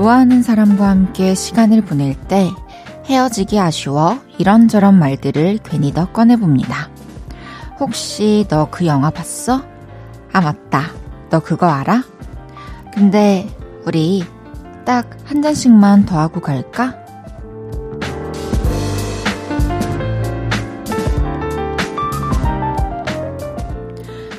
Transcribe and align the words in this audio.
좋아하는 0.00 0.42
사람과 0.42 0.88
함께 0.88 1.34
시간을 1.34 1.82
보낼 1.82 2.14
때 2.14 2.48
헤어지기 3.04 3.60
아쉬워 3.60 4.18
이런저런 4.38 4.98
말들을 4.98 5.58
괜히 5.62 5.92
더 5.92 6.10
꺼내봅니다. 6.10 6.88
혹시 7.78 8.46
너 8.48 8.70
그 8.70 8.86
영화 8.86 9.10
봤어? 9.10 9.62
아, 10.32 10.40
맞다. 10.40 10.84
너 11.28 11.40
그거 11.40 11.66
알아? 11.66 12.02
근데 12.94 13.46
우리 13.84 14.24
딱 14.86 15.18
한 15.26 15.42
잔씩만 15.42 16.06
더 16.06 16.18
하고 16.18 16.40
갈까? 16.40 16.94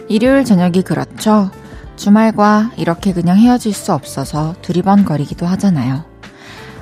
일요일 0.07 0.43
저녁이 0.43 0.81
그렇죠. 0.81 1.51
주말과 1.95 2.71
이렇게 2.77 3.13
그냥 3.13 3.37
헤어질 3.37 3.73
수 3.73 3.93
없어서 3.93 4.55
두리번거리기도 4.61 5.45
하잖아요. 5.45 6.05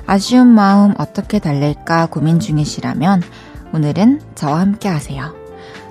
아쉬운 0.06 0.48
마음 0.48 0.94
어떻게 0.98 1.38
달랠까 1.38 2.06
고민 2.06 2.40
중이시라면 2.40 3.22
오늘은 3.72 4.20
저와 4.34 4.60
함께 4.60 4.88
하세요. 4.88 5.34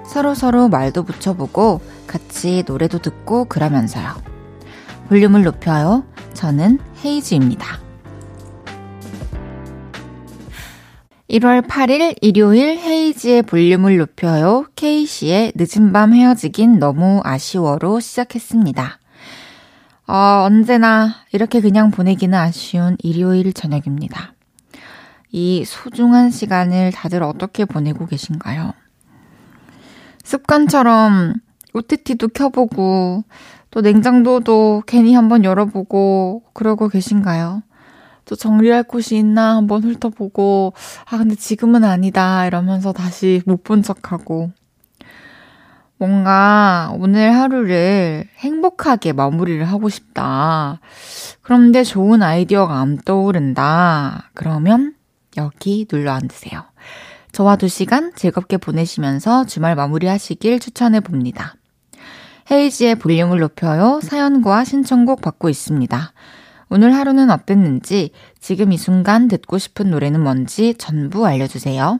서로 0.05 0.33
서로 0.33 0.67
말도 0.69 1.03
붙여보고 1.03 1.81
같이 2.07 2.63
노래도 2.67 2.97
듣고 2.99 3.45
그러면서요. 3.45 4.09
볼륨을 5.07 5.43
높여요. 5.43 6.03
저는 6.33 6.79
헤이즈입니다. 7.03 7.79
1월 11.29 11.67
8일 11.67 12.15
일요일 12.21 12.79
헤이지의 12.79 13.43
볼륨을 13.43 13.97
높여요. 13.97 14.65
K씨의 14.75 15.53
늦은 15.55 15.93
밤 15.93 16.13
헤어지긴 16.13 16.79
너무 16.79 17.21
아쉬워로 17.23 17.99
시작했습니다. 17.99 18.98
어, 20.09 20.43
언제나 20.43 21.13
이렇게 21.31 21.61
그냥 21.61 21.91
보내기는 21.91 22.35
아쉬운 22.35 22.97
일요일 22.97 23.53
저녁입니다. 23.53 24.33
이 25.31 25.63
소중한 25.63 26.31
시간을 26.31 26.91
다들 26.91 27.21
어떻게 27.21 27.63
보내고 27.63 28.07
계신가요? 28.07 28.73
습관처럼 30.23 31.35
OTT도 31.75 32.29
켜보고 32.29 33.23
또 33.69 33.81
냉장고도 33.81 34.81
괜히 34.87 35.13
한번 35.13 35.43
열어보고 35.43 36.41
그러고 36.53 36.89
계신가요? 36.89 37.61
또 38.25 38.35
정리할 38.35 38.81
곳이 38.81 39.15
있나 39.15 39.57
한번 39.57 39.83
훑어보고 39.83 40.73
아 41.05 41.17
근데 41.19 41.35
지금은 41.35 41.83
아니다 41.83 42.47
이러면서 42.47 42.93
다시 42.93 43.43
못 43.45 43.63
본 43.63 43.83
척하고 43.83 44.49
뭔가 45.99 46.93
오늘 46.97 47.35
하루를 47.35 48.25
행복하게 48.37 49.11
마무리를 49.11 49.65
하고 49.65 49.89
싶다. 49.89 50.79
그런데 51.41 51.83
좋은 51.83 52.23
아이디어가 52.23 52.79
안 52.79 52.97
떠오른다. 52.97 54.29
그러면 54.33 54.95
여기 55.35 55.85
눌러 55.85 56.13
앉으세요. 56.13 56.63
저와 57.33 57.57
두 57.57 57.67
시간 57.67 58.13
즐겁게 58.15 58.55
보내시면서 58.55 59.45
주말 59.45 59.75
마무리 59.75 60.07
하시길 60.07 60.61
추천해 60.61 61.01
봅니다. 61.01 61.55
헤이지의 62.49 62.95
볼륨을 62.95 63.39
높여요. 63.39 63.99
사연과 64.01 64.63
신청곡 64.63 65.19
받고 65.19 65.49
있습니다. 65.49 66.13
오늘 66.69 66.95
하루는 66.95 67.29
어땠는지, 67.29 68.11
지금 68.39 68.71
이 68.71 68.77
순간 68.77 69.27
듣고 69.27 69.57
싶은 69.57 69.89
노래는 69.89 70.21
뭔지 70.23 70.75
전부 70.77 71.27
알려주세요. 71.27 71.99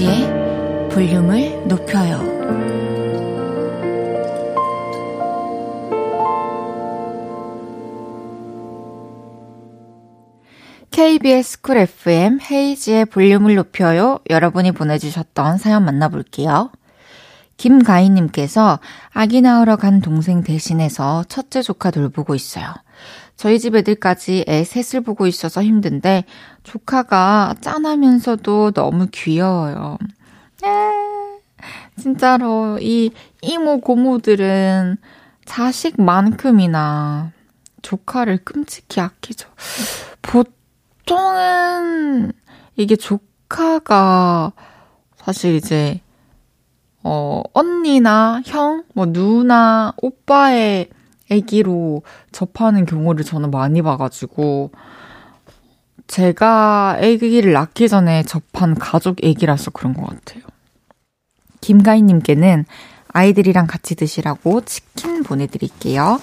이은지의 0.00 0.88
볼륨을 0.88 1.68
높여요. 1.68 2.40
KBS 10.90 11.60
쿨 11.60 11.76
FM 11.76 12.40
헤이지의 12.50 13.04
볼륨을 13.06 13.54
높여요. 13.54 14.18
여러분이 14.30 14.72
보내주셨던 14.72 15.58
사연 15.58 15.84
만나볼게요. 15.84 16.70
김가희님께서 17.58 18.80
아기 19.12 19.42
낳으러 19.42 19.76
간 19.76 20.00
동생 20.00 20.42
대신해서 20.42 21.24
첫째 21.28 21.60
조카 21.60 21.90
돌보고 21.90 22.34
있어요. 22.34 22.72
저희 23.40 23.58
집 23.58 23.74
애들까지 23.74 24.44
애 24.48 24.64
셋을 24.64 25.02
보고 25.02 25.26
있어서 25.26 25.62
힘든데 25.62 26.24
조카가 26.62 27.54
짠하면서도 27.62 28.72
너무 28.72 29.06
귀여워요. 29.10 29.96
에, 30.62 30.68
진짜로 31.96 32.76
이 32.82 33.12
이모 33.40 33.80
고모들은 33.80 34.98
자식만큼이나 35.46 37.32
조카를 37.80 38.44
끔찍히 38.44 39.00
아끼죠. 39.00 39.48
보통은 40.20 42.32
이게 42.76 42.94
조카가 42.94 44.52
사실 45.16 45.54
이제 45.54 46.02
어 47.02 47.42
언니나 47.54 48.42
형, 48.44 48.84
뭐 48.92 49.06
누나, 49.06 49.94
오빠의 49.96 50.90
아기로 51.30 52.02
접하는 52.32 52.86
경우를 52.86 53.24
저는 53.24 53.50
많이 53.50 53.82
봐가지고, 53.82 54.70
제가 56.06 56.96
아기를 56.98 57.52
낳기 57.52 57.88
전에 57.88 58.24
접한 58.24 58.74
가족 58.74 59.18
아기라서 59.24 59.70
그런 59.70 59.94
것 59.94 60.06
같아요. 60.06 60.42
김가희님께는 61.60 62.64
아이들이랑 63.12 63.66
같이 63.66 63.94
드시라고 63.94 64.62
치킨 64.62 65.22
보내드릴게요. 65.22 66.20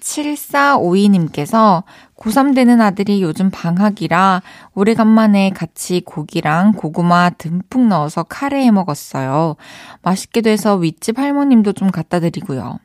7452님께서 0.00 1.82
고3 2.16 2.54
되는 2.54 2.80
아들이 2.80 3.22
요즘 3.22 3.50
방학이라 3.50 4.42
오래간만에 4.74 5.50
같이 5.50 6.00
고기랑 6.04 6.72
고구마 6.72 7.30
듬뿍 7.30 7.88
넣어서 7.88 8.22
카레 8.22 8.64
해 8.64 8.70
먹었어요. 8.70 9.56
맛있게도 10.02 10.48
해서 10.48 10.76
윗집 10.76 11.18
할머님도 11.18 11.72
좀 11.72 11.90
갖다 11.90 12.20
드리고요. 12.20 12.78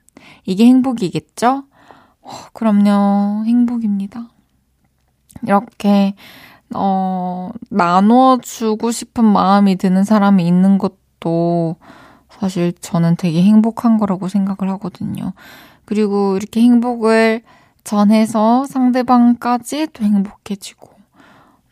이게 0.45 0.65
행복이겠죠? 0.65 1.63
어, 2.21 2.29
그럼요. 2.53 3.45
행복입니다. 3.45 4.29
이렇게, 5.43 6.15
어, 6.75 7.49
나눠주고 7.69 8.91
싶은 8.91 9.25
마음이 9.25 9.75
드는 9.77 10.03
사람이 10.03 10.45
있는 10.45 10.77
것도 10.77 11.75
사실 12.29 12.73
저는 12.73 13.15
되게 13.17 13.43
행복한 13.43 13.97
거라고 13.97 14.27
생각을 14.27 14.71
하거든요. 14.73 15.33
그리고 15.85 16.37
이렇게 16.37 16.61
행복을 16.61 17.43
전해서 17.83 18.65
상대방까지 18.65 19.87
또 19.93 20.03
행복해지고 20.03 20.89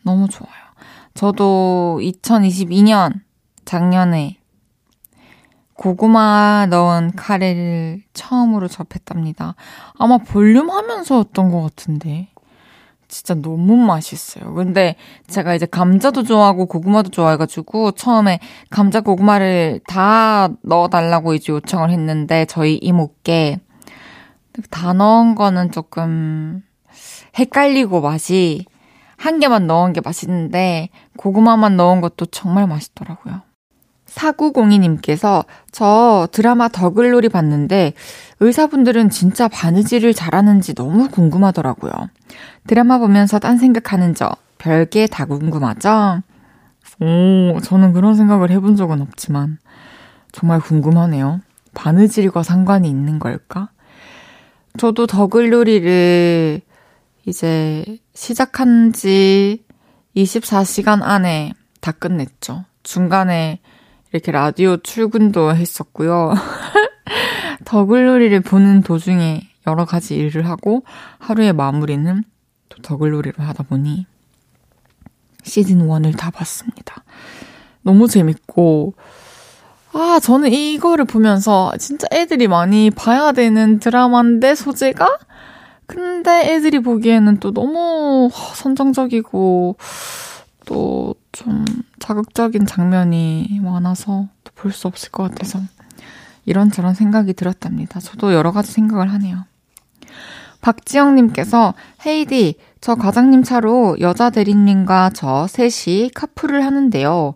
너무 0.02 0.28
좋아요. 0.28 0.52
저도 1.14 1.98
2022년 2.02 3.20
작년에 3.64 4.39
고구마 5.80 6.66
넣은 6.68 7.12
카레를 7.16 8.02
처음으로 8.12 8.68
접했답니다. 8.68 9.54
아마 9.98 10.18
볼륨 10.18 10.68
하면서였던 10.68 11.50
것 11.50 11.62
같은데. 11.62 12.28
진짜 13.08 13.32
너무 13.32 13.76
맛있어요. 13.76 14.52
근데 14.52 14.96
제가 15.26 15.54
이제 15.54 15.64
감자도 15.64 16.24
좋아하고 16.24 16.66
고구마도 16.66 17.08
좋아해가지고 17.08 17.92
처음에 17.92 18.40
감자 18.68 19.00
고구마를 19.00 19.80
다 19.86 20.50
넣어달라고 20.62 21.32
이제 21.32 21.50
요청을 21.50 21.88
했는데 21.90 22.44
저희 22.44 22.76
이모께 22.76 23.58
다 24.70 24.92
넣은 24.92 25.34
거는 25.34 25.72
조금 25.72 26.62
헷갈리고 27.38 28.02
맛이 28.02 28.66
한 29.16 29.40
개만 29.40 29.66
넣은 29.66 29.94
게 29.94 30.02
맛있는데 30.02 30.90
고구마만 31.16 31.78
넣은 31.78 32.02
것도 32.02 32.26
정말 32.26 32.66
맛있더라고요. 32.66 33.49
4902님께서 34.14 35.44
저 35.72 36.28
드라마 36.32 36.68
더글로리 36.68 37.28
봤는데 37.28 37.94
의사분들은 38.40 39.10
진짜 39.10 39.48
바느질을 39.48 40.14
잘하는지 40.14 40.74
너무 40.74 41.08
궁금하더라고요. 41.08 41.92
드라마 42.66 42.98
보면서 42.98 43.38
딴 43.38 43.58
생각하는 43.58 44.14
저 44.14 44.30
별게 44.58 45.06
다 45.06 45.24
궁금하죠? 45.24 46.22
오, 47.00 47.60
저는 47.60 47.92
그런 47.92 48.14
생각을 48.14 48.50
해본 48.50 48.76
적은 48.76 49.00
없지만 49.00 49.58
정말 50.32 50.60
궁금하네요. 50.60 51.40
바느질과 51.74 52.42
상관이 52.42 52.88
있는 52.88 53.18
걸까? 53.18 53.70
저도 54.76 55.06
더글놀이를 55.06 56.60
이제 57.26 57.98
시작한 58.14 58.92
지 58.92 59.64
24시간 60.16 61.02
안에 61.02 61.52
다 61.80 61.92
끝냈죠. 61.92 62.64
중간에 62.82 63.60
이렇게 64.12 64.32
라디오 64.32 64.76
출근도 64.76 65.54
했었고요. 65.54 66.34
더글놀이를 67.64 68.40
보는 68.40 68.82
도중에 68.82 69.42
여러 69.66 69.84
가지 69.84 70.16
일을 70.16 70.48
하고 70.48 70.84
하루의 71.18 71.52
마무리는 71.52 72.24
또 72.68 72.82
더글놀이를 72.82 73.46
하다 73.46 73.64
보니 73.64 74.06
시즌 75.44 75.86
1을 75.86 76.16
다 76.16 76.30
봤습니다. 76.30 77.04
너무 77.82 78.08
재밌고, 78.08 78.94
아, 79.92 80.20
저는 80.22 80.52
이거를 80.52 81.04
보면서 81.04 81.72
진짜 81.78 82.06
애들이 82.12 82.46
많이 82.46 82.90
봐야 82.90 83.32
되는 83.32 83.78
드라마인데, 83.78 84.54
소재가? 84.54 85.18
근데 85.86 86.52
애들이 86.52 86.80
보기에는 86.80 87.38
또 87.38 87.52
너무 87.52 88.30
선정적이고, 88.32 89.76
또 90.66 91.14
좀 91.32 91.64
자극적인 91.98 92.66
장면이 92.66 93.60
많아서 93.62 94.28
볼 94.56 94.72
수 94.72 94.88
없을 94.88 95.10
것 95.10 95.22
같아서 95.22 95.60
이런저런 96.44 96.94
생각이 96.94 97.32
들었답니다. 97.34 98.00
저도 98.00 98.34
여러 98.34 98.52
가지 98.52 98.72
생각을 98.72 99.12
하네요. 99.12 99.44
박지영님께서 100.60 101.74
헤이디, 102.04 102.56
저 102.80 102.94
과장님 102.94 103.42
차로 103.42 103.96
여자 104.00 104.28
대리님과 104.30 105.10
저 105.14 105.46
셋이 105.46 106.10
카풀을 106.14 106.64
하는데요. 106.64 107.34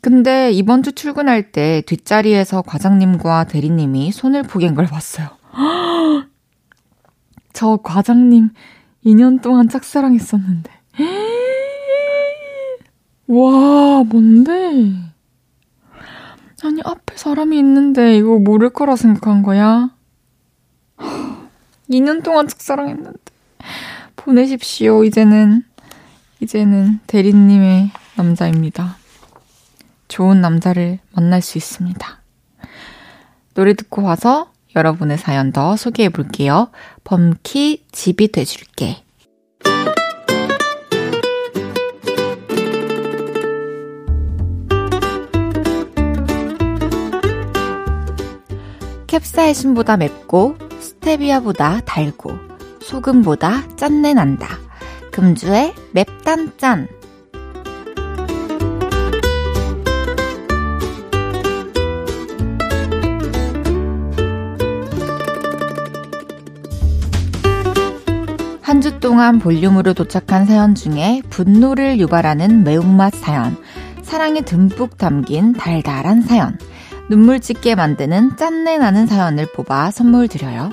근데 0.00 0.50
이번 0.52 0.82
주 0.82 0.92
출근할 0.92 1.52
때 1.52 1.82
뒷자리에서 1.86 2.62
과장님과 2.62 3.44
대리님이 3.44 4.12
손을 4.12 4.42
포갠 4.44 4.74
걸 4.74 4.86
봤어요. 4.86 5.28
저 7.52 7.76
과장님 7.82 8.50
2년 9.04 9.42
동안 9.42 9.68
짝사랑했었는데. 9.68 10.70
와, 13.28 14.04
뭔데? 14.04 14.52
아니, 16.62 16.80
앞에 16.84 17.16
사람이 17.16 17.58
있는데 17.58 18.16
이거 18.16 18.38
모를 18.38 18.70
거라 18.70 18.94
생각한 18.96 19.42
거야? 19.42 19.90
2년 21.90 22.22
동안 22.22 22.46
짝사랑했는데. 22.46 23.18
보내십시오, 24.14 25.04
이제는. 25.04 25.64
이제는 26.40 27.00
대리님의 27.06 27.90
남자입니다. 28.16 28.96
좋은 30.08 30.40
남자를 30.40 31.00
만날 31.12 31.42
수 31.42 31.58
있습니다. 31.58 32.20
노래 33.54 33.74
듣고 33.74 34.02
와서 34.02 34.52
여러분의 34.76 35.18
사연 35.18 35.52
더 35.52 35.76
소개해 35.76 36.10
볼게요. 36.10 36.70
범키 37.04 37.86
집이 37.90 38.30
돼줄게. 38.30 39.05
캡사이신보다 49.16 49.96
맵고 49.96 50.56
스테비아보다 50.78 51.80
달고 51.86 52.32
소금보다 52.82 53.66
짠내 53.76 54.12
난다. 54.12 54.46
금주의 55.10 55.72
맵단짠. 55.92 56.88
한 68.60 68.82
주 68.82 69.00
동안 69.00 69.38
볼륨으로 69.38 69.94
도착한 69.94 70.44
사연 70.44 70.74
중에 70.74 71.22
분노를 71.30 71.98
유발하는 71.98 72.64
매운맛 72.64 73.14
사연, 73.14 73.56
사랑이 74.02 74.42
듬뿍 74.42 74.98
담긴 74.98 75.54
달달한 75.54 76.20
사연, 76.20 76.58
눈물 77.08 77.40
짓게 77.40 77.74
만드는 77.74 78.36
짠내 78.36 78.78
나는 78.78 79.06
사연을 79.06 79.46
뽑아 79.54 79.90
선물 79.90 80.28
드려요. 80.28 80.70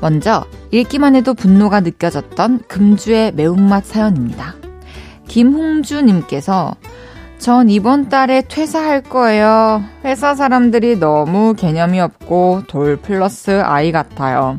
먼저 0.00 0.44
읽기만 0.70 1.14
해도 1.14 1.34
분노가 1.34 1.80
느껴졌던 1.80 2.62
금주의 2.68 3.32
매운맛 3.32 3.84
사연입니다. 3.84 4.54
김홍주님께서 5.28 6.74
전 7.38 7.70
이번 7.70 8.08
달에 8.08 8.42
퇴사할 8.42 9.02
거예요. 9.02 9.82
회사 10.04 10.34
사람들이 10.34 10.98
너무 10.98 11.54
개념이 11.54 12.00
없고 12.00 12.64
돌 12.66 12.96
플러스 12.96 13.62
아이 13.64 13.92
같아요. 13.92 14.58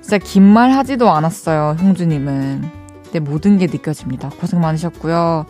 진짜 0.00 0.18
긴 0.18 0.42
말 0.42 0.70
하지도 0.70 1.10
않았어요, 1.10 1.76
홍주님은. 1.80 2.62
근데 3.04 3.20
모든 3.20 3.58
게 3.58 3.66
느껴집니다. 3.66 4.30
고생 4.40 4.60
많으셨고요. 4.60 5.46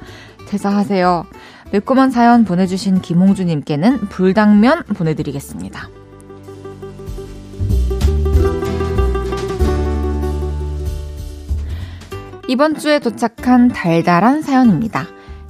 퇴사하세요. 0.49 1.26
매콤한 1.72 2.11
사연 2.11 2.44
보내주신 2.44 3.00
김홍주님께는 3.00 4.08
불당면 4.08 4.84
보내드리겠습니다. 4.84 5.88
이번 12.46 12.76
주에 12.76 12.99
도착한 12.99 13.69
달달한 13.69 14.43
사연입니다. 14.43 15.06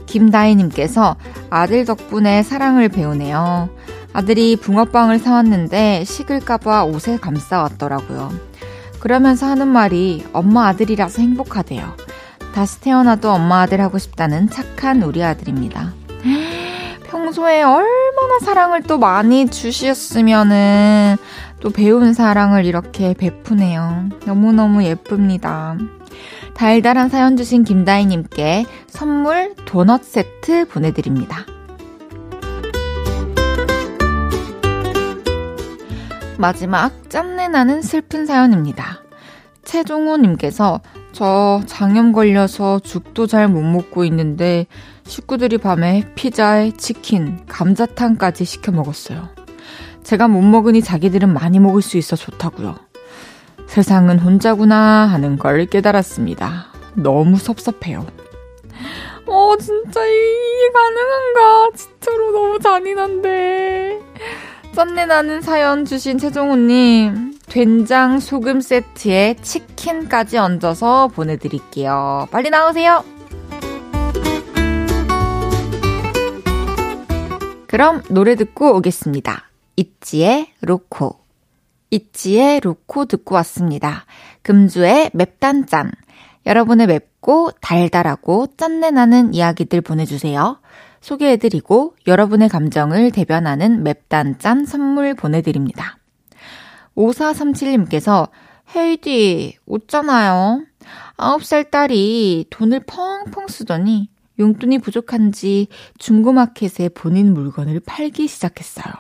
김다희님께서 0.07 1.17
아들 1.51 1.85
덕분에 1.85 2.43
사랑을 2.43 2.89
배우네요. 2.89 3.69
아들이 4.13 4.57
붕어빵을 4.57 5.19
사왔는데 5.19 6.05
식을까봐 6.05 6.85
옷에 6.85 7.19
감싸왔더라고요. 7.19 8.31
그러면서 9.01 9.47
하는 9.47 9.69
말이 9.69 10.25
엄마 10.33 10.69
아들이라서 10.69 11.21
행복하대요. 11.21 11.97
다시 12.55 12.81
태어나도 12.81 13.31
엄마 13.31 13.63
아들 13.63 13.81
하고 13.81 13.99
싶다는 13.99 14.49
착한 14.49 15.03
우리 15.03 15.23
아들입니다. 15.23 15.93
평소에 17.15 17.63
얼마나 17.63 18.41
사랑을 18.43 18.83
또 18.83 18.99
많이 18.99 19.47
주셨으면은 19.47 21.17
또 21.61 21.71
배운 21.71 22.13
사랑을 22.13 22.65
이렇게 22.65 23.15
베푸네요. 23.15 24.09
너무너무 24.27 24.83
예쁩니다. 24.83 25.77
달달한 26.55 27.09
사연 27.09 27.37
주신 27.37 27.63
김다희님께 27.63 28.67
선물 28.89 29.55
도넛 29.65 30.03
세트 30.03 30.67
보내드립니다. 30.67 31.47
마지막 36.37 37.09
짠내 37.11 37.47
나는 37.47 37.81
슬픈 37.81 38.27
사연입니다. 38.27 39.05
최종호님께서 39.63 40.81
저 41.13 41.63
장염 41.67 42.11
걸려서 42.11 42.81
죽도 42.81 43.29
잘 43.29 43.47
못 43.47 43.63
먹고 43.63 44.05
있는데 44.05 44.67
식구들이 45.07 45.59
밤에 45.59 46.05
피자에 46.15 46.73
치킨, 46.73 47.45
감자탕까지 47.47 48.45
시켜 48.45 48.73
먹었어요. 48.73 49.29
제가 50.03 50.29
못 50.29 50.43
먹으니 50.43 50.83
자기들은 50.83 51.33
많이 51.33 51.59
먹을 51.61 51.83
수 51.83 51.97
있어 51.97 52.17
좋다고요. 52.17 52.77
세상은 53.67 54.19
혼자구나 54.19 54.77
하는 55.07 55.39
걸 55.39 55.67
깨달았습니다. 55.67 56.67
너무 56.95 57.37
섭섭해요. 57.37 58.07
어, 59.27 59.57
진짜 59.59 60.05
이게 60.05 60.71
가능한가? 60.73 61.77
진짜로 61.77 62.31
너무 62.33 62.59
잔인한데. 62.59 64.01
짠내 64.75 65.07
나는 65.07 65.41
사연 65.41 65.85
주신 65.85 66.19
최종우님, 66.19 67.39
된장 67.49 68.19
소금 68.19 68.61
세트에 68.61 69.37
치킨까지 69.41 70.37
얹어서 70.37 71.09
보내드릴게요. 71.09 72.29
빨리 72.31 72.51
나오세요! 72.51 73.05
그럼 77.75 78.05
노래 78.09 78.37
듣고 78.37 78.77
오겠습니다. 78.77 79.51
있지의 79.75 80.47
로코. 80.61 81.19
있지의 81.91 82.61
로코 82.61 83.07
듣고 83.07 83.35
왔습니다. 83.35 84.05
금주의 84.43 85.11
맵단짠. 85.13 85.91
여러분의 86.47 86.87
맵고 86.87 87.51
달달하고 87.61 88.47
짠내 88.57 88.93
나는 88.93 89.35
이야기들 89.35 89.81
보내주세요. 89.81 90.61
소개해드리고 91.01 91.97
여러분의 92.07 92.49
감정을 92.49 93.11
대변하는 93.11 93.83
맵단짠 93.83 94.67
선물 94.67 95.15
보내드립니다. 95.15 95.99
5437님께서 96.97 98.29
헤이디, 98.77 99.59
웃잖아요. 99.67 100.63
9살 101.17 101.73
딸이 101.73 102.47
돈을 102.51 102.85
펑펑 102.87 103.49
쓰더니 103.49 104.14
용돈이 104.39 104.79
부족한지 104.79 105.69
중고마켓에 105.99 106.91
본인 106.91 107.35
물건을 107.35 107.81
팔기 107.81 108.27
시작했어요. 108.29 108.93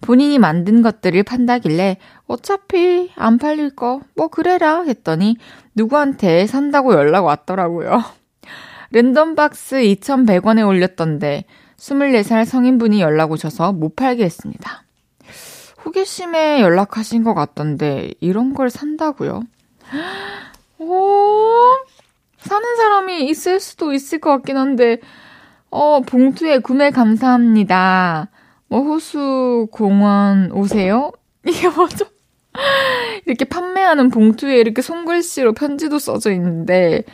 본인이 0.00 0.38
만든 0.38 0.82
것들을 0.82 1.22
판다길래 1.22 1.96
어차피 2.26 3.10
안 3.14 3.38
팔릴 3.38 3.70
거 3.76 4.00
뭐 4.16 4.28
그래라 4.28 4.82
했더니 4.82 5.36
누구한테 5.74 6.46
산다고 6.46 6.94
연락 6.94 7.24
왔더라고요. 7.24 8.02
랜덤박스 8.90 9.76
2,100원에 9.76 10.66
올렸던데 10.66 11.44
24살 11.76 12.44
성인분이 12.44 13.00
연락 13.00 13.32
오셔서 13.32 13.72
못 13.72 13.96
팔게 13.96 14.24
했습니다. 14.24 14.84
호기심에 15.84 16.60
연락하신 16.60 17.24
것 17.24 17.34
같던데, 17.34 18.12
이런 18.20 18.54
걸 18.54 18.70
산다고요? 18.70 19.42
오, 20.78 21.74
사는 22.44 22.76
사람이 22.76 23.28
있을 23.28 23.60
수도 23.60 23.92
있을 23.92 24.18
것 24.20 24.30
같긴 24.30 24.56
한데, 24.56 24.98
어, 25.70 26.00
봉투에 26.00 26.58
구매 26.58 26.90
감사합니다. 26.90 28.28
뭐, 28.68 28.82
호수 28.82 29.68
공원 29.72 30.50
오세요? 30.52 31.12
이게 31.46 31.68
뭐죠? 31.68 32.06
이렇게 33.26 33.44
판매하는 33.44 34.10
봉투에 34.10 34.58
이렇게 34.58 34.82
손글씨로 34.82 35.54
편지도 35.54 35.98
써져 35.98 36.32
있는데, 36.32 37.04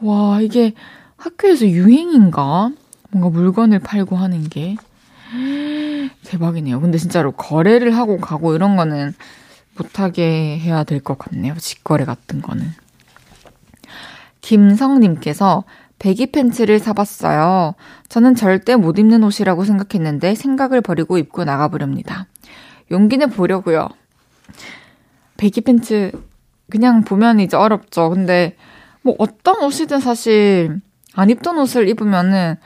와, 0.00 0.40
이게 0.40 0.74
학교에서 1.16 1.66
유행인가? 1.66 2.70
뭔가 3.10 3.30
물건을 3.30 3.78
팔고 3.80 4.16
하는 4.16 4.48
게. 4.48 4.76
대박이네요. 6.24 6.80
근데 6.80 6.98
진짜로 6.98 7.32
거래를 7.32 7.96
하고 7.96 8.18
가고 8.18 8.54
이런 8.54 8.76
거는 8.76 9.14
못하게 9.76 10.58
해야 10.58 10.84
될 10.84 11.00
것 11.00 11.18
같네요. 11.18 11.54
직거래 11.58 12.04
같은 12.04 12.40
거는. 12.42 12.64
김성님께서 14.44 15.64
배기 15.98 16.26
팬츠를 16.26 16.78
사봤어요. 16.78 17.74
저는 18.10 18.34
절대 18.34 18.76
못 18.76 18.98
입는 18.98 19.24
옷이라고 19.24 19.64
생각했는데 19.64 20.34
생각을 20.34 20.82
버리고 20.82 21.16
입고 21.16 21.44
나가보렵니다. 21.44 22.26
용기는 22.90 23.30
보려고요. 23.30 23.88
배기 25.38 25.62
팬츠 25.62 26.12
그냥 26.70 27.04
보면 27.04 27.40
이제 27.40 27.56
어렵죠. 27.56 28.10
근데 28.10 28.56
뭐 29.00 29.14
어떤 29.18 29.62
옷이든 29.62 30.00
사실 30.00 30.78
안 31.14 31.30
입던 31.30 31.58
옷을 31.58 31.88
입으면은 31.88 32.56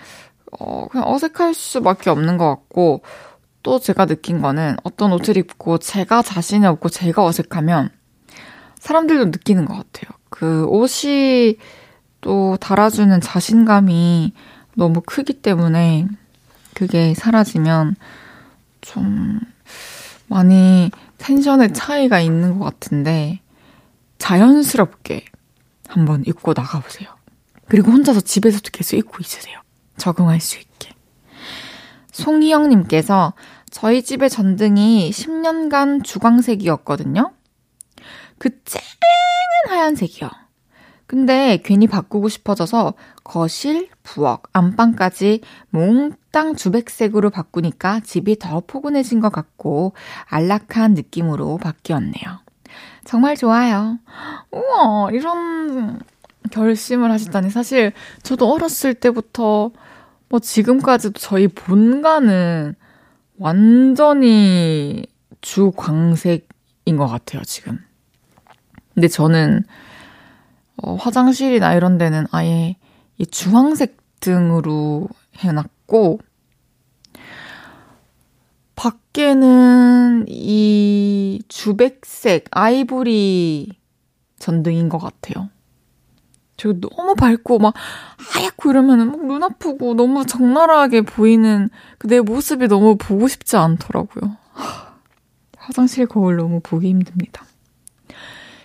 어 0.59 0.89
그냥 0.89 1.07
어색할 1.09 1.55
수밖에 1.55 2.11
없는 2.11 2.39
것 2.39 2.49
같고 2.49 3.03
또 3.63 3.79
제가 3.79 4.07
느낀 4.07 4.41
거는 4.41 4.77
어떤 4.83 5.13
옷을 5.13 5.37
입고 5.37 5.79
제가 5.79 6.23
자신이 6.23 6.67
없고 6.67 6.89
제가 6.89 7.25
어색하면 7.25 7.91
사람들도 8.81 9.27
느끼는 9.27 9.65
것 9.65 9.75
같아요. 9.75 10.18
그 10.31 10.67
옷이 10.67 11.57
또 12.21 12.57
달아주는 12.61 13.21
자신감이 13.21 14.33
너무 14.75 15.01
크기 15.05 15.33
때문에 15.35 16.07
그게 16.75 17.15
사라지면 17.15 17.97
좀 18.81 19.41
많이 20.27 20.91
텐션의 21.19 21.73
차이가 21.73 22.21
있는 22.21 22.59
것 22.59 22.65
같은데 22.65 23.41
자연스럽게 24.19 25.25
한번 25.89 26.23
입고 26.27 26.53
나가보세요. 26.55 27.09
그리고 27.67 27.91
혼자서 27.91 28.21
집에서도 28.21 28.69
계속 28.73 28.97
입고 28.97 29.19
있으세요. 29.21 29.61
적응할 29.97 30.41
수 30.41 30.59
있게. 30.59 30.91
송희영님께서 32.13 33.35
저희 33.71 34.03
집의 34.03 34.31
전등이 34.31 35.11
10년간 35.11 36.05
주광색이었거든요. 36.05 37.33
그 38.39 38.51
쨍한 38.65 39.79
하얀색이요. 39.79 40.31
근데 41.07 41.59
괜히 41.65 41.87
바꾸고 41.87 42.29
싶어져서 42.29 42.93
거실, 43.25 43.89
부엌, 44.03 44.43
안방까지 44.53 45.41
몽땅 45.71 46.57
주백색으로 46.57 47.31
바꾸니까 47.31 48.01
집이 48.01 48.39
더 48.39 48.61
포근해진 48.61 49.21
것 49.21 49.33
같고 49.33 49.95
안락한 50.27 50.93
느낌으로 50.93 51.57
바뀌었네요. 51.57 52.41
정말 53.05 53.37
좋아요. 53.37 53.99
우와, 54.51 55.11
이런 55.13 55.99
결심을 56.51 57.11
하셨다니. 57.11 57.49
사실 57.49 57.93
저도 58.23 58.53
어렸을 58.53 58.93
때부터 58.93 59.71
뭐 60.29 60.41
지금까지도 60.41 61.19
저희 61.19 61.49
본가는 61.49 62.75
완전히 63.39 65.07
주광색인 65.41 66.97
것 66.99 67.07
같아요, 67.07 67.43
지금. 67.45 67.79
근데 68.99 69.07
저는 69.07 69.63
어, 70.83 70.97
화장실이나 70.97 71.75
이런 71.75 71.99
데는 71.99 72.27
아예 72.33 72.75
이 73.17 73.25
주황색 73.27 73.97
등으로 74.19 75.09
해놨고, 75.37 76.19
밖에는 78.75 80.25
이 80.27 81.41
주백색, 81.47 82.47
아이보리 82.51 83.69
전등인 84.41 84.89
것 84.89 84.99
같아요. 84.99 85.49
저 86.57 86.73
너무 86.73 87.15
밝고 87.15 87.61
막 87.61 87.73
하얗고 88.35 88.71
이러면은 88.71 89.13
막 89.13 89.19
눈 89.23 89.45
아프고 89.45 89.95
너무 89.95 90.27
적나라하게 90.27 91.03
보이는 91.03 91.71
그 91.99 92.09
내 92.09 92.19
모습이 92.19 92.67
너무 92.67 92.97
보고 92.97 93.29
싶지 93.29 93.57
않더라고요. 93.57 94.37
화장실 95.57 96.07
거울 96.07 96.37
너무 96.37 96.59
보기 96.61 96.89
힘듭니다. 96.89 97.45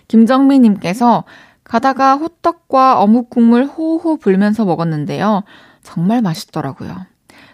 김정미님께서 0.07 1.24
가다가 1.63 2.15
호떡과 2.15 3.01
어묵 3.01 3.29
국물 3.29 3.65
호호 3.65 4.17
불면서 4.17 4.65
먹었는데요. 4.65 5.43
정말 5.81 6.22
맛있더라고요. 6.22 7.05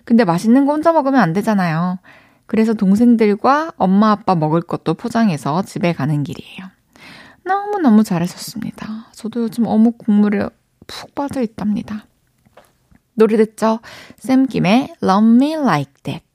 근데 0.03 0.23
맛있는 0.25 0.65
거 0.65 0.73
혼자 0.73 0.91
먹으면 0.91 1.19
안 1.19 1.33
되잖아요. 1.33 1.99
그래서 2.45 2.73
동생들과 2.73 3.73
엄마 3.77 4.11
아빠 4.11 4.33
먹을 4.33 4.61
것도 4.61 4.95
포장해서 4.95 5.61
집에 5.63 5.93
가는 5.93 6.23
길이에요. 6.23 6.65
너무너무 7.45 8.03
잘하셨습니다. 8.03 9.07
저도 9.11 9.43
요즘 9.43 9.67
어묵 9.67 9.99
국물에 9.99 10.47
푹 10.87 11.13
빠져 11.13 11.41
있답니다. 11.41 12.05
노래 13.13 13.37
듣죠? 13.37 13.79
샘김의 14.17 14.95
Love 15.03 15.35
Me 15.35 15.53
Like 15.53 15.93
That. 16.03 16.28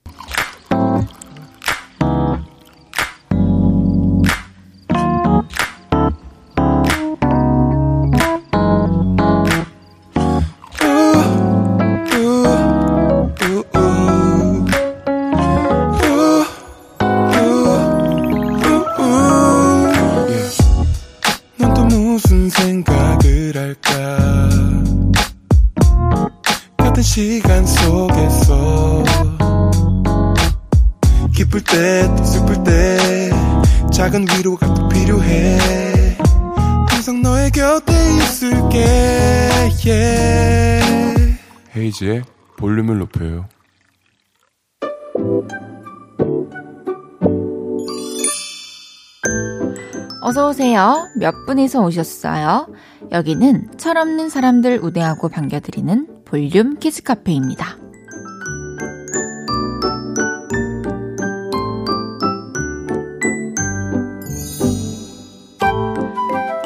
어서오세요. 50.35 51.11
몇 51.15 51.47
분이서 51.47 51.81
오셨어요? 51.85 52.67
여기는 53.13 53.79
철없는 53.79 54.29
사람들 54.29 54.81
우대하고 54.83 55.29
반겨드리는 55.29 56.09
볼륨 56.25 56.77
키즈카페입니다. 56.81 57.77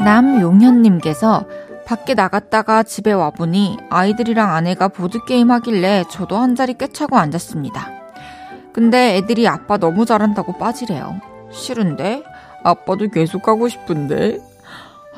남용현님께서 0.02 1.44
밖에 1.84 2.14
나갔다가 2.14 2.82
집에 2.82 3.12
와보니 3.12 3.76
아이들이랑 3.90 4.50
아내가 4.50 4.88
보드게임 4.88 5.50
하길래 5.50 6.04
저도 6.10 6.38
한 6.38 6.54
자리 6.54 6.72
꿰차고 6.72 7.18
앉았습니다. 7.18 7.86
근데 8.72 9.16
애들이 9.18 9.46
아빠 9.46 9.76
너무 9.76 10.06
잘한다고 10.06 10.56
빠지래요. 10.56 11.20
싫은데? 11.50 12.22
아빠도 12.64 13.08
계속 13.08 13.48
하고 13.48 13.68
싶은데? 13.68 14.38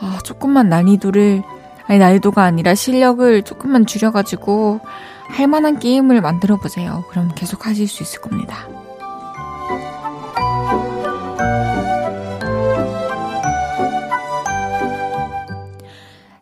아, 0.01 0.19
조금만 0.25 0.69
난이도를, 0.69 1.43
아니, 1.87 1.99
난이도가 1.99 2.43
아니라 2.43 2.75
실력을 2.75 3.43
조금만 3.43 3.87
줄여가지고 3.87 4.81
할 5.29 5.47
만한 5.47 5.79
게임을 5.79 6.21
만들어 6.21 6.57
보세요. 6.57 7.05
그럼 7.11 7.31
계속 7.35 7.67
하실 7.67 7.87
수 7.87 8.03
있을 8.03 8.21
겁니다. 8.21 8.67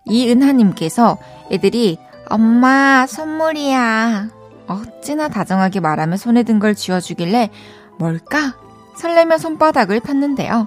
이은하님께서 0.05 1.19
애들이 1.51 1.99
엄마 2.29 3.07
선물이야. 3.07 4.29
어찌나 4.67 5.29
다정하게 5.29 5.81
말하며 5.81 6.17
손에 6.17 6.43
든 6.43 6.59
걸 6.59 6.75
쥐어주길래 6.75 7.51
뭘까? 7.99 8.55
설레며 8.99 9.39
손바닥을 9.39 10.01
폈는데요. 10.01 10.67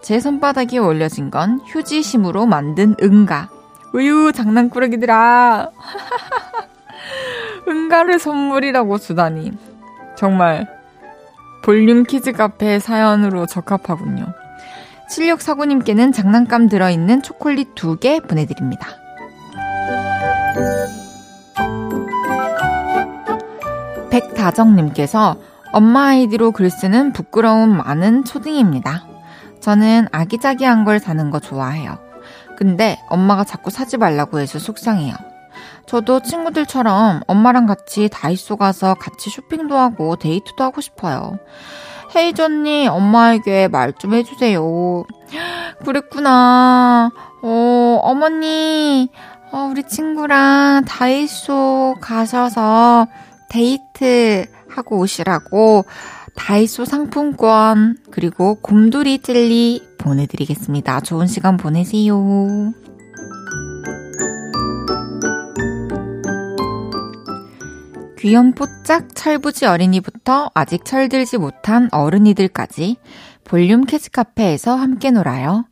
제 0.00 0.20
손바닥에 0.20 0.78
올려진 0.78 1.30
건 1.30 1.60
휴지심으로 1.66 2.46
만든 2.46 2.94
응가. 3.02 3.48
어유 3.92 4.32
장난꾸러기들아. 4.32 5.70
응가를 7.68 8.18
선물이라고 8.18 8.98
주다니. 8.98 9.52
정말 10.16 10.68
볼륨 11.62 12.04
키즈 12.04 12.32
카페 12.32 12.78
사연으로 12.78 13.46
적합하군요. 13.46 14.26
7649님께는 15.10 16.12
장난감 16.12 16.68
들어있는 16.68 17.22
초콜릿 17.22 17.74
2개 17.74 18.26
보내드립니다. 18.26 18.88
백다정님께서 24.10 25.36
엄마 25.74 26.06
아이디로 26.10 26.52
글 26.52 26.70
쓰는 26.70 27.12
부끄러움 27.12 27.76
많은 27.78 28.24
초딩입니다. 28.24 29.06
저는 29.58 30.06
아기자기한 30.12 30.84
걸 30.84 31.00
사는 31.00 31.30
거 31.32 31.40
좋아해요. 31.40 31.98
근데 32.56 32.96
엄마가 33.08 33.42
자꾸 33.42 33.70
사지 33.70 33.96
말라고 33.96 34.38
해서 34.38 34.60
속상해요. 34.60 35.16
저도 35.86 36.20
친구들처럼 36.20 37.22
엄마랑 37.26 37.66
같이 37.66 38.08
다이소 38.08 38.56
가서 38.56 38.94
같이 38.94 39.30
쇼핑도 39.30 39.76
하고 39.76 40.14
데이트도 40.14 40.62
하고 40.62 40.80
싶어요. 40.80 41.40
헤이즈 42.14 42.40
언니, 42.40 42.86
엄마에게 42.86 43.66
말 43.66 43.92
좀 43.98 44.14
해주세요. 44.14 44.62
그랬구나. 45.84 47.10
어, 47.42 48.00
어머니, 48.00 49.10
어, 49.50 49.68
우리 49.72 49.82
친구랑 49.82 50.84
다이소 50.84 51.96
가셔서 52.00 53.08
데이트 53.54 54.46
하고 54.68 54.98
오시라고 54.98 55.84
다이소 56.34 56.84
상품권 56.84 57.96
그리고 58.10 58.56
곰돌이 58.56 59.20
젤리 59.20 59.80
보내드리겠습니다. 59.98 61.00
좋은 61.02 61.28
시간 61.28 61.56
보내세요. 61.56 62.72
귀염뽀짝 68.18 69.14
철부지 69.14 69.66
어린이부터 69.66 70.50
아직 70.54 70.84
철들지 70.84 71.38
못한 71.38 71.88
어른이들까지 71.92 72.96
볼륨 73.44 73.84
키즈 73.84 74.10
카페에서 74.10 74.74
함께 74.74 75.12
놀아요. 75.12 75.64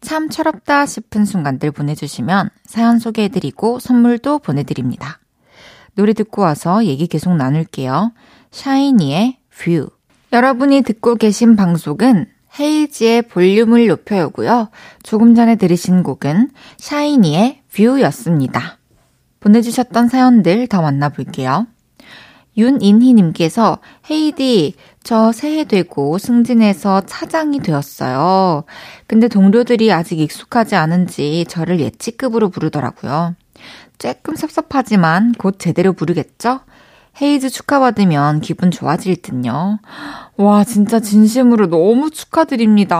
참 0.00 0.30
철없다 0.30 0.86
싶은 0.86 1.26
순간들 1.26 1.72
보내주시면 1.72 2.48
사연 2.64 2.98
소개해드리고 2.98 3.80
선물도 3.80 4.38
보내드립니다. 4.38 5.18
노래 5.98 6.12
듣고 6.12 6.42
와서 6.42 6.84
얘기 6.84 7.08
계속 7.08 7.34
나눌게요. 7.34 8.12
샤이니의 8.52 9.38
View. 9.50 9.90
여러분이 10.32 10.82
듣고 10.82 11.16
계신 11.16 11.56
방송은 11.56 12.26
헤이즈의 12.60 13.22
볼륨을 13.22 13.88
높여요고요. 13.88 14.70
조금 15.02 15.34
전에 15.34 15.56
들으신 15.56 16.04
곡은 16.04 16.52
샤이니의 16.76 17.62
View였습니다. 17.74 18.78
보내주셨던 19.40 20.06
사연들 20.06 20.68
더 20.68 20.82
만나볼게요. 20.82 21.66
윤인희님께서 22.56 23.78
헤이디 24.08 24.74
저 25.02 25.32
새해 25.32 25.64
되고 25.64 26.16
승진해서 26.16 27.06
차장이 27.06 27.58
되었어요. 27.58 28.62
근데 29.08 29.26
동료들이 29.26 29.92
아직 29.92 30.20
익숙하지 30.20 30.76
않은지 30.76 31.44
저를 31.48 31.80
예치급으로 31.80 32.50
부르더라고요. 32.50 33.34
조금 33.98 34.36
섭섭하지만 34.36 35.32
곧 35.38 35.56
제대로 35.58 35.92
부르겠죠? 35.92 36.60
헤이즈 37.20 37.50
축하받으면 37.50 38.40
기분 38.40 38.70
좋아질 38.70 39.22
듯요. 39.22 39.80
와, 40.36 40.62
진짜 40.64 41.00
진심으로 41.00 41.68
너무 41.68 42.10
축하드립니다. 42.10 42.96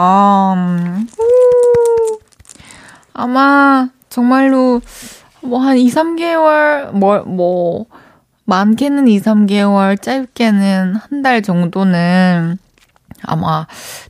아마 3.14 3.88
정말로 4.08 4.80
뭐 5.42 5.60
한 5.60 5.76
2, 5.78 5.88
3개월, 5.88 6.90
뭐, 6.92 7.20
뭐, 7.20 7.86
많게는 8.44 9.06
2, 9.08 9.20
3개월, 9.20 10.00
짧게는 10.00 10.96
한 10.96 11.22
달 11.22 11.42
정도는 11.42 12.58
아마 13.22 13.66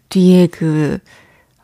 뒤에 0.09 0.47
그 0.47 0.99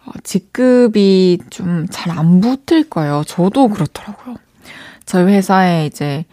어, 0.07 0.11
직급이 0.23 1.39
좀 1.51 1.87
잘 1.91 2.11
안 2.19 2.41
붙을 2.41 2.91
거예요. 2.91 3.23
저도 3.27 3.69
그렇더라고요. 3.69 4.37
저희 5.07 5.33
회사에 5.33 5.87
이제 5.87 6.25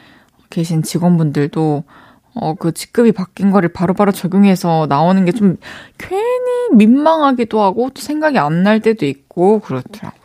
계신 0.50 0.84
직원분들도 0.84 1.84
어, 2.34 2.54
그 2.56 2.72
직급이 2.74 3.12
바뀐 3.12 3.52
거를 3.52 3.70
바로바로 3.70 3.94
바로 3.94 4.12
적용해서 4.14 4.86
나오는 4.90 5.26
게 5.26 5.32
좀 5.34 5.58
괜히 5.98 6.70
민망하기도 6.74 7.62
하고 7.62 7.90
또 7.94 8.02
생각이 8.02 8.38
안 8.40 8.64
날 8.64 8.80
때도 8.80 9.06
있고 9.06 9.60
그렇더라고요. 9.60 10.22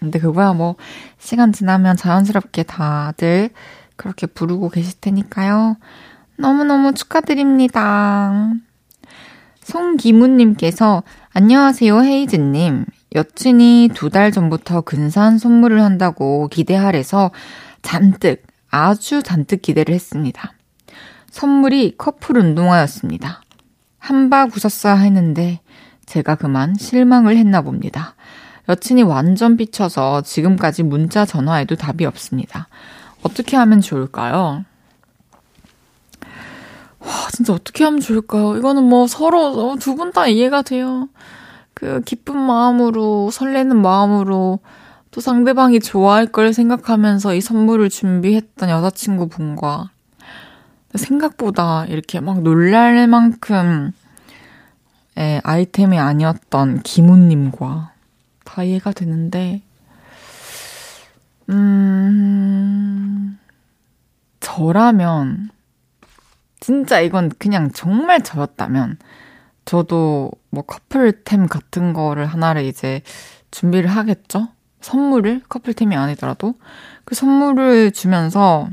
근데 0.00 0.18
그거야 0.18 0.52
뭐 0.52 0.76
시간 1.18 1.52
지나면 1.52 1.96
자연스럽게 1.96 2.62
다들 2.64 3.50
그렇게 3.96 4.26
부르고 4.26 4.68
계실 4.70 4.98
테니까요. 5.00 5.76
너무너무 6.36 6.94
축하드립니다. 6.94 8.50
송기문님께서 9.62 11.02
안녕하세요 11.32 12.02
헤이즈님. 12.02 12.84
여친이 13.14 13.90
두 13.94 14.10
달 14.10 14.32
전부터 14.32 14.80
근사한 14.82 15.38
선물을 15.38 15.80
한다고 15.82 16.48
기대하래서 16.48 17.30
잔뜩, 17.84 18.42
아주 18.70 19.22
잔뜩 19.22 19.62
기대를 19.62 19.94
했습니다. 19.94 20.52
선물이 21.30 21.94
커플 21.96 22.38
운동화였습니다. 22.38 23.42
한박 23.98 24.50
웃었어야 24.56 24.96
했는데 24.96 25.60
제가 26.06 26.34
그만 26.34 26.74
실망을 26.76 27.36
했나 27.36 27.62
봅니다. 27.62 28.14
여친이 28.68 29.02
완전 29.02 29.56
삐쳐서 29.56 30.22
지금까지 30.22 30.82
문자 30.82 31.24
전화에도 31.24 31.76
답이 31.76 32.04
없습니다. 32.06 32.68
어떻게 33.22 33.56
하면 33.56 33.80
좋을까요? 33.80 34.64
와, 37.00 37.10
진짜 37.32 37.52
어떻게 37.52 37.84
하면 37.84 38.00
좋을까요? 38.00 38.56
이거는 38.56 38.82
뭐 38.84 39.06
서로 39.06 39.76
두 39.78 39.94
분 39.96 40.12
다 40.12 40.26
이해가 40.26 40.62
돼요. 40.62 41.08
그 41.74 42.00
기쁜 42.02 42.38
마음으로, 42.38 43.30
설레는 43.30 43.80
마음으로 43.82 44.60
또 45.14 45.20
상대방이 45.20 45.78
좋아할 45.78 46.26
걸 46.26 46.52
생각하면서 46.52 47.34
이 47.34 47.40
선물을 47.40 47.88
준비했던 47.88 48.68
여자친구분과 48.68 49.92
생각보다 50.96 51.84
이렇게 51.86 52.18
막 52.18 52.42
놀랄 52.42 53.06
만큼 53.06 53.92
의 55.14 55.40
아이템이 55.44 55.96
아니었던 55.96 56.82
김우님과 56.82 57.92
다 58.42 58.62
이해가 58.64 58.90
되는데, 58.90 59.62
음, 61.48 63.38
저라면, 64.40 65.50
진짜 66.58 66.98
이건 66.98 67.30
그냥 67.38 67.70
정말 67.70 68.24
저였다면, 68.24 68.98
저도 69.64 70.32
뭐 70.50 70.64
커플템 70.64 71.46
같은 71.46 71.92
거를 71.92 72.26
하나를 72.26 72.64
이제 72.64 73.02
준비를 73.52 73.88
하겠죠? 73.88 74.48
선물을? 74.84 75.42
커플템이 75.48 75.96
아니더라도. 75.96 76.54
그 77.04 77.14
선물을 77.14 77.92
주면서, 77.92 78.68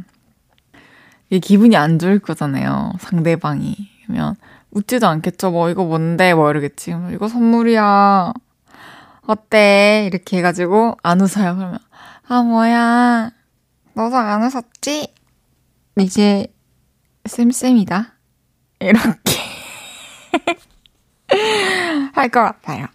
이게 1.29 1.39
기분이 1.39 1.75
안 1.77 1.99
좋을 1.99 2.19
거잖아요. 2.19 2.93
상대방이. 2.99 3.75
그러면, 4.03 4.35
웃지도 4.71 5.07
않겠죠? 5.07 5.51
뭐, 5.51 5.69
이거 5.69 5.83
뭔데? 5.85 6.33
뭐, 6.33 6.49
이러겠지. 6.49 6.93
이거 7.13 7.27
선물이야. 7.27 8.33
어때? 9.27 10.05
이렇게 10.11 10.37
해가지고, 10.37 10.97
안 11.03 11.21
웃어요. 11.21 11.55
그러면, 11.55 11.79
아, 12.27 12.41
뭐야. 12.43 13.31
너도 13.93 14.15
안 14.17 14.43
웃었지? 14.43 15.13
이제, 15.99 16.47
쌤쌤이다. 17.25 18.13
이렇게. 18.79 19.41
할 22.13 22.29
것 22.29 22.41
같아요. 22.41 22.87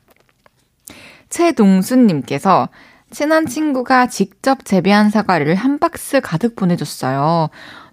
최동수님께서 1.30 2.68
친한 3.10 3.46
친구가 3.46 4.08
직접 4.08 4.64
재배한 4.64 5.10
사과를 5.10 5.54
한 5.54 5.78
박스 5.78 6.20
가득 6.20 6.56
보내줬어요. 6.56 7.48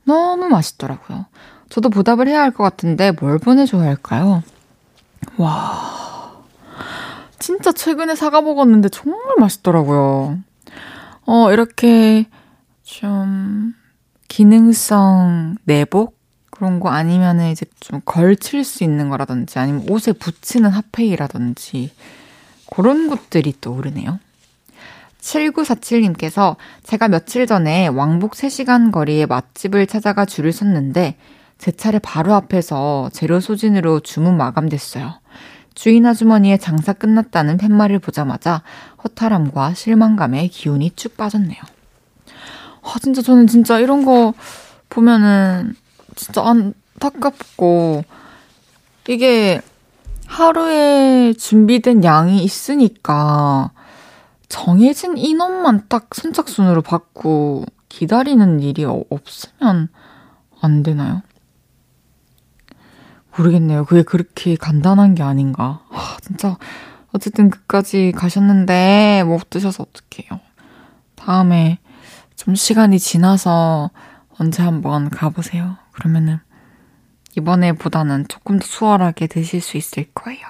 너무 0.06 0.48
맛있더라고요. 0.50 1.26
저도 1.70 1.90
보답을 1.90 2.28
해야 2.28 2.42
할 2.42 2.52
것 2.52 2.64
같은데 2.64 3.12
뭘 3.12 3.38
보내줘야 3.40 3.84
할까요? 3.88 4.44
와. 5.38 6.34
진짜 7.40 7.72
최근에 7.72 8.16
사과 8.16 8.42
먹었는데 8.42 8.90
정말 8.90 9.20
맛있더라고요. 9.40 10.40
어, 11.26 11.52
이렇게 11.52 12.26
좀 12.84 13.74
기능성 14.28 15.58
내복? 15.64 16.22
그런 16.50 16.80
거 16.80 16.90
아니면은 16.90 17.50
이제 17.52 17.66
좀 17.80 18.00
걸칠 18.06 18.64
수 18.64 18.84
있는 18.84 19.10
거라든지 19.10 19.58
아니면 19.58 19.86
옷에 19.90 20.12
붙이는 20.14 20.70
핫팩이라든지 20.70 21.92
그런 22.70 23.10
것들이 23.10 23.56
떠오르네요. 23.60 24.20
7947님께서 25.24 26.58
제가 26.84 27.08
며칠 27.08 27.48
전에 27.48 27.88
왕복 27.88 28.34
3시간 28.34 28.92
거리의 28.92 29.26
맛집을 29.26 29.88
찾아가 29.88 30.26
줄을 30.26 30.52
섰는데 30.52 31.16
제 31.58 31.72
차례 31.72 31.98
바로 32.00 32.34
앞에서 32.34 33.10
재료 33.14 33.40
소진으로 33.40 34.02
주문 34.02 34.36
마감됐어요. 34.36 35.14
주인 35.76 36.06
아주머니의 36.06 36.60
장사 36.60 36.94
끝났다는 36.94 37.58
팻말을 37.58 38.00
보자마자 38.00 38.62
허탈함과 39.04 39.74
실망감에 39.74 40.50
기운이 40.50 40.92
쭉 40.96 41.16
빠졌네요. 41.18 41.60
아, 42.84 42.96
진짜 43.02 43.22
저는 43.22 43.48
진짜 43.48 43.80
이런 43.80 44.04
거 44.04 44.34
보면은 44.90 45.74
진짜 46.16 46.44
안타깝고 46.46 48.04
이게 49.08 49.62
하루에 50.28 51.34
준비된 51.34 52.04
양이 52.04 52.44
있으니까 52.44 53.72
정해진 54.54 55.18
인원만 55.18 55.88
딱 55.90 56.14
선착순으로 56.14 56.84
받고 56.84 57.66
기다리는 57.90 58.60
일이 58.60 58.86
없으면 58.86 59.90
안 60.62 60.84
되나요? 60.84 61.24
모르겠네요. 63.36 63.84
그게 63.86 64.04
그렇게 64.04 64.56
간단한 64.56 65.16
게 65.16 65.24
아닌가. 65.24 65.82
아, 65.90 66.18
진짜. 66.22 66.60
어쨌든 67.14 67.50
끝까지 67.50 68.14
가셨는데 68.16 69.24
못 69.26 69.50
드셔서 69.50 69.88
어떡해요. 69.90 70.40
다음에 71.16 71.80
좀 72.36 72.54
시간이 72.54 73.00
지나서 73.00 73.90
언제 74.38 74.62
한번 74.62 75.10
가보세요. 75.10 75.78
그러면은 75.94 76.38
이번에보다는 77.36 78.28
조금 78.28 78.60
더 78.60 78.68
수월하게 78.68 79.26
드실 79.26 79.62
수 79.62 79.78
있을 79.78 80.12
거예요. 80.14 80.48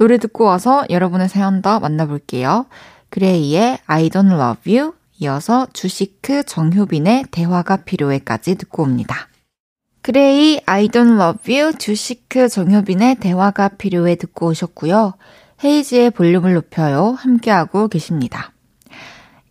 노래 0.00 0.16
듣고 0.16 0.44
와서 0.44 0.82
여러분의 0.88 1.28
사연 1.28 1.60
더 1.60 1.78
만나볼게요. 1.78 2.64
그레이의 3.10 3.80
I 3.84 4.08
don't 4.08 4.32
love 4.32 4.74
you 4.74 4.94
이어서 5.18 5.66
주시크 5.74 6.44
정효빈의 6.44 7.24
대화가 7.30 7.76
필요해까지 7.84 8.54
듣고 8.54 8.82
옵니다. 8.82 9.28
그레이 10.00 10.62
I 10.64 10.88
don't 10.88 11.20
love 11.20 11.54
you 11.54 11.76
주시크 11.76 12.48
정효빈의 12.48 13.16
대화가 13.16 13.68
필요해 13.68 14.14
듣고 14.14 14.46
오셨고요. 14.46 15.12
헤이즈의 15.62 16.12
볼륨을 16.12 16.54
높여요 16.54 17.14
함께하고 17.18 17.88
계십니다. 17.88 18.52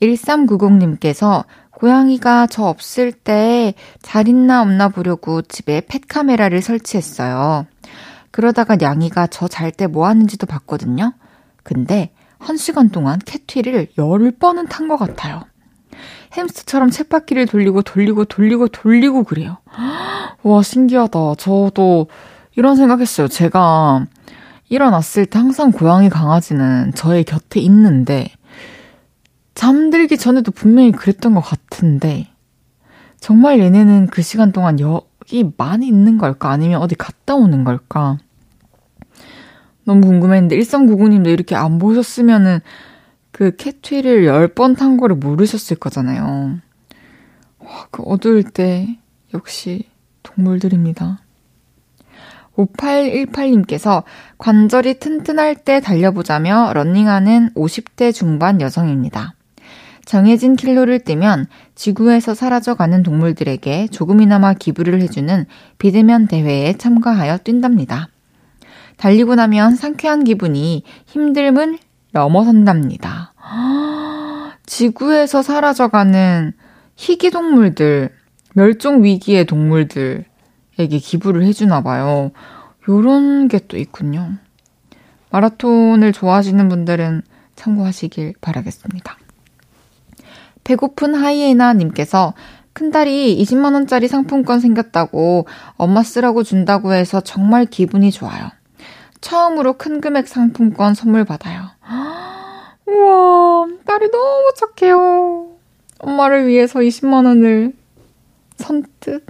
1390님께서 0.01 1.45
고양이가 1.69 2.47
저 2.47 2.63
없을 2.63 3.11
때 3.11 3.75
잘 4.01 4.27
있나 4.27 4.63
없나 4.63 4.89
보려고 4.89 5.43
집에 5.43 5.81
펫 5.81 6.01
카메라를 6.07 6.63
설치했어요. 6.63 7.67
그러다가 8.31 8.75
냥이가 8.75 9.27
저 9.27 9.47
잘 9.47 9.71
때 9.71 9.87
뭐 9.87 10.07
하는지도 10.07 10.45
봤거든요. 10.47 11.13
근데 11.63 12.11
한 12.39 12.57
시간 12.57 12.89
동안 12.89 13.19
캣튀를 13.25 13.89
열 13.97 14.31
번은 14.31 14.67
탄 14.67 14.87
것 14.87 14.97
같아요. 14.97 15.43
햄스터처럼 16.33 16.89
쳇바퀴를 16.91 17.47
돌리고 17.47 17.81
돌리고 17.81 18.25
돌리고 18.25 18.67
돌리고 18.67 19.23
그래요. 19.23 19.57
와, 20.43 20.61
신기하다. 20.63 21.35
저도 21.37 22.07
이런 22.55 22.75
생각했어요. 22.75 23.27
제가 23.27 24.05
일어났을 24.69 25.25
때 25.25 25.39
항상 25.39 25.71
고양이 25.71 26.09
강아지는 26.09 26.93
저의 26.95 27.23
곁에 27.23 27.59
있는데 27.61 28.27
잠들기 29.55 30.17
전에도 30.17 30.51
분명히 30.51 30.91
그랬던 30.91 31.33
것 31.33 31.41
같은데, 31.41 32.27
정말 33.19 33.59
얘네는 33.59 34.07
그 34.07 34.21
시간 34.21 34.51
동안 34.53 34.79
여 34.79 35.01
기 35.29 35.51
많이 35.57 35.87
있는 35.87 36.17
걸까? 36.17 36.49
아니면 36.49 36.81
어디 36.81 36.95
갔다 36.95 37.35
오는 37.35 37.63
걸까? 37.63 38.17
너무 39.85 40.01
궁금했는데, 40.01 40.57
1399님도 40.57 41.27
이렇게 41.27 41.55
안 41.55 41.77
보셨으면은 41.77 42.61
그 43.31 43.55
캣트위를 43.55 44.23
10번 44.25 44.75
탄 44.75 44.97
거를 44.97 45.15
모르셨을 45.17 45.77
거잖아요. 45.77 46.57
와, 47.59 47.87
그 47.91 48.01
어두울 48.01 48.41
때 48.41 48.97
역시 49.35 49.87
동물들입니다. 50.23 51.19
5818님께서 52.55 54.03
관절이 54.39 54.95
튼튼할 54.95 55.57
때 55.63 55.79
달려보자며 55.79 56.73
런닝하는 56.73 57.51
50대 57.53 58.11
중반 58.15 58.61
여성입니다. 58.61 59.35
정해진 60.09 60.55
킬로를 60.55 61.01
뛰면 61.01 61.45
지구에서 61.75 62.33
사라져가는 62.33 63.03
동물들에게 63.03 63.89
조금이나마 63.89 64.55
기부를 64.55 65.03
해주는 65.03 65.45
비대면 65.77 66.25
대회에 66.25 66.73
참가하여 66.79 67.37
뛴답니다. 67.43 68.07
달리고 68.97 69.35
나면 69.35 69.75
상쾌한 69.75 70.23
기분이 70.23 70.81
힘듦을 71.13 71.77
넘어선답니다. 72.11 73.35
지구에서 74.65 75.43
사라져가는 75.43 76.53
희귀 76.95 77.29
동물들, 77.29 78.09
멸종 78.55 79.03
위기의 79.03 79.45
동물들에게 79.45 80.25
기부를 80.75 81.43
해주나 81.43 81.81
봐요. 81.81 82.31
요런 82.89 83.47
게 83.47 83.59
또 83.67 83.77
있군요. 83.77 84.37
마라톤을 85.29 86.13
좋아하시는 86.13 86.67
분들은 86.67 87.21
참고하시길 87.55 88.33
바라겠습니다. 88.41 89.18
배고픈 90.69 91.15
하이에나 91.15 91.73
님께서 91.73 92.35
큰딸이 92.73 93.43
20만원짜리 93.43 94.07
상품권 94.07 94.59
생겼다고 94.59 95.47
엄마 95.77 96.03
쓰라고 96.03 96.43
준다고 96.43 96.93
해서 96.93 97.21
정말 97.21 97.65
기분이 97.65 98.11
좋아요. 98.11 98.51
처음으로 99.19 99.73
큰 99.73 99.99
금액 99.99 100.27
상품권 100.27 100.93
선물 100.93 101.25
받아요. 101.25 101.63
우와, 102.85 103.67
딸이 103.83 104.11
너무 104.11 104.53
착해요. 104.55 105.47
엄마를 105.97 106.45
위해서 106.45 106.79
20만원을 106.79 107.73
선뜻 108.57 109.25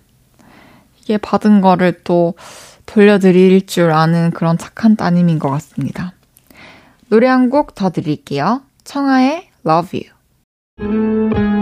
이게 1.01 1.17
받은 1.17 1.61
거를 1.61 2.01
또 2.03 2.33
돌려드릴 2.85 3.65
줄 3.65 3.91
아는 3.91 4.31
그런 4.31 4.57
착한 4.57 4.97
따님인 4.97 5.39
것 5.39 5.49
같습니다. 5.51 6.11
노래 7.07 7.27
한 7.27 7.49
곡 7.49 7.75
더 7.75 7.91
드릴게요. 7.91 8.61
청하의 8.83 9.47
Love 9.65 10.01
You. 10.03 10.18
Thank 10.79 10.93
you. 11.37 11.58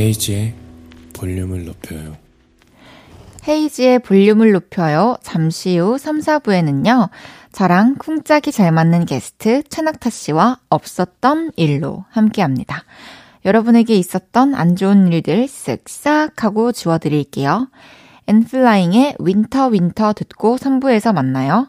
헤이즈의 0.00 0.54
볼륨을 1.12 1.66
높여요. 1.66 2.16
헤이즈의 3.46 3.98
볼륨을 3.98 4.52
높여요. 4.52 5.18
잠시 5.22 5.76
후 5.76 5.98
3, 5.98 6.20
4부에는요. 6.20 7.10
저랑 7.52 7.96
쿵짝이 7.96 8.50
잘 8.50 8.72
맞는 8.72 9.04
게스트 9.04 9.62
최낙타 9.68 10.08
씨와 10.08 10.58
없었던 10.70 11.52
일로 11.56 12.06
함께 12.08 12.40
합니다. 12.40 12.84
여러분에게 13.44 13.94
있었던 13.94 14.54
안 14.54 14.74
좋은 14.74 15.12
일들 15.12 15.44
쓱싹 15.44 16.38
하고 16.38 16.72
지워드릴게요. 16.72 17.68
엔플라잉의 18.26 19.16
Winter 19.18 19.66
Winter 19.68 20.14
듣고 20.14 20.56
3부에서 20.56 21.12
만나요. 21.12 21.68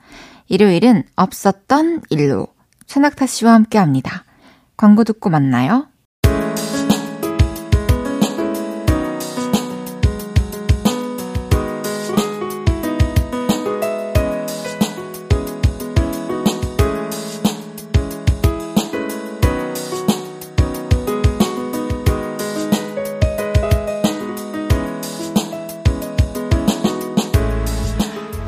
일요일은 0.51 1.03
없었던 1.15 2.01
일로 2.09 2.45
최낙타 2.85 3.25
씨와 3.25 3.53
함께 3.53 3.77
합니다. 3.77 4.25
광고 4.75 5.05
듣고 5.05 5.29
만나요. 5.29 5.87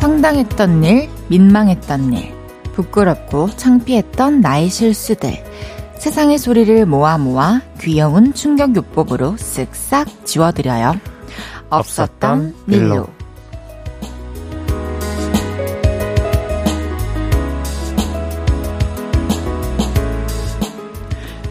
황당했던 0.01 0.83
일, 0.83 1.12
민망했던 1.33 2.13
일, 2.13 2.31
부끄럽고 2.73 3.49
창피했던 3.55 4.41
나의 4.41 4.69
실수들. 4.69 5.43
세상의 5.97 6.37
소리를 6.37 6.85
모아 6.85 7.17
모아 7.17 7.59
귀여운 7.79 8.35
충격 8.35 8.75
요법으로 8.75 9.35
쓱싹 9.37 10.25
지워드려요. 10.25 10.93
없었던 11.69 12.53
일로. 12.65 13.07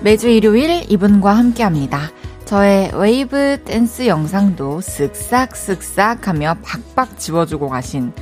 매주 0.03 0.29
일요일 0.29 0.85
이분과 0.89 1.33
함께 1.33 1.65
합니다. 1.65 2.13
저의 2.45 2.93
웨이브 2.95 3.63
댄스 3.65 4.07
영상도 4.07 4.79
쓱싹 4.79 5.51
쓱싹 5.51 6.23
하며 6.25 6.57
박박 6.63 7.19
지워주고 7.19 7.69
가신 7.69 8.13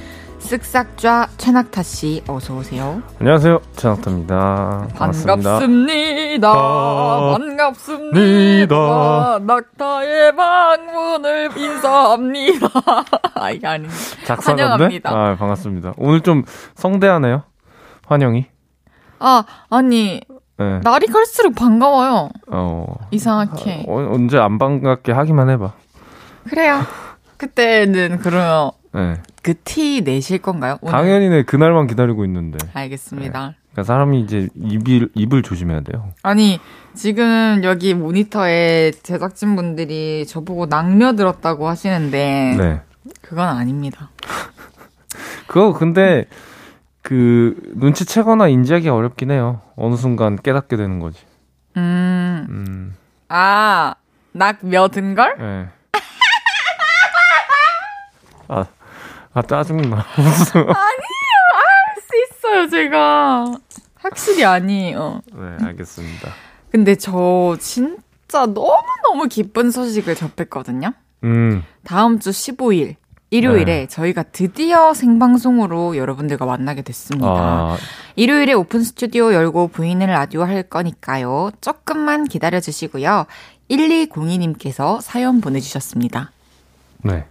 쓱싹좌 0.40 1.28
최낙타 1.36 1.82
씨 1.82 2.22
어서 2.26 2.56
오세요. 2.56 3.02
안녕하세요. 3.20 3.60
최낙타입니다. 3.76 4.88
반갑습니다. 4.96 5.34
반갑습니다. 5.34 6.52
반갑습니다. 7.36 9.38
낙타의 9.42 10.34
방문을 10.34 11.50
인사합니다. 11.56 12.68
아, 13.34 13.50
이게 13.52 13.66
아니 13.66 13.86
작성한데? 14.24 15.00
아, 15.04 15.36
반갑습니다. 15.38 15.92
오늘 15.98 16.22
좀 16.22 16.44
성대하네요. 16.74 17.42
환영이. 18.06 18.46
아, 19.20 19.44
아니 19.68 20.20
네. 20.56 20.80
날이 20.82 21.06
갈수록 21.06 21.54
반가워요. 21.54 22.30
어. 22.50 22.86
이상하게. 23.10 23.84
어, 23.86 24.08
언제 24.12 24.38
안 24.38 24.58
반갑게 24.58 25.12
하기만 25.12 25.50
해봐. 25.50 25.72
그래요. 26.48 26.80
그때는 27.36 28.18
그러면 28.22 28.70
네. 28.92 29.14
그 29.42 29.54
티 29.64 30.02
내실 30.02 30.38
건가요? 30.38 30.78
오늘? 30.82 30.92
당연히 30.92 31.28
네 31.28 31.42
그날만 31.42 31.86
기다리고 31.86 32.24
있는데. 32.26 32.58
알겠습니다. 32.74 33.48
네. 33.48 33.54
그러니까 33.72 33.84
사람이 33.84 34.20
이제 34.20 34.48
입을 34.54 35.08
입을 35.14 35.42
조심해야 35.42 35.80
돼요. 35.80 36.10
아니 36.22 36.58
지금 36.94 37.60
여기 37.64 37.94
모니터에 37.94 38.90
제작진 39.02 39.56
분들이 39.56 40.26
저보고 40.26 40.66
낙려 40.66 41.14
들었다고 41.14 41.68
하시는데 41.68 42.56
네. 42.58 42.80
그건 43.22 43.48
아닙니다. 43.48 44.10
그거 45.46 45.72
근데 45.72 46.26
그 47.02 47.56
눈치채거나 47.76 48.48
인지하기 48.48 48.88
어렵긴 48.88 49.30
해요. 49.30 49.62
어느 49.76 49.96
순간 49.96 50.36
깨닫게 50.36 50.76
되는 50.76 50.98
거지. 51.00 51.18
음. 51.76 52.46
음. 52.50 52.96
아, 53.28 53.94
낙며 54.32 54.88
든 54.88 55.14
걸? 55.14 55.36
네. 55.38 55.68
아, 58.48 58.66
아 59.32 59.42
짜증나. 59.42 59.96
아니에요. 60.16 60.74
알수 61.54 62.08
있어요, 62.30 62.68
제가. 62.68 63.44
확실히 63.94 64.44
아니에요. 64.44 65.22
네, 65.32 65.66
알겠습니다. 65.66 66.30
근데 66.70 66.94
저 66.94 67.56
진짜 67.60 68.46
너무 68.46 68.84
너무 69.02 69.28
기쁜 69.28 69.70
소식을 69.70 70.14
접했거든요. 70.14 70.92
음. 71.24 71.62
다음 71.84 72.18
주 72.18 72.30
15일 72.30 72.96
일요일에 73.30 73.64
네. 73.64 73.86
저희가 73.86 74.24
드디어 74.24 74.92
생방송으로 74.92 75.96
여러분들과 75.96 76.46
만나게 76.46 76.82
됐습니다. 76.82 77.28
아... 77.28 77.76
일요일에 78.16 78.52
오픈 78.52 78.82
스튜디오 78.82 79.32
열고 79.32 79.68
보이는 79.68 80.08
라디오 80.08 80.42
할 80.42 80.64
거니까요. 80.64 81.52
조금만 81.60 82.24
기다려 82.24 82.58
주시고요. 82.58 83.26
1202님께서 83.70 85.00
사연 85.00 85.40
보내주셨습니다. 85.40 86.32
네. 87.02 87.24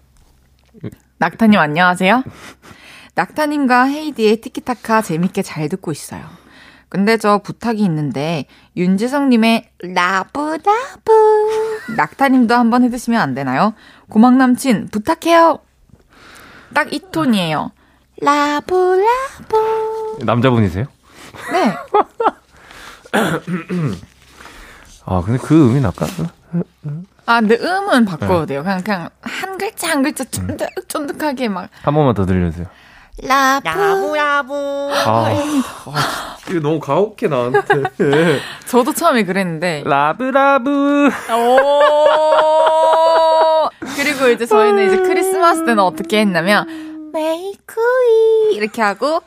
낙타님 1.20 1.60
안녕하세요. 1.60 2.24
낙타님과 3.16 3.84
헤이디의 3.86 4.38
티키타카 4.42 5.02
재밌게 5.02 5.42
잘 5.42 5.68
듣고 5.70 5.92
있어요. 5.92 6.24
근데 6.88 7.18
저 7.18 7.40
부탁이 7.40 7.82
있는데 7.84 8.46
윤지성님의 8.78 9.70
라브라브 9.94 11.12
낙타님도 11.98 12.56
한번 12.56 12.84
해주시면 12.84 13.20
안 13.22 13.34
되나요? 13.36 13.74
고막 14.10 14.36
남친 14.38 14.88
부탁해요. 14.92 15.60
딱 16.74 16.92
이 16.94 17.02
톤이에요. 17.12 17.72
라브라브 18.22 19.04
남자분이세요? 20.24 20.86
네. 21.52 21.76
아 25.06 25.22
근데 25.26 25.40
그 25.44 25.70
음이 25.70 25.82
나올까? 25.82 26.06
아, 27.30 27.42
근데 27.42 27.58
음은 27.62 28.06
바꿔도 28.06 28.48
네. 28.48 28.54
돼요. 28.54 28.64
그냥, 28.64 28.82
그냥 28.82 29.10
한 29.22 29.60
글자 29.60 29.90
한 29.92 30.02
글자 30.02 30.24
쫀득쫀득하게 30.24 31.48
막. 31.50 31.70
한 31.84 31.94
번만 31.94 32.16
더 32.16 32.26
들려주세요. 32.26 32.66
라브. 33.22 33.68
라브, 33.68 34.16
라브. 34.16 34.54
아, 35.06 35.28
아, 35.86 36.38
이거 36.50 36.60
너무 36.60 36.80
가혹해, 36.80 37.28
나한테. 37.30 37.84
저도 38.66 38.94
처음에 38.94 39.26
그랬는데. 39.26 39.84
라브, 39.86 40.24
라브. 40.24 41.10
오. 41.32 41.70
그리고 43.96 44.30
이제 44.30 44.48
저희는 44.48 44.88
이제 44.88 44.98
크리스마스 44.98 45.66
때는 45.66 45.84
어떻게 45.84 46.22
했냐면, 46.22 47.12
메이크이. 47.14 48.56
이렇게 48.56 48.82
하고, 48.82 49.22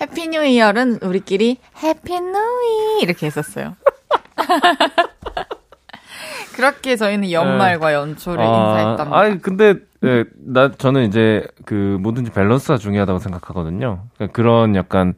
해피 0.00 0.26
뉴 0.26 0.42
이어는 0.44 0.98
우리끼리 1.02 1.58
Happy 1.84 2.20
New 2.20 2.81
이 2.81 3.02
이렇게 3.02 3.26
했었어요. 3.26 3.76
그렇게 6.54 6.96
저희는 6.96 7.30
연말과 7.30 7.88
네. 7.88 7.94
연초를 7.94 8.44
아, 8.44 8.46
인사했답니다. 8.46 9.18
아니 9.18 9.42
근데 9.42 9.74
네, 10.00 10.24
나 10.36 10.70
저는 10.70 11.06
이제 11.06 11.46
그 11.64 11.98
뭐든지 12.00 12.30
밸런스가 12.30 12.78
중요하다고 12.78 13.18
생각하거든요. 13.18 14.04
그러니까 14.14 14.32
그런 14.34 14.76
약간 14.76 15.14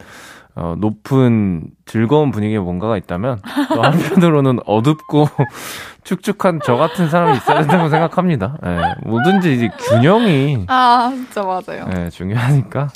어, 0.55 0.75
높은 0.79 1.65
즐거운 1.85 2.31
분위기에 2.31 2.59
뭔가가 2.59 2.97
있다면 2.97 3.41
또 3.75 3.83
한편으로는 3.83 4.61
어둡고 4.67 5.29
축축한 6.05 6.61
저 6.65 6.77
같은 6.77 7.11
사람이 7.11 7.37
있어야 7.37 7.61
된다고 7.61 7.89
생각합니다. 7.91 8.57
네, 8.63 8.95
뭐든지 9.05 9.55
이제 9.55 9.69
균형이 9.77 10.65
아 10.69 11.11
진짜 11.15 11.43
맞아요. 11.43 11.87
네, 11.93 12.09
중요하니까. 12.09 12.89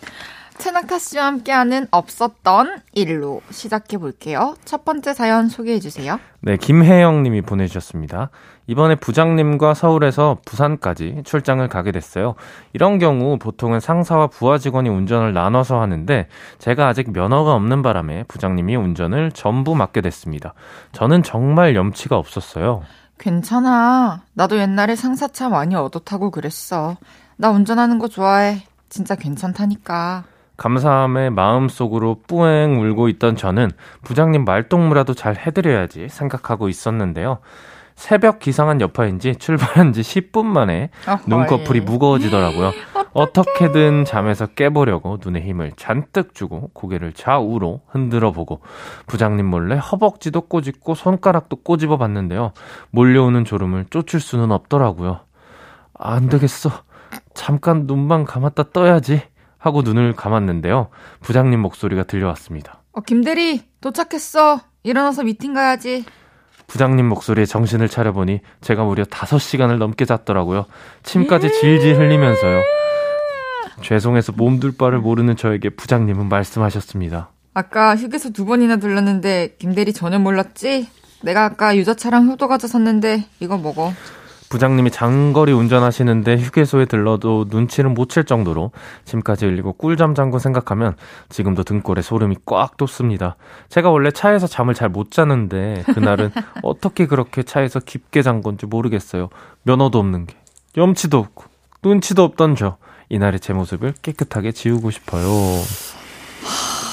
최낙타 0.61 0.99
씨와 0.99 1.25
함께하는 1.25 1.87
없었던 1.91 2.83
일로 2.93 3.41
시작해 3.51 3.97
볼게요. 3.97 4.55
첫 4.67 4.85
번째 4.85 5.15
사연 5.15 5.49
소개해 5.49 5.81
주세요. 5.81 6.21
네, 6.41 6.59
김혜영 6.59 7.23
님이 7.23 7.41
보내주셨습니다. 7.41 8.29
이번에 8.67 8.95
부장님과 8.95 9.73
서울에서 9.73 10.39
부산까지 10.45 11.23
출장을 11.25 11.67
가게 11.69 11.93
됐어요. 11.93 12.35
이런 12.75 12.99
경우 12.99 13.39
보통은 13.39 13.81
상사와 13.81 14.27
부하 14.27 14.59
직원이 14.59 14.91
운전을 14.91 15.33
나눠서 15.33 15.81
하는데 15.81 16.29
제가 16.59 16.89
아직 16.89 17.11
면허가 17.11 17.55
없는 17.55 17.83
바람에 17.83 18.25
부장님이 18.29 18.77
운전을 18.77 19.33
전부 19.33 19.75
맡게 19.75 20.03
됐습니다. 20.03 20.53
저는 20.93 21.23
정말 21.23 21.75
염치가 21.75 22.17
없었어요. 22.17 22.83
괜찮아. 23.19 24.23
나도 24.35 24.59
옛날에 24.59 24.95
상사차 24.95 25.49
많이 25.49 25.75
얻어 25.75 26.01
타고 26.01 26.31
그랬어. 26.31 26.97
나 27.37 27.51
운전하는 27.51 27.99
거 27.99 28.09
좋아해. 28.09 28.63
진짜 28.91 29.15
괜찮다니까. 29.15 30.25
감사함에 30.61 31.31
마음속으로 31.31 32.21
뿌앵 32.27 32.77
울고 32.77 33.09
있던 33.09 33.35
저는 33.35 33.71
부장님 34.03 34.45
말동무라도 34.45 35.15
잘 35.15 35.35
해드려야지 35.35 36.09
생각하고 36.11 36.69
있었는데요. 36.69 37.39
새벽 37.95 38.41
기상한 38.41 38.83
여파인지 38.83 39.37
출발한 39.37 39.95
지 39.95 40.03
10분 40.03 40.45
만에 40.45 40.91
어허, 41.09 41.21
눈꺼풀이 41.27 41.79
예. 41.79 41.83
무거워지더라고요. 41.83 42.73
어떻게든 43.15 44.05
잠에서 44.05 44.47
깨보려고 44.49 45.17
눈에 45.25 45.41
힘을 45.41 45.73
잔뜩 45.77 46.35
주고 46.35 46.71
고개를 46.75 47.15
좌우로 47.15 47.81
흔들어 47.89 48.31
보고 48.31 48.61
부장님 49.07 49.47
몰래 49.47 49.77
허벅지도 49.77 50.43
꼬집고 50.43 50.95
손가락도 50.95 51.57
꼬집어 51.57 51.97
봤는데요. 51.97 52.53
몰려오는 52.91 53.47
졸음을 53.47 53.87
쫓을 53.89 54.21
수는 54.21 54.53
없더라고요. 54.53 55.21
안 55.95 56.29
되겠어. 56.29 56.71
잠깐 57.33 57.87
눈만 57.87 58.25
감았다 58.25 58.65
떠야지. 58.75 59.23
하고 59.61 59.83
눈을 59.83 60.15
감았는데요. 60.17 60.89
부장님 61.21 61.61
목소리가 61.61 62.03
들려왔습니다. 62.05 62.83
어, 62.93 63.03
김대리, 63.03 63.63
도착했어. 63.81 64.61
일어나서 64.83 65.23
미팅 65.23 65.55
가야지. 65.55 66.05
부장님 66.67 67.07
목소리에 67.09 67.45
정신을 67.45 67.89
차려보니 67.89 68.41
제가 68.61 68.85
무려 68.85 69.05
5시간을 69.05 69.77
넘게 69.79 70.07
잤더라고요. 70.07 70.67
침까지 71.03 71.53
질질 71.61 71.97
흘리면서요. 71.99 72.63
죄송해서 73.83 74.33
몸둘 74.33 74.77
바를 74.77 74.99
모르는 74.99 75.37
저에게 75.37 75.71
부장님은 75.71 76.29
말씀하셨습니다. 76.29 77.31
아까 77.55 77.97
휴게소 77.97 78.31
두 78.33 78.45
번이나 78.47 78.77
들렀는데 78.77 79.57
김대리 79.59 79.93
전혀 79.93 80.19
몰랐지? 80.19 80.89
내가 81.23 81.45
아까 81.45 81.77
유자차랑 81.77 82.29
효도 82.29 82.49
과자 82.49 82.67
샀는데 82.67 83.25
이거 83.41 83.59
먹어. 83.59 83.93
부장님이 84.51 84.91
장거리 84.91 85.53
운전하시는데 85.53 86.37
휴게소에 86.37 86.87
들러도 86.87 87.47
눈치를 87.49 87.89
못챌 87.91 88.25
정도로 88.25 88.73
짐까지 89.05 89.47
흘리고 89.47 89.73
꿀잠 89.73 90.15
잔 90.15 90.31
거 90.31 90.39
생각하면 90.39 90.97
지금도 91.29 91.63
등골에 91.63 92.03
소름이 92.03 92.37
꽉 92.45 92.77
돋습니다. 92.77 93.37
제가 93.69 93.91
원래 93.91 94.11
차에서 94.11 94.47
잠을 94.47 94.75
잘 94.75 94.91
못 94.91 95.13
자는데 95.13 95.85
그날은 95.95 96.31
어떻게 96.65 97.07
그렇게 97.07 97.43
차에서 97.45 97.79
깊게 97.81 98.23
잔 98.23 98.43
건지 98.43 98.67
모르겠어요. 98.67 99.29
면허도 99.63 99.99
없는 100.01 100.27
게 100.27 100.35
염치도 100.77 101.17
없고 101.17 101.45
눈치도 101.85 102.23
없던 102.25 102.57
저 102.57 102.77
이날의 103.09 103.39
제 103.41 103.53
모습을 103.53 103.95
깨끗하게 104.03 104.51
지우고 104.53 104.91
싶어요. 104.91 105.27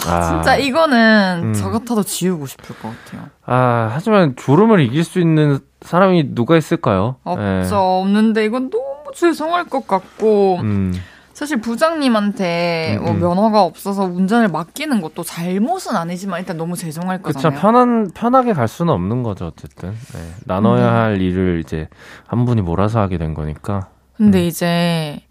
아, 0.08 0.22
진짜 0.30 0.56
이거는 0.58 1.42
음. 1.44 1.54
저 1.54 1.70
같아도 1.70 2.04
지우고 2.04 2.46
싶을 2.46 2.76
것 2.80 2.90
같아요. 3.06 3.30
아, 3.46 3.90
하지만 3.92 4.36
졸음을 4.36 4.80
이길 4.80 5.04
수 5.04 5.20
있는 5.20 5.60
사람이 5.82 6.36
누가 6.36 6.58
있을까요? 6.58 7.18
없죠. 7.24 7.42
네. 7.42 7.70
없는데 7.72 8.46
이건 8.46 8.70
너무 8.70 9.12
죄송할 9.14 9.66
것 9.66 9.88
같고. 9.88 10.58
음. 10.62 10.94
사실 11.38 11.62
부장님한테 11.62 12.98
음, 12.98 13.04
뭐 13.04 13.12
음. 13.12 13.20
면허가 13.20 13.62
없어서 13.62 14.06
운전을 14.06 14.48
맡기는 14.48 15.00
것도 15.02 15.22
잘못은 15.22 15.96
아니지만 15.96 16.40
일단 16.40 16.58
너무 16.58 16.76
죄송할 16.76 17.22
거잖아요. 17.22 17.52
그렇죠. 17.52 17.62
편한 17.62 18.10
편하게 18.12 18.54
갈 18.54 18.68
수는 18.68 18.92
없는 18.92 19.22
거죠. 19.22 19.46
어쨌든 19.46 19.92
네. 19.92 20.20
나눠야 20.46 20.90
음. 20.90 20.96
할 20.96 21.22
일을 21.22 21.62
이제 21.64 21.90
한 22.26 22.46
분이 22.46 22.64
몰아서 22.64 23.02
하게 23.02 23.20
된 23.20 23.36
거니까. 23.36 23.90
근데 24.16 24.40
음. 24.40 24.44
이제 24.46 25.27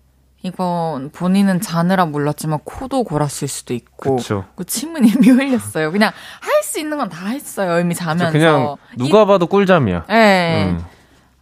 이건 0.47 1.11
본인은 1.11 1.61
자느라 1.61 2.07
몰랐지만 2.07 2.61
코도 2.65 3.05
골았을 3.05 3.49
수도 3.49 3.75
있고 3.75 4.17
그쵸. 4.17 4.45
그 4.55 4.65
침은 4.65 5.05
이미 5.07 5.29
흘렸어요. 5.31 5.93
그냥 5.93 6.13
할 6.41 6.57
수 6.63 6.81
있는 6.81 6.99
건 6.99 7.09
다 7.09 7.27
했어요. 7.29 7.79
이미 7.81 7.95
자면서. 7.95 8.33
그냥 8.33 8.77
누가 8.97 9.23
이... 9.23 9.27
봐도 9.27 9.47
꿀잠이야. 9.47 10.05
네. 10.09 10.67
음. 10.71 10.85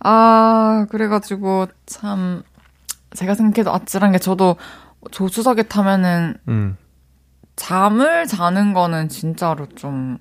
아 0.01 0.87
그래가지고 0.91 1.67
참 1.87 2.43
제가 3.15 3.35
생각해도 3.35 3.73
아찔한 3.73 4.13
게 4.13 4.19
저도 4.19 4.57
조수석에 5.11 5.63
타면은 5.65 6.37
음. 6.49 6.77
잠을 7.57 8.27
자는 8.27 8.73
거는 8.75 9.09
진짜로 9.09 9.67
좀 9.77 10.19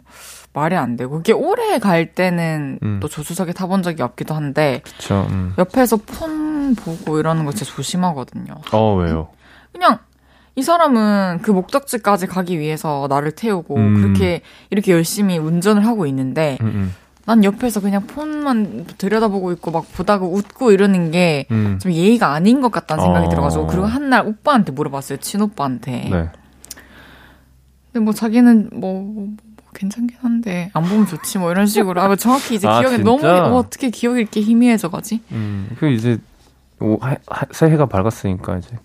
말이 0.54 0.76
안 0.76 0.96
되고 0.96 1.16
그게 1.18 1.34
오래 1.34 1.80
갈 1.80 2.14
때는 2.14 2.80
음. 2.84 3.00
또 3.02 3.08
조수석에 3.08 3.54
타본 3.54 3.82
적이 3.82 4.04
없기도 4.04 4.36
한데 4.36 4.82
그쵸, 4.86 5.26
음. 5.32 5.54
옆에서 5.58 5.98
폰 5.98 6.43
보고 6.76 7.20
이러는 7.20 7.46
거 7.46 7.52
진짜 7.52 7.74
조심하거든요. 7.74 8.54
어 8.72 8.96
왜요? 8.96 9.30
그냥 9.72 10.00
이 10.56 10.62
사람은 10.62 11.40
그 11.42 11.52
목적지까지 11.52 12.28
가기 12.28 12.60
위해서 12.60 13.08
나를 13.10 13.32
태우고 13.32 13.76
음. 13.76 14.02
그렇게 14.02 14.42
이렇게 14.70 14.92
열심히 14.92 15.38
운전을 15.38 15.86
하고 15.86 16.06
있는데 16.06 16.58
음, 16.62 16.68
음. 16.68 16.96
난 17.26 17.44
옆에서 17.44 17.80
그냥 17.80 18.06
폰만 18.06 18.86
들여다보고 18.98 19.52
있고 19.54 19.72
막 19.72 19.86
보다가 19.94 20.26
웃고 20.26 20.72
이러는 20.72 21.10
게좀 21.12 21.48
음. 21.52 21.80
예의가 21.86 22.34
아닌 22.34 22.62
것 22.62 22.72
같다는 22.72 23.04
생각이 23.04 23.28
어. 23.28 23.30
들어가지고 23.30 23.68
그리고 23.68 23.86
한 23.86 24.10
날 24.10 24.28
오빠한테 24.28 24.72
물어봤어요 24.74 25.18
친오빠한테. 25.20 26.10
네. 26.12 26.30
근데 27.92 28.04
뭐 28.04 28.14
자기는 28.14 28.70
뭐, 28.74 29.02
뭐, 29.02 29.14
뭐, 29.14 29.28
괜찮긴 29.74 30.18
한데 30.22 30.70
안 30.74 30.84
보면 30.84 31.08
좋지 31.08 31.38
뭐 31.40 31.52
이런 31.52 31.66
식으로 31.66 32.00
아 32.02 32.16
정확히 32.16 32.56
이제 32.56 32.68
아, 32.68 32.80
기억이 32.80 32.98
진짜? 32.98 33.10
너무 33.10 33.26
어, 33.28 33.58
어떻게 33.58 33.90
기억이 33.90 34.20
이렇게 34.22 34.42
희미해져가지? 34.42 35.22
음 35.32 35.70
그 35.80 35.90
이제 35.90 36.12
오, 36.14 36.14
하, 36.14 36.20
하, 36.20 36.33
새해가 37.52 37.86
밝았으니까 37.86 38.58
이제 38.58 38.78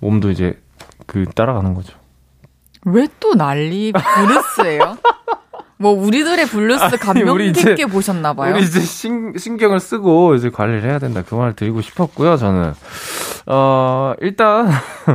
몸도 0.00 0.30
이제 0.30 0.58
그 1.06 1.24
따라가는 1.34 1.74
거죠. 1.74 1.96
왜 2.84 3.06
또 3.28 3.34
난리 3.34 3.92
브루스예요? 3.92 4.96
뭐 5.76 5.92
우리들의 5.92 6.46
블루스 6.46 6.96
감명 6.98 7.36
깊게 7.52 7.86
보셨나 7.86 8.32
봐요. 8.32 8.54
우리 8.54 8.64
이제 8.64 8.80
신, 8.80 9.34
신경을 9.36 9.78
쓰고 9.80 10.34
이제 10.34 10.50
관리를 10.50 10.88
해야 10.88 10.98
된다. 10.98 11.22
그 11.26 11.34
말을 11.34 11.54
드리고 11.54 11.82
싶었고요. 11.82 12.36
저는 12.36 12.72
어 13.46 14.14
일단 14.20 14.68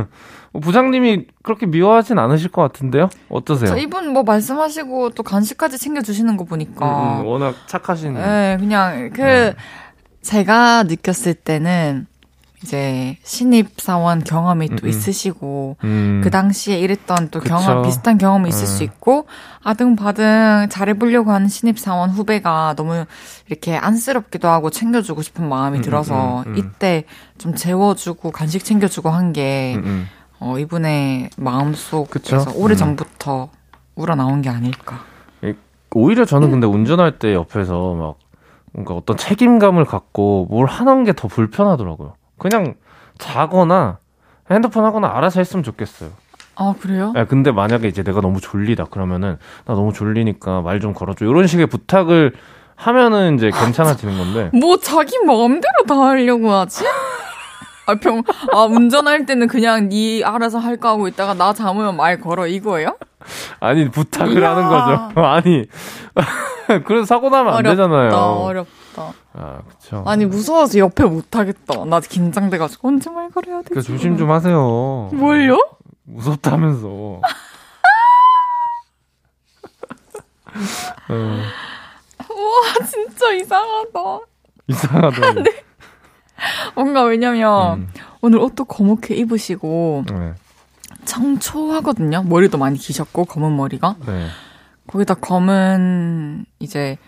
부장님이 0.62 1.26
그렇게 1.42 1.66
미워하진 1.66 2.18
않으실 2.18 2.50
것 2.50 2.62
같은데요? 2.62 3.10
어떠세요? 3.28 3.70
저 3.70 3.76
이분 3.76 4.12
뭐 4.12 4.22
말씀하시고 4.22 5.10
또 5.10 5.22
간식까지 5.22 5.78
챙겨주시는 5.78 6.36
거 6.36 6.44
보니까. 6.44 6.86
음, 6.86 7.20
음 7.20 7.26
워낙 7.26 7.54
착하신. 7.66 8.14
네, 8.14 8.56
그냥 8.58 9.10
그, 9.12 9.20
네. 9.20 9.54
제가 10.22 10.84
느꼈을 10.84 11.34
때는 11.34 12.06
이제 12.64 13.18
신입 13.22 13.78
사원 13.78 14.24
경험이 14.24 14.68
또 14.70 14.74
음, 14.74 14.78
음. 14.84 14.88
있으시고 14.88 15.76
음. 15.84 16.20
그 16.24 16.30
당시에 16.30 16.78
일했던 16.80 17.28
또 17.30 17.40
그쵸. 17.40 17.54
경험 17.56 17.82
비슷한 17.82 18.16
경험이 18.16 18.48
있을 18.48 18.64
음. 18.64 18.66
수 18.66 18.82
있고 18.84 19.26
아등바등 19.62 20.68
잘해보려고 20.70 21.30
하는 21.30 21.48
신입 21.48 21.78
사원 21.78 22.08
후배가 22.08 22.74
너무 22.76 23.04
이렇게 23.48 23.76
안쓰럽기도 23.76 24.48
하고 24.48 24.70
챙겨주고 24.70 25.20
싶은 25.20 25.46
마음이 25.46 25.78
음, 25.78 25.82
들어서 25.82 26.42
음, 26.46 26.56
이때 26.56 27.04
좀 27.36 27.54
재워주고 27.54 28.30
간식 28.32 28.64
챙겨주고 28.64 29.10
한 29.10 29.32
게 29.34 29.76
어, 30.38 30.58
이분의 30.58 31.30
마음속에서 31.36 32.52
오래 32.54 32.74
전부터 32.76 33.48
우러나온 33.94 34.42
게 34.42 34.48
아닐까. 34.50 35.00
오히려 35.96 36.24
저는 36.24 36.50
근데 36.50 36.66
운전할 36.66 37.18
때 37.18 37.32
옆에서 37.34 37.94
막 37.94 38.16
뭔가 38.72 38.94
어떤 38.94 39.16
책임감을 39.16 39.84
갖고 39.84 40.46
뭘 40.50 40.66
하는 40.66 41.04
게 41.04 41.12
더 41.12 41.28
불편하더라고요. 41.28 42.14
그냥 42.38 42.74
자거나 43.18 43.98
핸드폰 44.50 44.84
하거나 44.84 45.10
알아서 45.14 45.40
했으면 45.40 45.62
좋겠어요. 45.62 46.10
아, 46.56 46.74
그래요? 46.80 47.12
네, 47.14 47.24
근데 47.24 47.50
만약에 47.50 47.88
이제 47.88 48.02
내가 48.02 48.20
너무 48.20 48.40
졸리다 48.40 48.84
그러면은 48.86 49.38
나 49.64 49.74
너무 49.74 49.92
졸리니까 49.92 50.60
말 50.62 50.80
좀 50.80 50.92
걸어줘. 50.94 51.24
이런 51.24 51.46
식의 51.46 51.66
부탁을 51.66 52.32
하면은 52.76 53.36
이제 53.36 53.50
괜찮아지는 53.50 54.16
건데. 54.18 54.50
뭐 54.58 54.76
자기 54.78 55.18
마음대로 55.24 55.72
다 55.86 55.94
하려고 55.96 56.52
하지? 56.52 56.84
아, 57.86 57.94
병, 57.96 58.22
아, 58.52 58.62
운전할 58.64 59.26
때는 59.26 59.46
그냥 59.46 59.88
니 59.88 60.22
알아서 60.24 60.58
할까 60.58 60.90
하고 60.90 61.06
있다가 61.08 61.34
나 61.34 61.52
잠으면 61.52 61.96
말 61.96 62.18
걸어 62.20 62.46
이거예요? 62.46 62.96
아니, 63.60 63.88
부탁을 63.90 64.40
이야. 64.40 64.50
하는 64.56 64.68
거죠. 64.68 65.20
아니. 65.26 65.66
그래서 66.86 67.04
사고 67.06 67.28
나면 67.30 67.52
안 67.52 67.58
어렵다, 67.58 67.70
되잖아요. 67.70 68.10
어렵다. 68.16 69.12
아, 69.34 69.58
그쵸. 69.68 70.02
아니, 70.06 70.24
무서워서 70.26 70.78
옆에 70.78 71.04
못 71.04 71.34
하겠다. 71.36 71.84
나 71.84 72.00
긴장돼가지고 72.00 72.88
언제 72.88 73.10
말 73.10 73.30
걸어야 73.30 73.58
되지? 73.58 73.70
그러니까 73.70 73.92
조심 73.92 74.16
좀 74.16 74.30
하세요. 74.30 75.10
뭘요? 75.12 75.58
무섭다면서. 76.04 76.88
어. 81.08 81.40
우와, 82.30 82.86
진짜 82.88 83.32
이상하다. 83.32 84.20
이상하다. 84.68 85.32
네. 85.42 85.44
뭔가 86.74 87.02
왜냐면 87.04 87.78
음. 87.80 87.88
오늘 88.20 88.38
옷도 88.38 88.64
검게 88.64 89.14
입으시고 89.14 90.04
네. 90.08 90.34
청초하거든요. 91.04 92.22
머리도 92.24 92.58
많이 92.58 92.78
기셨고 92.78 93.24
검은 93.26 93.56
머리가. 93.56 93.96
네. 94.06 94.26
거기다 94.86 95.14
검은 95.14 96.44
이제 96.60 96.98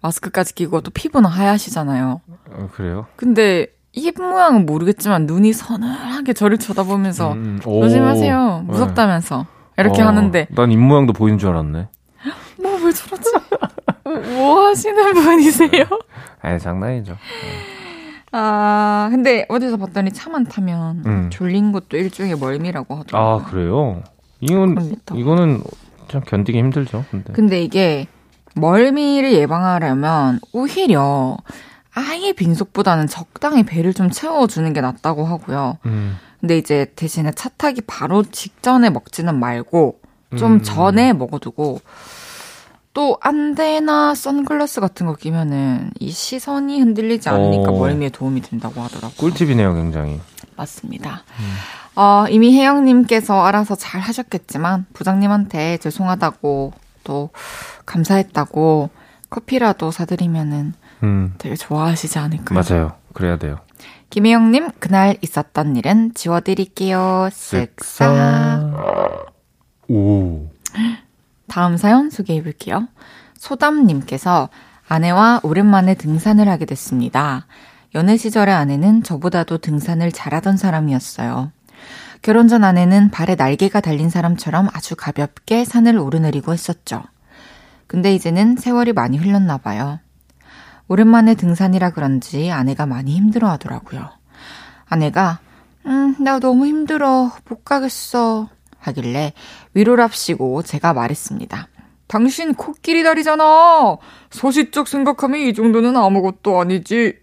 마스크까지 0.00 0.54
끼고 0.54 0.80
또 0.82 0.90
피부는 0.90 1.28
하얗시잖아요. 1.28 2.20
어, 2.50 2.68
그래요? 2.72 3.06
근데 3.16 3.66
입 3.92 4.20
모양은 4.20 4.64
모르겠지만 4.66 5.26
눈이 5.26 5.52
서늘하게 5.52 6.32
저를 6.32 6.58
쳐다보면서 6.58 7.32
음, 7.32 7.58
조심하세요. 7.62 8.64
네. 8.66 8.72
무섭다면서 8.72 9.46
네. 9.76 9.82
이렇게 9.82 10.02
어, 10.02 10.06
하는데 10.06 10.46
난 10.54 10.70
입 10.70 10.78
모양도 10.78 11.12
보이는 11.12 11.38
줄 11.38 11.50
알았네. 11.50 11.88
뭐 12.62 12.72
왜 12.84 12.92
저러지? 12.92 13.30
뭐 14.34 14.66
하시는 14.68 15.12
분이세요? 15.14 15.84
아 16.42 16.58
장난이죠. 16.58 17.12
네. 17.12 17.77
아, 18.32 19.08
근데 19.10 19.46
어디서 19.48 19.76
봤더니 19.78 20.12
차만 20.12 20.44
타면 20.44 21.02
음. 21.06 21.30
졸린 21.30 21.72
것도 21.72 21.96
일종의 21.96 22.36
멀미라고 22.38 22.96
하더라고요. 22.96 23.30
아, 23.30 23.50
그래요? 23.50 24.02
이건. 24.40 24.96
이거는 25.14 25.62
참 26.08 26.22
견디기 26.22 26.58
힘들죠. 26.58 27.04
근데. 27.10 27.32
근데 27.32 27.62
이게 27.62 28.06
멀미를 28.54 29.32
예방하려면 29.32 30.40
오히려 30.52 31.36
아예 31.94 32.32
빈속보다는 32.32 33.06
적당히 33.06 33.64
배를 33.64 33.94
좀 33.94 34.10
채워주는 34.10 34.72
게 34.72 34.80
낫다고 34.80 35.24
하고요. 35.24 35.78
음. 35.86 36.16
근데 36.40 36.56
이제 36.56 36.92
대신에 36.94 37.32
차 37.32 37.48
타기 37.48 37.82
바로 37.82 38.22
직전에 38.22 38.90
먹지는 38.90 39.38
말고 39.38 40.00
좀 40.36 40.54
음. 40.54 40.62
전에 40.62 41.12
먹어두고 41.12 41.80
또 42.94 43.16
안대나 43.20 44.14
선글라스 44.14 44.80
같은 44.80 45.06
거 45.06 45.14
끼면은 45.14 45.90
이 46.00 46.10
시선이 46.10 46.80
흔들리지 46.80 47.28
않으니까 47.28 47.70
오. 47.70 47.76
어. 47.76 47.78
멀미에 47.78 48.08
도움이 48.08 48.42
된다고 48.42 48.80
하더라고요. 48.80 49.16
꿀팁이네요, 49.16 49.74
굉장히. 49.74 50.20
맞습니다. 50.56 51.22
음. 51.38 51.54
어, 52.00 52.26
이미 52.28 52.56
혜영님께서 52.56 53.44
알아서 53.44 53.74
잘 53.74 54.00
하셨겠지만 54.00 54.86
부장님한테 54.92 55.78
죄송하다고 55.78 56.72
또 57.04 57.30
감사했다고 57.86 58.90
커피라도 59.30 59.90
사드리면은 59.90 60.74
음. 61.02 61.34
되게 61.38 61.54
좋아하시지 61.54 62.18
않을까요? 62.18 62.60
맞아요. 62.60 62.92
그래야 63.12 63.36
돼요. 63.36 63.58
김혜영님, 64.10 64.70
그날 64.78 65.16
있었던 65.20 65.76
일은 65.76 66.12
지워드릴게요. 66.14 67.28
쓱싹. 67.30 68.08
오. 69.88 70.48
다음 71.48 71.76
사연 71.76 72.10
소개해 72.10 72.42
볼게요. 72.42 72.88
소담님께서 73.38 74.48
아내와 74.88 75.40
오랜만에 75.42 75.94
등산을 75.94 76.48
하게 76.48 76.64
됐습니다. 76.64 77.46
연애 77.94 78.16
시절의 78.16 78.54
아내는 78.54 79.02
저보다도 79.02 79.58
등산을 79.58 80.12
잘하던 80.12 80.56
사람이었어요. 80.56 81.50
결혼 82.22 82.48
전 82.48 82.64
아내는 82.64 83.10
발에 83.10 83.34
날개가 83.34 83.80
달린 83.80 84.10
사람처럼 84.10 84.68
아주 84.72 84.96
가볍게 84.96 85.64
산을 85.64 85.98
오르내리고 85.98 86.52
했었죠. 86.52 87.02
근데 87.86 88.14
이제는 88.14 88.56
세월이 88.56 88.92
많이 88.92 89.16
흘렀나 89.16 89.58
봐요. 89.58 90.00
오랜만에 90.88 91.34
등산이라 91.34 91.90
그런지 91.90 92.50
아내가 92.50 92.86
많이 92.86 93.14
힘들어 93.14 93.48
하더라고요. 93.50 94.10
아내가, 94.88 95.38
음, 95.86 96.16
나 96.18 96.38
너무 96.38 96.66
힘들어. 96.66 97.30
못 97.48 97.64
가겠어. 97.64 98.48
하길래 98.78 99.32
위로랍시고 99.74 100.62
제가 100.62 100.92
말했습니다. 100.94 101.68
당신 102.06 102.54
코끼리 102.54 103.02
다리잖아. 103.02 103.98
소시적 104.30 104.88
생각하면 104.88 105.40
이 105.40 105.52
정도는 105.52 105.96
아무것도 105.96 106.60
아니지. 106.60 107.18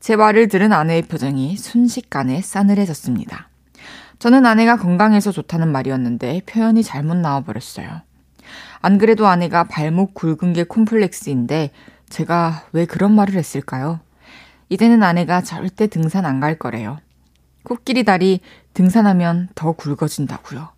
제 0.00 0.16
말을 0.16 0.48
들은 0.48 0.72
아내의 0.72 1.02
표정이 1.02 1.56
순식간에 1.56 2.42
싸늘해졌습니다. 2.42 3.48
저는 4.18 4.46
아내가 4.46 4.76
건강해서 4.76 5.32
좋다는 5.32 5.72
말이었는데 5.72 6.42
표현이 6.46 6.82
잘못 6.82 7.16
나와버렸어요. 7.16 8.02
안 8.80 8.98
그래도 8.98 9.26
아내가 9.26 9.64
발목 9.64 10.14
굵은 10.14 10.52
게 10.52 10.64
콤플렉스인데 10.64 11.70
제가 12.08 12.64
왜 12.72 12.84
그런 12.84 13.14
말을 13.14 13.34
했을까요? 13.34 14.00
이제는 14.68 15.02
아내가 15.02 15.42
절대 15.42 15.86
등산 15.86 16.24
안 16.24 16.40
갈 16.40 16.58
거래요. 16.58 16.98
코끼리 17.64 18.04
다리 18.04 18.40
등산하면 18.76 19.48
더 19.54 19.72
굵어진다고요. 19.72 20.68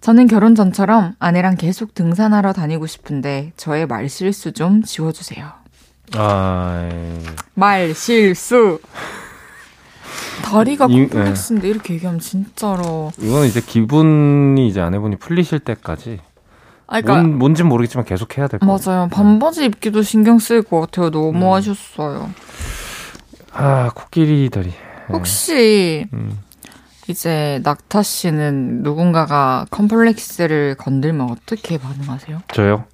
저는 0.00 0.28
결혼 0.28 0.54
전처럼 0.54 1.14
아내랑 1.18 1.56
계속 1.56 1.92
등산하러 1.92 2.52
다니고 2.52 2.86
싶은데 2.86 3.52
저의 3.56 3.86
말 3.86 4.08
실수 4.08 4.52
좀 4.52 4.84
지워주세요. 4.84 5.50
아, 6.14 6.88
말 7.54 7.94
실수. 7.94 8.78
다리가 10.44 10.86
콤플렉스인데 10.86 11.62
네. 11.62 11.68
이렇게 11.68 11.94
얘기하면 11.94 12.20
진짜로. 12.20 13.10
이거는 13.18 13.48
이제 13.48 13.60
기분이 13.60 14.68
이제 14.68 14.80
아내분이 14.80 15.16
풀리실 15.16 15.58
때까지. 15.58 16.20
아, 16.86 17.00
그러니까 17.00 17.14
뭔, 17.14 17.38
뭔지 17.38 17.64
모르겠지만 17.64 18.04
계속 18.04 18.38
해야 18.38 18.46
될 18.46 18.60
거예요. 18.60 18.78
맞아요. 18.86 19.08
반바지 19.08 19.64
입기도 19.64 20.02
신경 20.02 20.38
쓸것 20.38 20.92
같아요. 20.92 21.10
너무 21.10 21.48
음. 21.48 21.52
하셨어요. 21.54 22.30
아, 23.52 23.90
코끼리 23.92 24.48
다리. 24.50 24.72
혹시 25.08 26.06
음. 26.12 26.45
이제 27.08 27.60
낙타 27.62 28.02
씨는 28.02 28.82
누군가가 28.82 29.66
컴플렉스를 29.70 30.76
건들면 30.76 31.30
어떻게 31.30 31.78
반응하세요? 31.78 32.42
저요? 32.52 32.84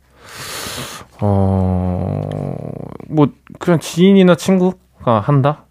어, 1.20 2.20
뭐, 3.08 3.28
그냥 3.58 3.80
지인이나 3.80 4.34
친구가 4.34 5.20
한다? 5.20 5.64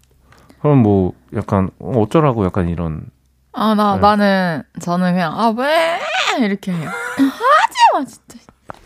그럼 0.60 0.78
뭐, 0.78 1.12
약간, 1.36 1.70
어, 1.78 2.00
어쩌라고 2.00 2.44
약간 2.44 2.68
이런. 2.68 3.06
아, 3.52 3.74
나, 3.74 3.96
네. 3.96 4.00
나는, 4.00 4.62
저는 4.80 5.12
그냥, 5.12 5.38
아, 5.38 5.54
왜? 5.56 5.98
이렇게 6.44 6.72
해요. 6.72 6.88
하지 6.88 7.78
마, 7.92 8.04
진짜. 8.04 8.38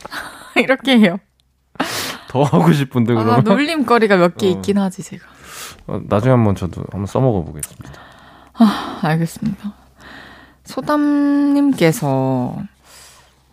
이렇게 0.56 0.98
해요. 0.98 1.18
더 2.28 2.42
하고 2.42 2.72
싶은데, 2.72 3.14
그러면. 3.14 3.34
아, 3.34 3.40
놀림거리가 3.42 4.16
몇개 4.16 4.48
어. 4.48 4.50
있긴 4.50 4.78
하지, 4.78 5.02
제가. 5.02 5.24
어, 5.86 6.00
나중에 6.04 6.32
한번 6.32 6.56
저도 6.56 6.82
한번 6.90 7.06
써먹어 7.06 7.44
보겠습니다. 7.44 8.05
아, 8.58 8.98
알겠습니다. 9.02 9.72
소담님께서 10.64 12.56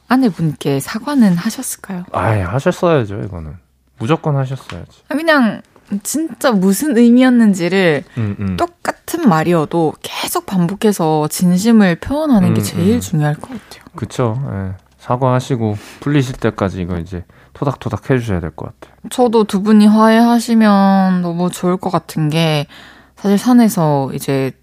아내분께 0.08 0.80
사과는 0.80 1.36
하셨을까요? 1.36 2.04
아, 2.12 2.22
하셨어야죠, 2.30 3.22
이거는. 3.22 3.56
무조건 4.00 4.36
하셨어야지. 4.36 5.04
아, 5.10 5.16
그냥 5.16 5.62
진짜 6.04 6.52
무슨 6.52 6.98
의미였는지를 6.98 8.04
음, 8.18 8.36
음. 8.40 8.58
똑같은 8.58 9.28
말이어도 9.30 9.94
계속 10.02 10.46
반복해서 10.46 11.28
진심을 11.28 11.96
표현하는 11.98 12.50
음, 12.50 12.54
게 12.56 12.62
제일 12.62 12.96
음. 12.96 13.00
중요할 13.00 13.36
것 13.36 13.50
같아요. 13.50 13.84
그쵸. 13.96 14.42
예. 14.52 14.74
사과하시고 14.98 15.78
풀리실 16.00 16.38
때까지 16.38 16.82
이거 16.82 16.98
이제 16.98 17.26
토닥토닥 17.54 18.10
해주셔야 18.10 18.40
될 18.40 18.52
것 18.52 18.68
같아요. 18.80 18.98
저도 19.10 19.44
두 19.44 19.62
분이 19.62 19.86
화해하시면 19.86 21.22
너무 21.22 21.52
좋을 21.52 21.76
것 21.78 21.90
같은 21.92 22.30
게 22.30 22.68
사실 23.18 23.38
산에서 23.38 24.12
이제 24.14 24.54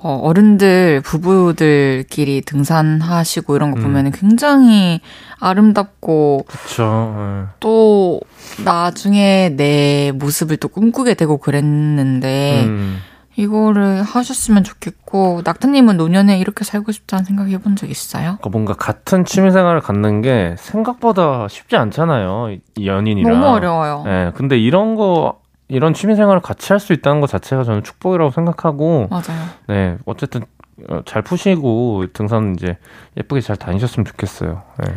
어, 0.00 0.20
어른들, 0.22 1.00
부부들끼리 1.00 2.42
등산하시고 2.42 3.56
이런 3.56 3.72
거 3.72 3.80
음. 3.80 3.82
보면 3.82 4.12
굉장히 4.12 5.00
아름답고. 5.40 6.44
그쵸. 6.46 7.14
네. 7.16 7.44
또, 7.58 8.20
나중에 8.64 9.50
내 9.56 10.12
모습을 10.14 10.56
또 10.58 10.68
꿈꾸게 10.68 11.14
되고 11.14 11.38
그랬는데, 11.38 12.64
음. 12.66 12.98
이거를 13.34 14.02
하셨으면 14.02 14.64
좋겠고, 14.64 15.42
낙타님은 15.44 15.96
노년에 15.96 16.38
이렇게 16.38 16.64
살고 16.64 16.90
싶다는 16.92 17.24
생각 17.24 17.48
해본 17.48 17.76
적 17.76 17.88
있어요? 17.90 18.38
그러니까 18.40 18.50
뭔가 18.50 18.74
같은 18.74 19.24
취미생활을 19.24 19.80
갖는 19.80 20.22
게 20.22 20.54
생각보다 20.58 21.46
쉽지 21.48 21.76
않잖아요. 21.76 22.56
연인이랑. 22.84 23.32
너무 23.32 23.46
어려워요. 23.46 24.02
네, 24.06 24.32
근데 24.34 24.58
이런 24.58 24.96
거 24.96 25.38
이런 25.68 25.92
취미 25.94 26.14
생활을 26.16 26.40
같이 26.40 26.72
할 26.72 26.80
수 26.80 26.92
있다는 26.92 27.20
것 27.20 27.28
자체가 27.28 27.64
저는 27.64 27.82
축복이라고 27.84 28.30
생각하고 28.30 29.08
맞아요. 29.10 29.48
네 29.68 29.98
어쨌든 30.06 30.42
어, 30.88 31.00
잘 31.04 31.22
푸시고 31.22 32.06
등산 32.12 32.54
이제 32.56 32.78
예쁘게 33.16 33.40
잘 33.40 33.56
다니셨으면 33.56 34.04
좋겠어요. 34.06 34.62
네. 34.78 34.94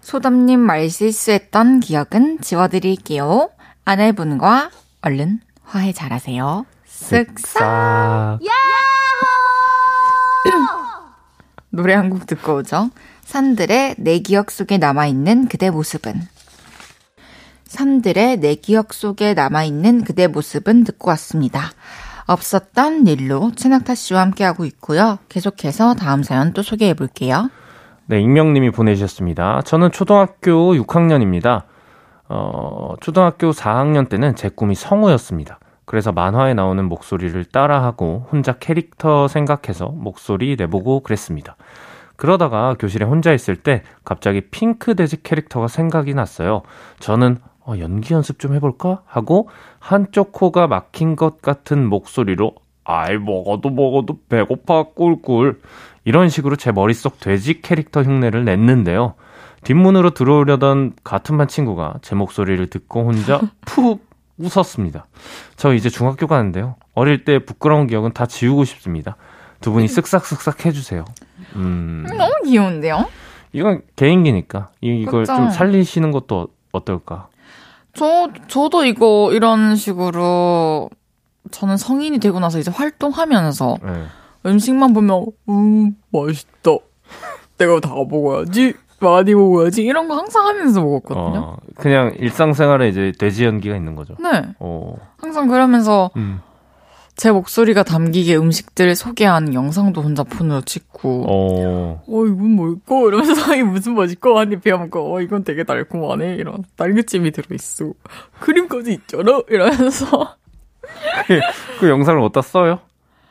소담님 0.00 0.58
말 0.60 0.90
실수했던 0.90 1.80
기억은 1.80 2.40
지워드릴게요. 2.40 3.50
아내분과 3.84 4.70
얼른 5.02 5.40
화해 5.64 5.92
잘하세요. 5.92 6.66
쓱싹. 6.88 8.38
노래 11.70 11.94
한 11.94 12.10
곡 12.10 12.26
듣고 12.26 12.56
오죠. 12.56 12.90
산들의 13.24 13.94
내 13.98 14.18
기억 14.18 14.50
속에 14.50 14.76
남아있는 14.78 15.48
그대 15.48 15.70
모습은 15.70 16.20
3들의 17.72 18.40
내 18.40 18.54
기억 18.54 18.92
속에 18.92 19.34
남아있는 19.34 20.04
그대 20.04 20.26
모습은 20.26 20.84
듣고 20.84 21.10
왔습니다. 21.10 21.60
없었던 22.26 23.06
일로 23.06 23.52
최낙타 23.56 23.94
씨와 23.94 24.20
함께하고 24.20 24.64
있고요. 24.66 25.18
계속해서 25.28 25.94
다음 25.94 26.22
사연 26.22 26.52
또 26.52 26.62
소개해 26.62 26.94
볼게요. 26.94 27.50
네, 28.06 28.20
익명님이 28.20 28.70
보내주셨습니다. 28.70 29.62
저는 29.62 29.90
초등학교 29.90 30.74
6학년입니다. 30.74 31.62
어, 32.28 32.94
초등학교 33.00 33.50
4학년 33.50 34.08
때는 34.08 34.36
제 34.36 34.48
꿈이 34.48 34.74
성우였습니다. 34.74 35.58
그래서 35.84 36.12
만화에 36.12 36.54
나오는 36.54 36.84
목소리를 36.84 37.44
따라하고 37.46 38.26
혼자 38.30 38.52
캐릭터 38.52 39.28
생각해서 39.28 39.88
목소리 39.88 40.56
내보고 40.56 41.00
그랬습니다. 41.00 41.56
그러다가 42.16 42.76
교실에 42.78 43.04
혼자 43.04 43.32
있을 43.32 43.56
때 43.56 43.82
갑자기 44.04 44.42
핑크 44.42 44.94
돼지 44.94 45.22
캐릭터가 45.22 45.68
생각이 45.68 46.14
났어요. 46.14 46.62
저는 47.00 47.38
어, 47.64 47.74
연기 47.78 48.14
연습 48.14 48.38
좀 48.38 48.54
해볼까? 48.54 49.02
하고 49.06 49.48
한쪽 49.78 50.32
코가 50.32 50.66
막힌 50.66 51.16
것 51.16 51.40
같은 51.40 51.86
목소리로 51.86 52.54
아이 52.84 53.16
먹어도 53.18 53.70
먹어도 53.70 54.18
배고파 54.28 54.84
꿀꿀 54.94 55.60
이런 56.04 56.28
식으로 56.28 56.56
제 56.56 56.72
머릿속 56.72 57.20
돼지 57.20 57.60
캐릭터 57.60 58.02
흉내를 58.02 58.44
냈는데요. 58.44 59.14
뒷문으로 59.62 60.10
들어오려던 60.10 60.94
같은 61.04 61.38
반 61.38 61.46
친구가 61.46 61.94
제 62.02 62.16
목소리를 62.16 62.66
듣고 62.68 63.04
혼자 63.04 63.40
푹 63.64 64.04
웃었습니다. 64.38 65.06
저 65.56 65.72
이제 65.72 65.88
중학교 65.88 66.26
가는데요. 66.26 66.74
어릴 66.94 67.24
때 67.24 67.38
부끄러운 67.38 67.86
기억은 67.86 68.12
다 68.12 68.26
지우고 68.26 68.64
싶습니다. 68.64 69.16
두 69.60 69.70
분이 69.70 69.86
쓱싹쓱싹 69.86 70.66
해주세요. 70.66 71.04
음. 71.54 72.04
너무 72.18 72.32
귀여운데요? 72.44 73.06
이건 73.52 73.82
개인기니까 73.94 74.70
이걸 74.80 75.20
그쵸? 75.22 75.36
좀 75.36 75.50
살리시는 75.50 76.10
것도 76.10 76.48
어떨까? 76.72 77.28
저, 77.94 78.28
저도 78.48 78.84
이거 78.84 79.30
이런 79.32 79.76
식으로 79.76 80.90
저는 81.50 81.76
성인이 81.76 82.18
되고 82.18 82.40
나서 82.40 82.58
이제 82.58 82.70
활동하면서 82.70 83.78
네. 83.82 84.04
음식만 84.46 84.92
보면, 84.94 85.26
음, 85.48 85.96
맛있다. 86.10 86.70
내가 87.58 87.80
다 87.80 87.94
먹어야지. 87.94 88.74
많이 89.00 89.34
먹어야지. 89.34 89.82
이런 89.82 90.08
거 90.08 90.16
항상 90.16 90.46
하면서 90.46 90.80
먹었거든요. 90.80 91.38
어, 91.40 91.56
그냥 91.76 92.14
일상생활에 92.18 92.88
이제 92.88 93.12
돼지 93.18 93.44
연기가 93.44 93.76
있는 93.76 93.94
거죠. 93.96 94.14
네. 94.20 94.42
어. 94.60 94.94
항상 95.18 95.48
그러면서 95.48 96.10
음. 96.16 96.40
제 97.16 97.30
목소리가 97.30 97.82
담기게 97.82 98.36
음식들 98.36 98.96
소개하는 98.96 99.54
영상도 99.54 100.02
혼자 100.02 100.24
폰으로 100.24 100.62
찍고 100.62 101.24
어, 101.28 102.02
어 102.06 102.26
이건 102.26 102.56
뭘까? 102.56 102.96
이러면서 103.06 103.32
이게 103.54 103.62
무슨 103.62 103.94
맛일까? 103.94 104.38
한입 104.38 104.62
베어먹고 104.62 105.14
어 105.14 105.20
이건 105.20 105.44
되게 105.44 105.62
달콤하네 105.64 106.36
이런 106.36 106.64
딸기찜이 106.76 107.30
들어있어 107.32 107.92
크림까지 108.40 108.92
있잖아 108.92 109.40
이러면서 109.48 110.36
그, 111.26 111.40
그 111.80 111.88
영상을 111.88 112.20
어디다 112.22 112.42
써요? 112.42 112.80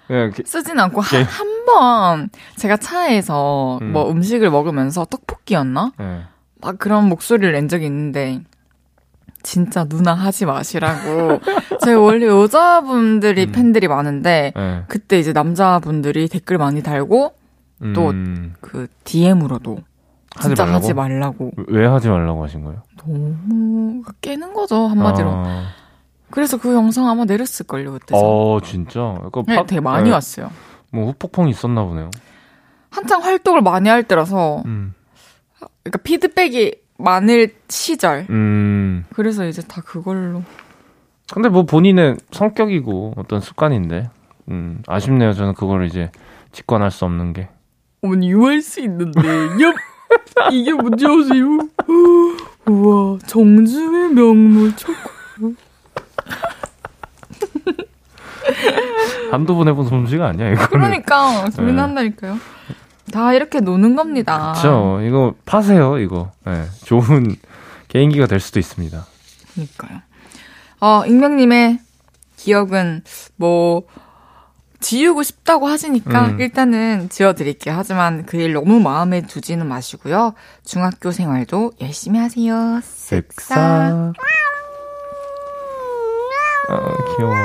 그냥 0.07 0.31
쓰진 0.45 0.79
않고 0.79 1.01
한, 1.01 1.23
한번 1.23 2.29
제가 2.57 2.77
차에서 2.77 3.79
음. 3.81 3.93
뭐 3.93 4.11
음식을 4.11 4.49
먹으면서 4.49 5.05
떡볶이였나? 5.05 5.93
네. 5.97 6.21
막 6.59 6.77
그런 6.77 7.09
목소리를 7.09 7.51
낸 7.51 7.67
적이 7.67 7.85
있는데 7.85 8.41
진짜 9.43 9.83
누나 9.85 10.13
하지 10.13 10.45
마시라고. 10.45 11.39
제가 11.83 11.99
원래 11.99 12.27
여자분들이 12.27 13.45
음. 13.45 13.51
팬들이 13.51 13.87
많은데 13.87 14.53
네. 14.55 14.83
그때 14.87 15.19
이제 15.19 15.33
남자분들이 15.33 16.27
댓글 16.27 16.57
많이 16.57 16.83
달고 16.83 17.33
또그 17.93 18.11
음. 18.13 18.87
DM으로도 19.03 19.79
진짜 20.39 20.49
하지 20.49 20.61
말라고? 20.61 20.75
하지 20.77 20.93
말라고. 20.93 21.51
왜 21.67 21.85
하지 21.85 22.09
말라고 22.09 22.43
하신 22.43 22.63
거예요? 22.63 22.81
너무 22.97 24.03
깨는 24.21 24.53
거죠 24.53 24.87
한마디로. 24.87 25.29
아. 25.29 25.63
그래서 26.29 26.57
그 26.57 26.73
영상 26.73 27.09
아마 27.09 27.25
내렸을 27.25 27.65
걸요 27.67 27.91
그때. 27.93 28.15
어 28.15 28.59
진짜. 28.63 29.17
네, 29.47 29.55
파... 29.55 29.65
되게 29.65 29.81
많이 29.81 30.05
네. 30.05 30.11
왔어요. 30.11 30.49
뭐 30.91 31.07
후폭풍이 31.07 31.51
있었나 31.51 31.83
보네요. 31.83 32.09
한창 32.89 33.23
활동을 33.23 33.61
많이 33.61 33.89
할 33.89 34.03
때라서 34.03 34.63
음. 34.65 34.93
그러니까 35.83 35.97
피드백이 36.03 36.75
많을 37.01 37.53
시절. 37.67 38.25
음. 38.29 39.05
그래서 39.13 39.45
이제 39.45 39.61
다 39.61 39.81
그걸로. 39.81 40.43
근데 41.33 41.49
뭐 41.49 41.63
본인의 41.63 42.17
성격이고 42.31 43.13
어떤 43.17 43.39
습관인데, 43.39 44.09
음, 44.49 44.83
아쉽네요. 44.87 45.33
저는 45.33 45.53
그걸 45.53 45.85
이제 45.85 46.11
직관할 46.51 46.91
수 46.91 47.05
없는 47.05 47.33
게. 47.33 47.49
어머니, 48.01 48.27
이해할 48.27 48.61
수 48.61 48.81
있는데, 48.81 49.21
엽! 49.61 49.75
이게 50.51 50.71
아세요? 50.71 51.57
우와, 52.67 53.19
정중의 53.27 54.09
명물 54.13 54.75
초코. 54.75 55.11
한두 59.31 59.55
번 59.55 59.67
해본 59.69 59.87
솜씨가 59.87 60.27
아니야, 60.27 60.51
이거. 60.51 60.67
그러니까, 60.67 61.49
네. 61.57 61.71
난다니까요. 61.71 62.37
다 63.11 63.33
이렇게 63.33 63.59
노는 63.59 63.95
겁니다. 63.95 64.53
그렇죠. 64.53 64.99
이거 65.01 65.33
파세요, 65.45 65.97
이거. 65.99 66.31
네, 66.45 66.65
좋은 66.85 67.35
개인기가 67.87 68.27
될 68.27 68.39
수도 68.39 68.59
있습니다. 68.59 69.05
그러니까요. 69.53 70.01
어, 70.79 71.03
익명님의 71.05 71.79
기억은 72.37 73.03
뭐 73.35 73.83
지우고 74.79 75.21
싶다고 75.21 75.67
하시니까 75.67 76.25
음. 76.29 76.39
일단은 76.39 77.09
지워드릴게요. 77.09 77.75
하지만 77.75 78.25
그 78.25 78.37
일 78.37 78.53
너무 78.53 78.79
마음에 78.79 79.21
두지는 79.21 79.67
마시고요. 79.67 80.33
중학교 80.65 81.11
생활도 81.11 81.73
열심히 81.81 82.19
하세요. 82.19 82.79
쓱싹. 82.81 84.13
아, 86.69 86.97
귀여워. 87.17 87.35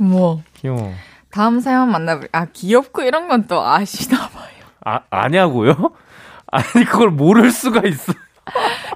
뭐. 0.00 0.42
귀여워. 0.54 0.92
다음 1.30 1.60
사연 1.60 1.90
만나볼, 1.90 2.28
아, 2.32 2.46
귀엽고 2.46 3.02
이런 3.02 3.28
건 3.28 3.46
또 3.46 3.62
아시나봐요. 3.64 4.45
아, 4.86 5.00
아냐고요? 5.10 5.74
아니, 6.46 6.84
그걸 6.84 7.10
모를 7.10 7.50
수가 7.50 7.82
있어. 7.88 8.12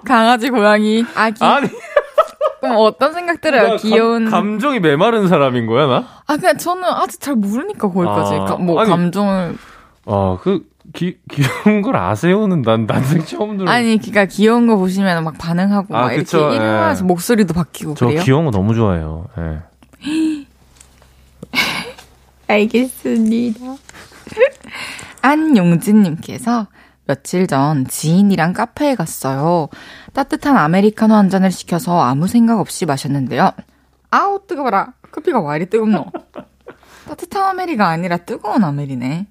강아지, 0.05 0.49
고양이, 0.49 1.05
아기. 1.17 1.45
아니. 1.45 1.69
그럼 2.61 2.77
어떤 2.79 3.13
생각들을 3.13 3.79
귀여운. 3.79 4.31
감, 4.31 4.61
정이 4.61 4.79
메마른 4.79 5.27
사람인 5.27 5.67
거야, 5.67 5.87
나? 5.87 6.07
아, 6.27 6.37
그냥 6.37 6.57
저는 6.57 6.85
아직 6.85 7.21
잘 7.21 7.35
모르니까 7.35 7.91
거기까지. 7.91 8.35
아, 8.35 8.57
뭐, 8.57 8.81
아니, 8.81 8.89
감정을. 8.89 9.57
아, 10.07 10.39
그, 10.41 10.65
기, 10.93 11.19
귀여운 11.33 11.83
걸 11.83 11.97
아세요는 11.97 12.63
난 12.63 12.87
난생 12.87 13.25
처음 13.25 13.59
들어. 13.59 13.69
아니, 13.69 13.99
그니까 13.99 14.27
귀여운 14.27 14.69
거 14.69 14.77
보시면 14.77 15.25
막 15.25 15.39
반응하고 15.39 15.97
아, 15.97 16.03
막 16.03 16.09
그쵸, 16.11 16.39
이렇게 16.39 16.57
일어나서 16.57 17.03
예. 17.03 17.07
목소리도 17.07 17.53
바뀌고 17.55 17.95
저 17.95 18.07
그래요? 18.07 18.23
귀여운 18.23 18.45
거 18.45 18.53
너무 18.53 18.75
좋아해요. 18.75 19.27
예. 19.39 19.61
알겠습니다. 22.47 23.61
안용진님께서 25.23 26.67
며칠 27.07 27.47
전 27.47 27.87
지인이랑 27.87 28.53
카페에 28.53 28.95
갔어요. 28.95 29.69
따뜻한 30.13 30.57
아메리카노 30.57 31.15
한 31.15 31.29
잔을 31.29 31.51
시켜서 31.51 32.01
아무 32.01 32.29
생각 32.29 32.61
없이 32.61 32.87
마셨는데요. 32.87 33.51
아우, 34.11 34.41
뜨거워라. 34.47 34.93
커피가 35.11 35.41
와 35.41 35.57
이리 35.57 35.67
뜨겁노? 35.69 36.07
따뜻한 37.09 37.43
아메리가 37.43 37.89
아니라 37.89 38.19
뜨거운 38.19 38.63
아메리네. 38.63 39.27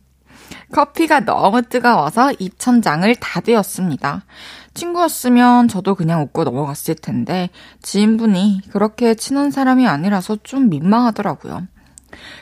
커피가 0.73 1.21
너무 1.21 1.61
뜨거워서 1.61 2.33
입천장을 2.37 3.13
다 3.15 3.39
되었습니다. 3.39 4.25
친구였으면 4.73 5.67
저도 5.67 5.95
그냥 5.95 6.21
웃고 6.23 6.43
넘어갔을 6.43 6.95
텐데 6.95 7.49
지인분이 7.81 8.61
그렇게 8.71 9.15
친한 9.15 9.51
사람이 9.51 9.87
아니라서 9.87 10.37
좀 10.43 10.69
민망하더라고요. 10.69 11.67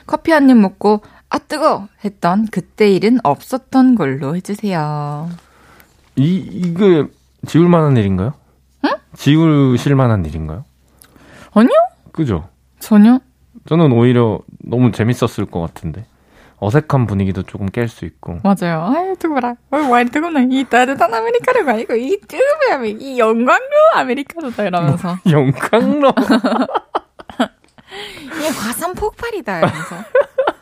커피 0.06 0.32
한 0.32 0.50
입 0.50 0.56
먹고 0.56 1.02
아 1.30 1.38
뜨거 1.38 1.88
했던 2.04 2.46
그때 2.50 2.90
일은 2.90 3.18
없었던 3.22 3.94
걸로 3.94 4.34
해주세요. 4.36 5.28
이 6.16 6.36
이게 6.36 7.06
지울 7.46 7.68
만한 7.68 7.96
일인가요? 7.96 8.34
응? 8.84 8.90
지우실 9.14 9.94
만한 9.94 10.24
일인가요? 10.24 10.64
아니요. 11.52 11.70
그죠? 12.12 12.48
전혀. 12.80 13.20
저는 13.66 13.92
오히려 13.92 14.40
너무 14.64 14.90
재밌었을 14.92 15.46
것 15.46 15.60
같은데. 15.60 16.06
어색한 16.60 17.06
분위기도 17.06 17.42
조금 17.44 17.66
깰 17.66 17.86
수 17.86 18.04
있고. 18.04 18.40
맞아요. 18.42 18.92
아유, 18.92 19.14
뜨거라. 19.16 19.54
어, 19.70 19.76
와, 19.76 20.02
뜨거나. 20.02 20.40
이 20.50 20.64
따뜻한 20.64 21.14
아메리카노가 21.14 21.72
아니고, 21.72 21.94
이 21.94 22.18
뜨거운 22.26 23.00
이 23.00 23.16
영광로 23.18 23.62
아메리카노다, 23.94 24.64
이러면서. 24.64 25.18
영광로? 25.30 26.12
이게 28.24 28.48
화산 28.48 28.92
폭발이다, 28.94 29.58
이러면서. 29.58 29.96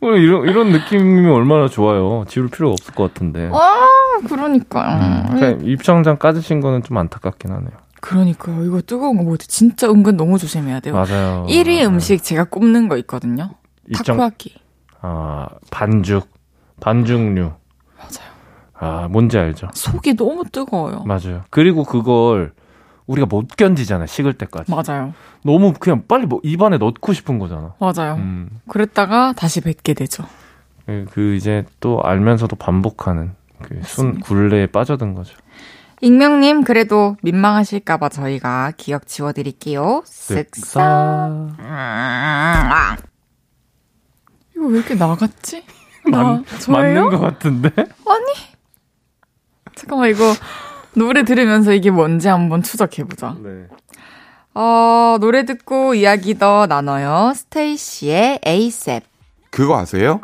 어, 0.00 0.10
이런, 0.12 0.48
이런 0.48 0.70
느낌이 0.72 1.28
얼마나 1.28 1.68
좋아요. 1.68 2.24
지울 2.28 2.48
필요가 2.48 2.72
없을 2.72 2.92
것 2.94 3.12
같은데. 3.12 3.50
아, 3.52 3.88
그러니까요. 4.26 4.98
음, 5.00 5.36
그러니까 5.36 5.64
입장장 5.64 6.16
까지신 6.18 6.60
거는 6.60 6.82
좀 6.82 6.96
안타깝긴 6.98 7.52
하네요. 7.52 7.70
그러니까요. 8.00 8.64
이거 8.64 8.80
뜨거운 8.82 9.24
거때 9.24 9.46
진짜 9.46 9.88
은근 9.88 10.16
너무 10.16 10.38
조심해야 10.38 10.80
돼요. 10.80 10.94
맞아요. 10.94 11.46
1위 11.48 11.84
음식 11.86 12.22
제가 12.24 12.44
꼽는 12.44 12.88
거 12.88 12.96
있거든요. 12.98 13.50
입장, 13.88 14.16
타코야끼. 14.16 14.54
아, 15.00 15.46
반죽. 15.70 16.28
반죽류. 16.80 17.42
맞아요. 17.98 18.32
아, 18.74 19.06
뭔지 19.08 19.38
알죠. 19.38 19.68
속이 19.74 20.16
너무 20.16 20.42
뜨거워요. 20.50 21.04
맞아요. 21.04 21.42
그리고 21.50 21.84
그걸 21.84 22.52
우리가 23.06 23.26
못 23.26 23.48
견디잖아, 23.56 24.06
식을 24.06 24.34
때까지. 24.34 24.70
맞아요. 24.70 25.12
너무 25.44 25.72
그냥 25.72 26.04
빨리 26.06 26.26
뭐 26.26 26.40
입안에 26.42 26.78
넣고 26.78 27.12
싶은 27.12 27.38
거잖아. 27.38 27.74
맞아요. 27.78 28.14
음. 28.14 28.48
그랬다가 28.68 29.32
다시 29.32 29.60
뱉게 29.60 29.94
되죠. 29.94 30.24
그, 30.86 31.06
그 31.10 31.34
이제 31.34 31.64
또 31.80 32.00
알면서도 32.02 32.56
반복하는 32.56 33.34
그순 33.62 34.20
굴레에 34.20 34.66
빠져든 34.66 35.14
거죠. 35.14 35.36
익명님 36.00 36.64
그래도 36.64 37.16
민망하실까봐 37.22 38.08
저희가 38.08 38.72
기억 38.76 39.06
지워드릴게요. 39.06 40.02
쓱싹. 40.04 41.54
이거 44.56 44.66
왜 44.66 44.78
이렇게 44.78 44.94
나갔지? 44.96 45.64
나, 46.10 46.42
맞는 46.68 47.10
것 47.10 47.20
같은데? 47.20 47.70
아니. 47.76 48.32
잠깐만 49.76 50.10
이거 50.10 50.24
노래 50.94 51.24
들으면서 51.24 51.72
이게 51.72 51.90
뭔지 51.90 52.28
한번 52.28 52.62
추적해보자. 52.62 53.36
네. 53.42 53.66
어, 54.54 55.16
노래 55.20 55.44
듣고 55.44 55.94
이야기 55.94 56.38
더 56.38 56.66
나눠요. 56.66 57.32
스테이시의 57.34 58.40
에이셉. 58.44 59.04
그거 59.50 59.78
아세요? 59.78 60.20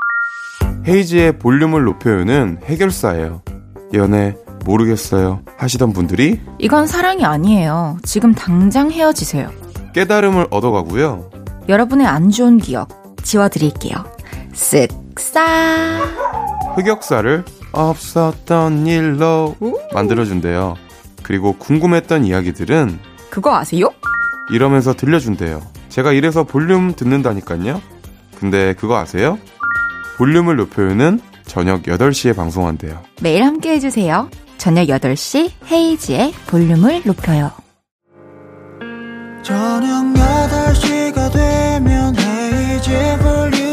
헤이지의 0.87 1.39
볼륨을 1.39 1.85
높여요는 1.85 2.61
해결사예요. 2.65 3.43
연애 3.95 4.37
모르겠어요 4.65 5.41
하시던 5.57 5.93
분들이 5.93 6.41
이건 6.59 6.87
사랑이 6.87 7.25
아니에요. 7.25 7.99
지금 8.03 8.35
당장 8.35 8.91
헤어지세요. 8.91 9.51
깨달음을 9.95 10.49
얻어가고요. 10.51 11.31
여러분의 11.69 12.07
안 12.07 12.31
좋은 12.31 12.59
기억 12.59 13.17
지워드릴게요. 13.23 13.97
쓱싹 14.53 15.41
흑역사를 16.77 17.45
없었던 17.73 18.87
일로 18.87 19.57
만들어준대요. 19.93 20.77
그리고 21.23 21.55
궁금했던 21.59 22.25
이야기들은 22.25 22.99
그거 23.31 23.55
아세요? 23.57 23.91
이러면서 24.51 24.95
들려준대요. 24.95 25.61
제가 25.89 26.13
이래서 26.13 26.45
볼륨 26.45 26.95
듣는다니까요. 26.95 27.81
근데 28.39 28.75
그거 28.75 28.97
아세요? 28.97 29.39
볼륨을 30.17 30.57
높여요는 30.57 31.21
저녁 31.47 31.83
8시에 31.83 32.35
방송한대요. 32.37 33.03
매일 33.21 33.43
함께 33.45 33.73
해주세요. 33.73 34.31
저녁 34.59 34.87
8시 34.89 35.51
헤이지의 35.71 36.33
볼륨을 36.47 37.03
높여요. 37.05 37.51
저녁 39.43 40.05
8시가 40.15 41.33
되면 41.33 42.17
헤이지의 42.17 43.19
볼륨 43.19 43.68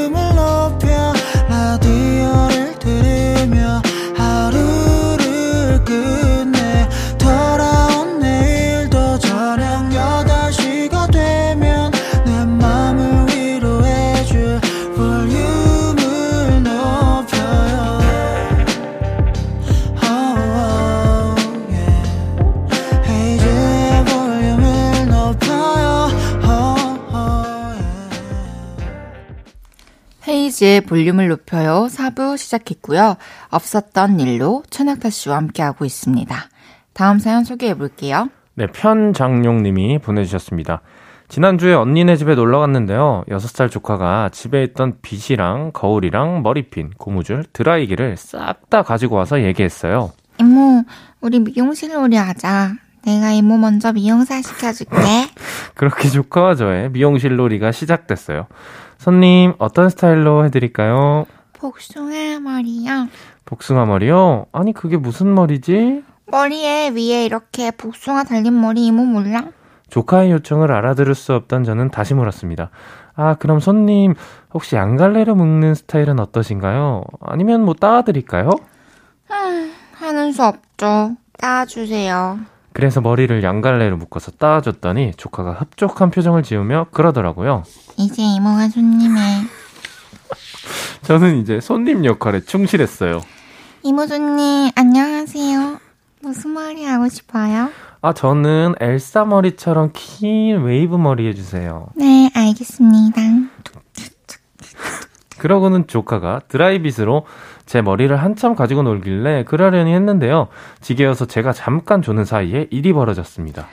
헤이즈의 30.55 30.81
볼륨을 30.81 31.27
높여요 31.27 31.87
4부 31.89 32.37
시작했고요. 32.37 33.17
없었던 33.49 34.19
일로 34.19 34.63
천학타 34.69 35.09
씨와 35.09 35.37
함께하고 35.37 35.85
있습니다. 35.85 36.35
다음 36.93 37.19
사연 37.19 37.43
소개해 37.43 37.75
볼게요. 37.75 38.29
네, 38.55 38.67
편장용 38.67 39.63
님이 39.63 39.99
보내주셨습니다. 39.99 40.81
지난주에 41.27 41.73
언니네 41.73 42.15
집에 42.15 42.35
놀러 42.35 42.59
갔는데요. 42.59 43.23
6살 43.27 43.69
조카가 43.69 44.29
집에 44.29 44.63
있던 44.63 44.97
빗이랑 45.01 45.71
거울이랑 45.73 46.43
머리핀, 46.43 46.91
고무줄, 46.97 47.45
드라이기를 47.51 48.15
싹 48.17 48.69
다 48.69 48.83
가지고 48.83 49.15
와서 49.15 49.41
얘기했어요. 49.43 50.11
이모, 50.39 50.83
우리 51.21 51.39
미용실 51.39 51.93
놀이 51.93 52.15
하자. 52.15 52.73
내가 53.05 53.31
이모 53.31 53.57
먼저 53.57 53.91
미용사 53.93 54.41
시켜줄게. 54.41 54.95
그렇게 55.75 56.09
조카와 56.09 56.55
저의 56.55 56.89
미용실 56.89 57.35
놀이가 57.35 57.71
시작됐어요. 57.71 58.47
손님, 59.05 59.53
어떤 59.59 59.89
스타일로 59.89 60.45
해드릴까요? 60.45 61.27
복숭아 61.53 62.39
머리요. 62.39 63.07
복숭아 63.45 63.85
머리요? 63.85 64.47
아니, 64.51 64.73
그게 64.73 64.97
무슨 64.97 65.35
머리지? 65.35 66.03
머리에 66.25 66.89
위에 66.89 67.23
이렇게 67.23 67.69
복숭아 67.69 68.23
달린 68.23 68.59
머리 68.59 68.87
이모 68.87 69.05
몰라? 69.05 69.43
조카의 69.91 70.31
요청을 70.31 70.71
알아들을 70.71 71.13
수 71.13 71.35
없던 71.35 71.65
저는 71.65 71.91
다시 71.91 72.15
물었습니다. 72.15 72.71
아, 73.13 73.35
그럼 73.35 73.59
손님, 73.59 74.15
혹시 74.51 74.75
양갈래로 74.75 75.35
묶는 75.35 75.75
스타일은 75.75 76.19
어떠신가요? 76.19 77.03
아니면 77.21 77.63
뭐 77.63 77.75
따드릴까요? 77.75 78.49
음, 79.29 79.71
하는 79.93 80.31
수 80.31 80.43
없죠. 80.43 81.15
따주세요. 81.37 82.39
그래서 82.75 82.99
머리를 82.99 83.41
양갈래로 83.41 83.95
묶어서 83.95 84.31
따줬더니 84.31 85.13
조카가 85.15 85.53
흡족한 85.53 86.11
표정을 86.11 86.43
지으며 86.43 86.87
그러더라고요. 86.91 87.63
이제 87.95 88.21
이모가 88.21 88.67
손님이. 88.67 89.15
저는 91.03 91.37
이제 91.37 91.61
손님 91.61 92.03
역할에 92.03 92.41
충실했어요. 92.41 93.21
이모 93.81 94.05
손님, 94.07 94.69
안녕하세요. 94.75 95.79
무슨 96.21 96.53
머리 96.53 96.83
하고 96.83 97.07
싶어요? 97.07 97.69
아, 98.01 98.11
저는 98.11 98.75
엘사 98.81 99.23
머리처럼 99.23 99.91
긴 99.93 100.63
웨이브 100.63 100.97
머리 100.97 101.29
해주세요. 101.29 101.87
네, 101.95 102.29
알겠습니다. 102.35 103.21
그러고는 105.37 105.87
조카가 105.87 106.41
드라이 106.49 106.84
빗으로 106.84 107.25
제 107.65 107.81
머리를 107.81 108.15
한참 108.15 108.55
가지고 108.55 108.83
놀길래 108.83 109.43
그러려니 109.45 109.93
했는데요. 109.93 110.47
지게여서 110.81 111.25
제가 111.25 111.51
잠깐 111.53 112.01
조는 112.01 112.25
사이에 112.25 112.67
일이 112.69 112.93
벌어졌습니다. 112.93 113.67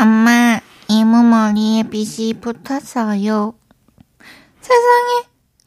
엄마, 0.00 0.60
이모 0.88 1.22
머리에 1.22 1.82
빗이 1.84 2.34
붙었어요. 2.40 3.54
세상에, 4.60 5.10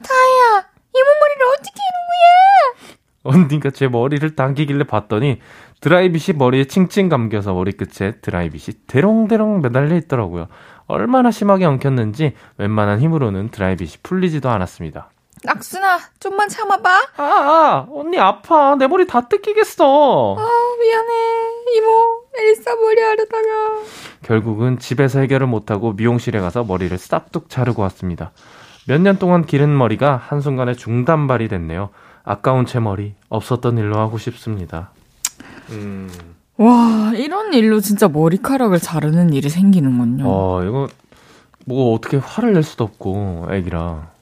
다이야, 0.04 0.66
이모 0.94 1.06
머리를 1.22 1.46
어떻게 1.54 1.80
이런 1.90 2.06
거야? 2.10 2.96
언니가 3.24 3.72
제 3.72 3.88
머리를 3.88 4.36
당기길래 4.36 4.86
봤더니 4.86 5.40
드라이빗이 5.82 6.38
머리에 6.38 6.66
칭칭 6.66 7.10
감겨서 7.10 7.54
머리끝에 7.54 8.20
드라이빗이 8.22 8.78
대롱대롱 8.88 9.62
매달려 9.62 9.96
있더라고요. 9.98 10.48
얼마나 10.88 11.32
심하게 11.32 11.66
엉켰는지 11.66 12.34
웬만한 12.58 13.02
힘으로는 13.02 13.50
드라이빗이 13.50 13.98
풀리지도 14.04 14.50
않았습니다. 14.50 15.10
낙순아, 15.46 16.00
좀만 16.20 16.50
참아봐. 16.50 16.90
아, 17.18 17.24
아, 17.24 17.88
언니 17.92 18.18
아파. 18.20 18.76
내 18.76 18.88
머리 18.88 19.06
다 19.08 19.22
뜯기겠어. 19.22 20.36
아, 20.38 20.76
미안해. 20.80 21.78
이모, 21.78 22.24
엘사 22.38 22.76
머리 22.76 23.02
하려다가. 23.02 23.82
결국은 24.24 24.80
집에서 24.80 25.20
해결을 25.20 25.48
못하고 25.48 25.94
미용실에 25.94 26.40
가서 26.40 26.64
머리를 26.64 26.98
싹둑 26.98 27.50
자르고 27.50 27.82
왔습니다. 27.84 28.32
몇 28.88 29.00
년 29.02 29.18
동안 29.18 29.46
기른 29.46 29.76
머리가 29.76 30.16
한순간에 30.24 30.74
중단발이 30.74 31.48
됐네요. 31.48 31.90
아까운 32.24 32.66
제 32.66 32.80
머리, 32.80 33.14
없었던 33.30 33.78
일로 33.78 33.98
하고 34.00 34.18
싶습니다. 34.18 34.92
음. 35.70 36.10
와, 36.58 37.12
이런 37.16 37.54
일로 37.54 37.82
진짜 37.82 38.08
머리카락을 38.08 38.80
자르는 38.80 39.34
일이 39.34 39.50
생기는군요. 39.50 40.24
어, 40.28 40.64
이거, 40.64 40.88
뭐 41.66 41.94
어떻게 41.94 42.18
화를 42.18 42.54
낼 42.54 42.64
수도 42.64 42.84
없고, 42.84 43.48
애기라. 43.52 44.15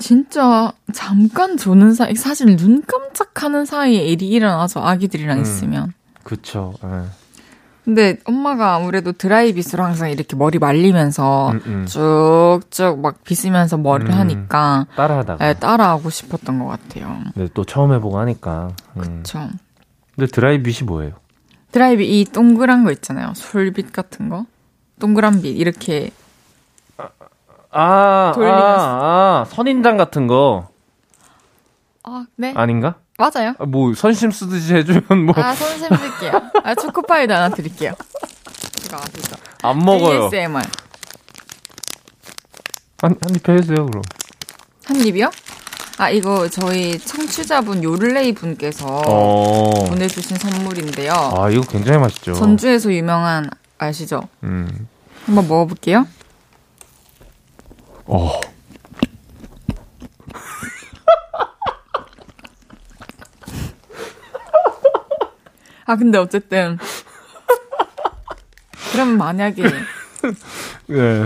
진짜 0.00 0.72
잠깐 0.92 1.56
조는 1.56 1.92
사이 1.94 2.14
사실 2.16 2.56
눈 2.56 2.82
깜짝하는 2.84 3.64
사이에 3.66 4.02
일이 4.04 4.28
일어나서 4.28 4.80
아기들이랑 4.82 5.38
음, 5.38 5.42
있으면 5.42 5.92
그쵸 6.24 6.74
에. 6.82 6.88
예. 6.88 7.02
근데 7.84 8.18
엄마가 8.24 8.74
아무래도 8.76 9.12
드라이 9.12 9.52
빗으로 9.52 9.82
항상 9.82 10.10
이렇게 10.10 10.36
머리 10.36 10.58
말리면서 10.58 11.50
음, 11.52 11.60
음. 11.66 11.86
쭉쭉 11.86 13.00
막 13.00 13.24
빗으면서 13.24 13.78
머리를 13.78 14.12
음, 14.12 14.18
하니까 14.18 14.86
따라하다가 14.96 15.44
네, 15.44 15.54
따라하고 15.54 16.10
싶었던 16.10 16.58
것 16.58 16.66
같아요. 16.66 17.18
근데 17.34 17.48
또 17.54 17.64
처음 17.64 17.92
해보고 17.92 18.18
하니까 18.18 18.68
음. 18.96 19.22
그쵸 19.22 19.48
근데 20.14 20.30
드라이 20.30 20.62
빗이 20.62 20.86
뭐예요? 20.86 21.12
드라이 21.72 21.96
빗 21.96 22.10
이 22.10 22.24
동그란 22.24 22.84
거 22.84 22.92
있잖아요 22.92 23.32
솔빗 23.34 23.92
같은 23.92 24.28
거 24.28 24.44
동그란 24.98 25.40
빛 25.42 25.56
이렇게 25.58 26.10
아. 27.70 28.32
아, 28.36 28.42
아, 28.42 29.44
선인장 29.48 29.96
같은 29.96 30.26
거. 30.26 30.68
아, 32.02 32.26
네. 32.36 32.52
아닌가? 32.56 32.96
맞아요. 33.18 33.54
아, 33.58 33.64
뭐, 33.66 33.94
선심 33.94 34.30
쓰듯이 34.30 34.74
해주면 34.74 35.26
뭐. 35.26 35.34
아, 35.36 35.54
선심 35.54 35.88
쓸게요. 35.94 36.32
아, 36.64 36.74
초코파이도 36.74 37.34
하나 37.34 37.48
드릴게요. 37.50 37.92
이거 38.84 38.96
아시죠? 38.96 39.36
안 39.62 39.78
먹어요. 39.78 40.24
ASMR. 40.24 40.62
한, 43.02 43.16
한입 43.22 43.48
해주세요, 43.48 43.86
그럼. 43.86 44.02
한 44.86 44.96
입이요? 44.96 45.30
아, 45.98 46.10
이거 46.10 46.48
저희 46.48 46.98
청취자분 46.98 47.84
요를레이 47.84 48.32
분께서 48.32 49.02
어... 49.06 49.84
보내주신 49.84 50.38
선물인데요. 50.38 51.12
아, 51.12 51.50
이거 51.50 51.62
굉장히 51.62 51.98
맛있죠. 51.98 52.32
전주에서 52.32 52.92
유명한, 52.92 53.50
아시죠? 53.78 54.22
음. 54.42 54.88
한번 55.26 55.46
먹어볼게요. 55.46 56.06
어. 58.10 58.40
아, 65.86 65.96
근데 65.96 66.18
어쨌든. 66.18 66.78
그럼 68.92 69.16
만약에. 69.16 69.62
네. 70.88 71.24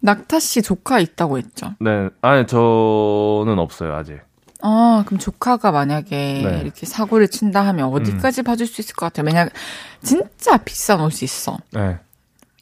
낙타 0.00 0.40
씨 0.40 0.60
조카 0.60 0.98
있다고 0.98 1.38
했죠? 1.38 1.74
네. 1.80 2.10
아니, 2.20 2.46
저는 2.46 3.58
없어요, 3.58 3.94
아직. 3.94 4.20
아, 4.60 5.04
그럼 5.06 5.18
조카가 5.18 5.72
만약에 5.72 6.42
네. 6.44 6.60
이렇게 6.62 6.86
사고를 6.86 7.28
친다 7.28 7.66
하면 7.66 7.86
어디까지 7.86 8.42
음. 8.42 8.44
봐줄 8.44 8.66
수 8.66 8.80
있을 8.80 8.94
것 8.94 9.06
같아요? 9.06 9.26
왜냐 9.26 9.48
진짜 10.02 10.56
비싼 10.58 11.00
옷이 11.00 11.20
있어. 11.22 11.58
네. 11.72 11.98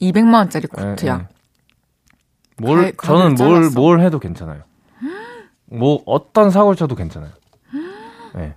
200만 0.01 0.34
원짜리 0.34 0.66
코트야. 0.66 1.16
네, 1.16 1.22
네. 1.22 1.28
뭘 2.59 2.92
가, 2.92 3.07
저는 3.07 3.34
뭘 3.36 3.70
뭘 3.74 4.00
해도 4.00 4.18
괜찮아요. 4.18 4.62
뭐 5.66 6.03
어떤 6.07 6.50
사고를 6.50 6.76
쳐도 6.76 6.94
괜찮아요. 6.94 7.30
네. 8.34 8.55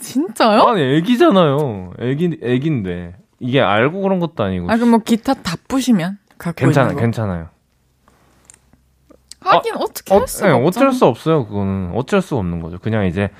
진짜요? 0.00 0.62
아니 0.62 0.82
애기잖아요. 0.96 1.92
애기 1.98 2.38
애기인데 2.42 3.16
이게 3.38 3.60
알고 3.60 4.00
그런 4.02 4.18
것도 4.18 4.42
아니고. 4.42 4.70
아 4.70 4.76
그럼 4.76 4.90
뭐 4.90 4.98
기타 5.00 5.34
다 5.34 5.56
부시면 5.68 6.18
괜찮아 6.56 6.94
괜찮아요. 6.94 7.48
하긴 9.40 9.74
아, 9.74 9.78
어떻게 9.80 10.12
할 10.14 10.22
어, 10.22 10.26
네, 10.26 10.50
어쩔 10.66 10.92
수 10.92 11.06
없어요. 11.06 11.46
그거는 11.46 11.92
어쩔 11.94 12.20
수 12.22 12.36
없는 12.36 12.60
거죠. 12.60 12.78
그냥 12.78 13.06
이제 13.06 13.30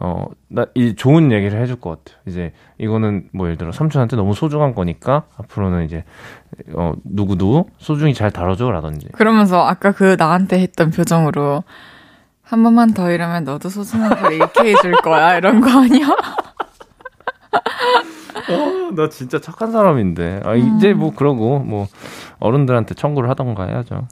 어, 0.00 0.26
나, 0.46 0.66
이 0.74 0.94
좋은 0.94 1.32
얘기를 1.32 1.60
해줄 1.60 1.80
것 1.80 2.04
같아요. 2.04 2.20
이제, 2.26 2.52
이거는 2.78 3.28
뭐 3.32 3.46
예를 3.46 3.56
들어 3.58 3.72
삼촌한테 3.72 4.14
너무 4.16 4.32
소중한 4.34 4.74
거니까, 4.74 5.24
앞으로는 5.36 5.84
이제, 5.86 6.04
어, 6.74 6.92
누구도 7.04 7.68
소중히 7.78 8.14
잘 8.14 8.30
다뤄줘, 8.30 8.70
라든지. 8.70 9.08
그러면서 9.12 9.66
아까 9.66 9.90
그 9.92 10.14
나한테 10.18 10.60
했던 10.60 10.90
표정으로, 10.90 11.64
한 12.42 12.62
번만 12.62 12.94
더 12.94 13.10
이러면 13.10 13.44
너도 13.44 13.68
소중한 13.68 14.20
걸 14.20 14.32
잃게 14.34 14.70
해줄 14.70 14.92
거야, 15.02 15.36
이런 15.36 15.60
거 15.60 15.68
아니야? 15.68 16.06
어, 18.50 18.94
나 18.94 19.08
진짜 19.08 19.40
착한 19.40 19.72
사람인데. 19.72 20.42
아, 20.44 20.54
이제 20.54 20.94
뭐 20.94 21.12
그러고, 21.12 21.58
뭐, 21.58 21.88
어른들한테 22.38 22.94
청구를 22.94 23.28
하던가 23.28 23.64
해야죠. 23.66 24.06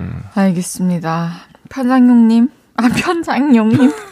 음. 0.00 0.22
알겠습니다. 0.34 1.30
편장용님, 1.70 2.48
아, 2.76 2.88
편장용님. 2.88 3.92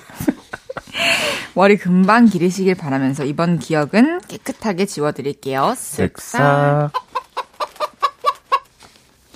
머리 1.55 1.77
금방 1.77 2.27
기르시길 2.27 2.75
바라면서 2.75 3.25
이번 3.25 3.59
기억은 3.59 4.21
깨끗하게 4.29 4.87
지워드릴게요. 4.87 5.75
쓱싹. 5.77 6.91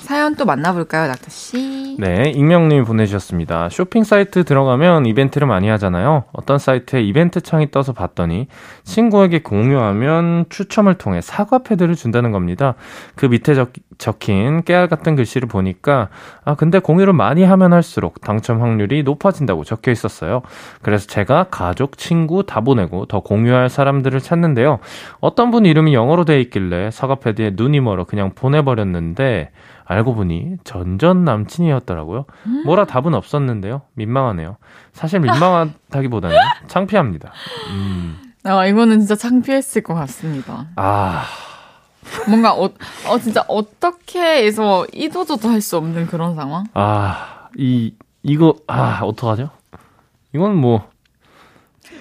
사연 0.04 0.34
또 0.36 0.44
만나볼까요, 0.44 1.06
낙타 1.08 1.30
씨? 1.30 1.96
네, 1.98 2.30
익명님이 2.34 2.84
보내주셨습니다. 2.84 3.70
쇼핑 3.70 4.04
사이트 4.04 4.44
들어가면 4.44 5.06
이벤트를 5.06 5.46
많이 5.46 5.68
하잖아요. 5.70 6.24
어떤 6.34 6.58
사이트에 6.58 7.00
이벤트 7.00 7.40
창이 7.40 7.70
떠서 7.70 7.94
봤더니 7.94 8.48
친구에게 8.82 9.40
공유하면 9.40 10.44
추첨을 10.50 10.94
통해 10.96 11.22
사과 11.22 11.60
패드를 11.60 11.94
준다는 11.94 12.32
겁니다. 12.32 12.74
그 13.14 13.24
밑에 13.24 13.54
적, 13.54 13.72
적힌 13.96 14.62
깨알 14.64 14.88
같은 14.88 15.16
글씨를 15.16 15.48
보니까 15.48 16.10
아 16.44 16.54
근데 16.54 16.80
공유를 16.80 17.14
많이 17.14 17.42
하면 17.42 17.72
할수록 17.72 18.20
당첨 18.20 18.60
확률이 18.60 19.04
높아진다고 19.04 19.64
적혀 19.64 19.90
있었어요. 19.90 20.42
그래서 20.82 21.06
제가 21.06 21.46
가족, 21.50 21.96
친구 21.96 22.44
다 22.44 22.60
보내고 22.60 23.06
더 23.06 23.20
공유할 23.20 23.70
사람들을 23.70 24.20
찾는데요. 24.20 24.80
어떤 25.20 25.50
분 25.50 25.64
이름이 25.64 25.94
영어로 25.94 26.26
되어 26.26 26.36
있길래 26.40 26.90
사과 26.90 27.14
패드에 27.14 27.52
눈이 27.54 27.80
멀어 27.80 28.04
그냥 28.04 28.32
보내버렸는데. 28.34 29.50
알고 29.86 30.14
보니 30.14 30.56
전전 30.64 31.24
남친이었더라고요. 31.24 32.24
뭐라 32.64 32.84
답은 32.86 33.14
없었는데요. 33.14 33.82
민망하네요. 33.94 34.56
사실 34.92 35.20
민망하다기보다는 35.20 36.36
창피합니다. 36.68 37.32
음. 37.72 38.18
아, 38.44 38.66
이거는 38.66 39.00
진짜 39.00 39.14
창피했을 39.16 39.82
것 39.82 39.94
같습니다. 39.94 40.66
아. 40.76 41.24
뭔가, 42.28 42.52
어, 42.54 42.64
어, 43.08 43.18
진짜 43.18 43.42
어떻게 43.48 44.20
해서 44.44 44.86
이도저도 44.92 45.48
할 45.48 45.60
수 45.62 45.76
없는 45.78 46.06
그런 46.06 46.34
상황? 46.34 46.64
아, 46.74 47.48
이, 47.56 47.94
이거, 48.22 48.54
아, 48.66 49.00
어떡하죠? 49.02 49.48
이건 50.34 50.56
뭐. 50.56 50.88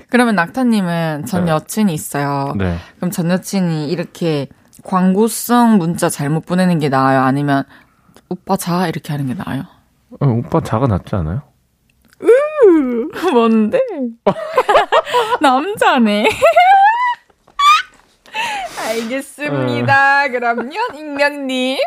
그러면 0.10 0.36
낙타님은 0.36 1.26
전 1.26 1.46
네. 1.46 1.52
여친이 1.52 1.94
있어요. 1.94 2.54
네. 2.58 2.78
그럼 2.98 3.12
전 3.12 3.30
여친이 3.32 3.90
이렇게 3.90 4.48
광고성 4.84 5.78
문자 5.78 6.10
잘못 6.10 6.46
보내는 6.46 6.80
게 6.80 6.90
나아요? 6.90 7.22
아니면 7.22 7.64
오빠 8.30 8.58
자 8.58 8.88
이렇게 8.88 9.12
하는 9.14 9.28
게 9.28 9.34
나아요? 9.34 9.64
어, 10.20 10.26
오빠 10.28 10.62
자가 10.62 10.88
낫지 10.88 11.16
않아요? 11.16 11.42
으 12.22 12.28
뭔데? 13.32 13.80
남자네. 15.42 16.30
알겠습니다. 18.88 20.26
어. 20.26 20.28
그럼요, 20.30 20.72
익명님. 20.96 21.78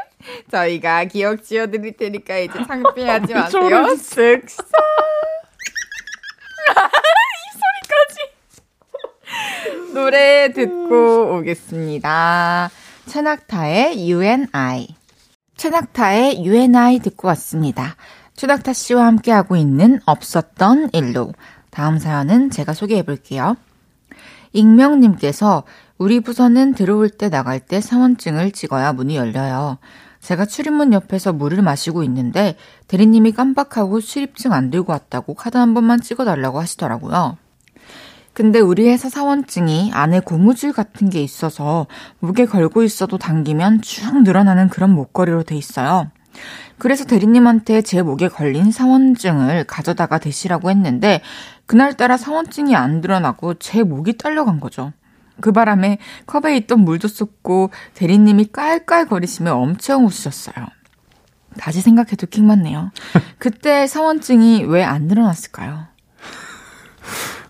저희가 0.50 1.04
기억 1.04 1.42
지어드릴 1.44 1.96
테니까 1.96 2.38
이제 2.38 2.58
창피하지 2.66 3.34
마세요. 3.34 3.60
쓱싹. 3.62 4.48
이 7.38 7.50
소리까지. 7.58 8.18
노래 9.94 10.52
듣고 10.52 11.36
오겠습니다. 11.36 12.70
최낙타의 13.06 14.10
UNI. 14.10 14.88
최낙타의 15.56 16.44
UNI 16.44 16.98
듣고 16.98 17.28
왔습니다. 17.28 17.94
최낙타 18.34 18.72
씨와 18.72 19.06
함께하고 19.06 19.56
있는 19.56 20.00
없었던 20.04 20.90
일로. 20.92 21.32
다음 21.70 21.98
사연은 21.98 22.50
제가 22.50 22.74
소개해 22.74 23.04
볼게요. 23.04 23.56
익명님께서 24.52 25.62
우리 25.98 26.20
부서는 26.20 26.74
들어올 26.74 27.08
때 27.08 27.30
나갈 27.30 27.60
때 27.60 27.80
사원증을 27.80 28.50
찍어야 28.50 28.92
문이 28.92 29.16
열려요. 29.16 29.78
제가 30.20 30.44
출입문 30.44 30.92
옆에서 30.92 31.32
물을 31.32 31.62
마시고 31.62 32.02
있는데 32.02 32.56
대리님이 32.88 33.32
깜빡하고 33.32 34.00
출입증 34.00 34.52
안 34.52 34.70
들고 34.70 34.92
왔다고 34.92 35.34
카드 35.34 35.56
한 35.56 35.74
번만 35.74 36.00
찍어달라고 36.00 36.60
하시더라고요. 36.60 37.38
근데 38.36 38.60
우리 38.60 38.86
회사 38.86 39.08
사원증이 39.08 39.92
안에 39.94 40.20
고무줄 40.20 40.74
같은 40.74 41.08
게 41.08 41.22
있어서 41.22 41.86
목에 42.18 42.44
걸고 42.44 42.82
있어도 42.82 43.16
당기면 43.16 43.80
쭉 43.80 44.24
늘어나는 44.24 44.68
그런 44.68 44.90
목걸이로 44.90 45.42
돼 45.42 45.56
있어요. 45.56 46.10
그래서 46.76 47.06
대리님한테 47.06 47.80
제 47.80 48.02
목에 48.02 48.28
걸린 48.28 48.70
사원증을 48.72 49.64
가져다가 49.64 50.18
대시라고 50.18 50.68
했는데 50.68 51.22
그날따라 51.64 52.18
사원증이 52.18 52.76
안 52.76 53.00
드러나고 53.00 53.54
제 53.54 53.82
목이 53.82 54.18
딸려간 54.18 54.60
거죠. 54.60 54.92
그 55.40 55.50
바람에 55.50 55.96
컵에 56.26 56.58
있던 56.58 56.80
물도 56.80 57.08
쏟고 57.08 57.70
대리님이 57.94 58.48
깔깔거리시며 58.52 59.54
엄청 59.54 60.04
웃으셨어요. 60.04 60.66
다시 61.56 61.80
생각해도 61.80 62.26
킹 62.26 62.46
맞네요. 62.46 62.90
그때 63.38 63.86
사원증이 63.86 64.64
왜 64.64 64.84
안 64.84 65.04
늘어났을까요? 65.04 65.95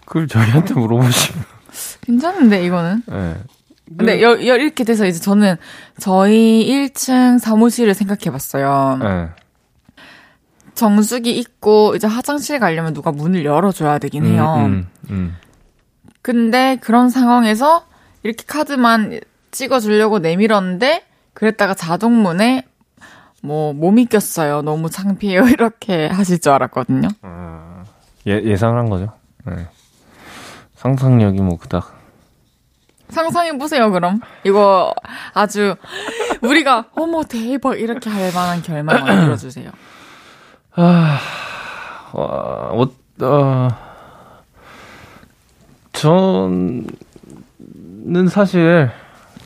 그걸 0.06 0.26
저희한테 0.28 0.74
물어보시면. 0.74 1.44
괜찮은데, 2.02 2.64
이거는? 2.64 3.02
네. 3.06 3.36
근데 3.96 4.20
여, 4.22 4.30
여, 4.46 4.56
이렇게 4.56 4.82
돼서 4.82 5.06
이제 5.06 5.20
저는 5.20 5.56
저희 5.98 6.66
1층 6.66 7.38
사무실을 7.38 7.94
생각해 7.94 8.32
봤어요. 8.32 8.98
네. 9.00 9.28
정수기 10.74 11.36
있고 11.38 11.94
이제 11.94 12.06
화장실 12.06 12.58
가려면 12.58 12.94
누가 12.94 13.12
문을 13.12 13.44
열어줘야 13.44 13.98
되긴 13.98 14.24
음, 14.24 14.30
해요. 14.30 14.54
음, 14.58 14.64
음, 14.64 14.88
음. 15.10 15.36
근데 16.20 16.76
그런 16.80 17.10
상황에서 17.10 17.86
이렇게 18.22 18.44
카드만 18.46 19.20
찍어주려고 19.52 20.18
내밀었는데 20.18 21.04
그랬다가 21.32 21.74
자동문에 21.74 22.64
뭐 23.42 23.72
몸이 23.72 24.06
꼈어요. 24.06 24.62
너무 24.62 24.90
창피해요. 24.90 25.46
이렇게 25.48 26.08
하실 26.08 26.40
줄 26.40 26.52
알았거든요. 26.52 27.08
아, 27.22 27.84
예, 28.26 28.42
예상한 28.42 28.90
거죠. 28.90 29.12
네. 29.44 29.68
상상력이 30.76 31.40
뭐 31.40 31.58
그닥. 31.58 31.94
상상해 33.08 33.56
보세요, 33.56 33.90
그럼. 33.90 34.20
이거 34.44 34.92
아주, 35.32 35.76
우리가, 36.42 36.86
어머, 36.96 37.22
대박, 37.22 37.78
이렇게 37.78 38.10
할 38.10 38.32
만한 38.32 38.62
결말 38.62 39.00
만들어 39.00 39.36
주세요. 39.36 39.70
아, 40.76 41.18
와, 42.12 42.24
어, 42.72 42.88
어, 43.22 43.68
저는 45.92 46.86
사실, 48.28 48.90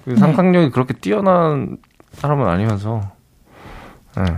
그 0.05 0.16
상상력이 0.16 0.66
네. 0.66 0.70
그렇게 0.70 0.95
뛰어난 0.95 1.76
사람은 2.12 2.49
아니면서, 2.49 3.12
예. 4.18 4.22
네. 4.22 4.37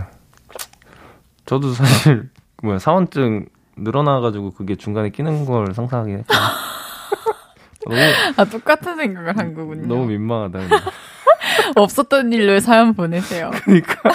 저도 1.45 1.73
사실, 1.73 2.29
뭐야, 2.61 2.77
사원증 2.77 3.47
늘어나가지고 3.77 4.51
그게 4.51 4.75
중간에 4.75 5.09
끼는 5.09 5.45
걸 5.45 5.73
상상하긴 5.73 6.19
했거든요. 6.19 6.39
너무, 7.85 7.99
아, 8.37 8.45
똑같은 8.45 8.95
생각을 8.95 9.37
한 9.37 9.53
거군요. 9.53 9.87
너무 9.87 10.05
민망하다. 10.07 10.59
없었던 11.75 12.31
일로 12.31 12.59
사연 12.59 12.93
보내세요. 12.93 13.51
그니까. 13.63 13.95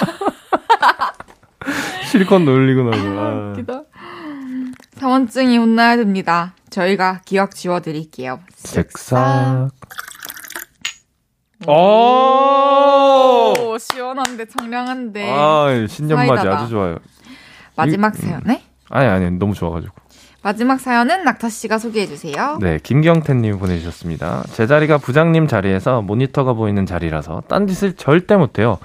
실컷 2.09 2.39
놀리고 2.39 2.89
나서. 2.89 3.19
아, 3.19 3.51
웃기다. 3.51 3.83
사원증이 4.95 5.57
혼나야 5.57 5.97
됩니다. 5.97 6.53
저희가 6.69 7.21
기억 7.25 7.53
지워드릴게요. 7.55 8.39
색삭. 8.55 9.69
오, 11.67 13.77
시원한데 13.77 14.45
청량한데. 14.45 15.29
아, 15.31 15.85
신년 15.87 16.25
맞이 16.25 16.47
아주 16.47 16.69
좋아요. 16.69 16.97
마지막 17.75 18.15
사연에? 18.15 18.63
음. 18.91 18.95
아니 18.97 19.07
아니 19.07 19.31
너무 19.31 19.53
좋아가지고. 19.53 19.93
마지막 20.41 20.79
사연은 20.79 21.25
낙타 21.25 21.49
씨가 21.49 21.77
소개해 21.79 22.07
주세요. 22.07 22.57
네, 22.61 22.79
김경태님 22.81 23.59
보내주셨습니다. 23.59 24.43
제 24.53 24.67
자리가 24.67 24.97
부장님 24.97 25.47
자리에서 25.47 26.01
모니터가 26.01 26.53
보이는 26.53 26.85
자리라서 26.85 27.43
딴 27.49 27.67
짓을 27.67 27.93
절대 27.93 28.37
못해요. 28.37 28.77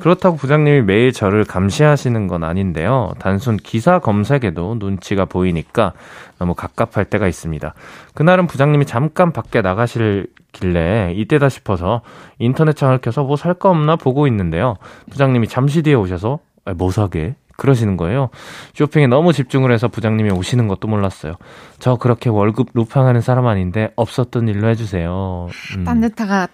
그렇다고 0.00 0.36
부장님이 0.36 0.80
매일 0.82 1.12
저를 1.12 1.44
감시하시는 1.44 2.26
건 2.26 2.42
아닌데요. 2.42 3.12
단순 3.20 3.58
기사 3.58 3.98
검색에도 3.98 4.76
눈치가 4.78 5.24
보이니까 5.26 5.92
너무 6.38 6.54
갑갑할 6.54 7.04
때가 7.04 7.28
있습니다. 7.28 7.74
그날은 8.14 8.46
부장님이 8.46 8.86
잠깐 8.86 9.30
밖에 9.32 9.60
나가실길래 9.60 11.12
이때다 11.14 11.48
싶어서 11.48 12.00
인터넷 12.38 12.74
창을 12.76 12.98
켜서 12.98 13.22
뭐 13.22 13.36
살 13.36 13.54
거 13.54 13.68
없나 13.70 13.96
보고 13.96 14.26
있는데요. 14.26 14.76
부장님이 15.10 15.48
잠시 15.48 15.82
뒤에 15.82 15.94
오셔서 15.94 16.38
뭐 16.76 16.90
사게? 16.90 17.36
그러시는 17.56 17.96
거예요. 17.96 18.30
쇼핑에 18.74 19.06
너무 19.06 19.32
집중을 19.32 19.72
해서 19.72 19.88
부장님이 19.88 20.30
오시는 20.30 20.68
것도 20.68 20.88
몰랐어요. 20.88 21.34
저 21.78 21.96
그렇게 21.96 22.28
월급 22.30 22.68
루팡하는 22.74 23.20
사람 23.20 23.46
아닌데 23.46 23.90
없었던 23.96 24.48
일로 24.48 24.68
해주세요. 24.70 25.48
음. 25.76 25.84
딴짓하다가 25.84 26.48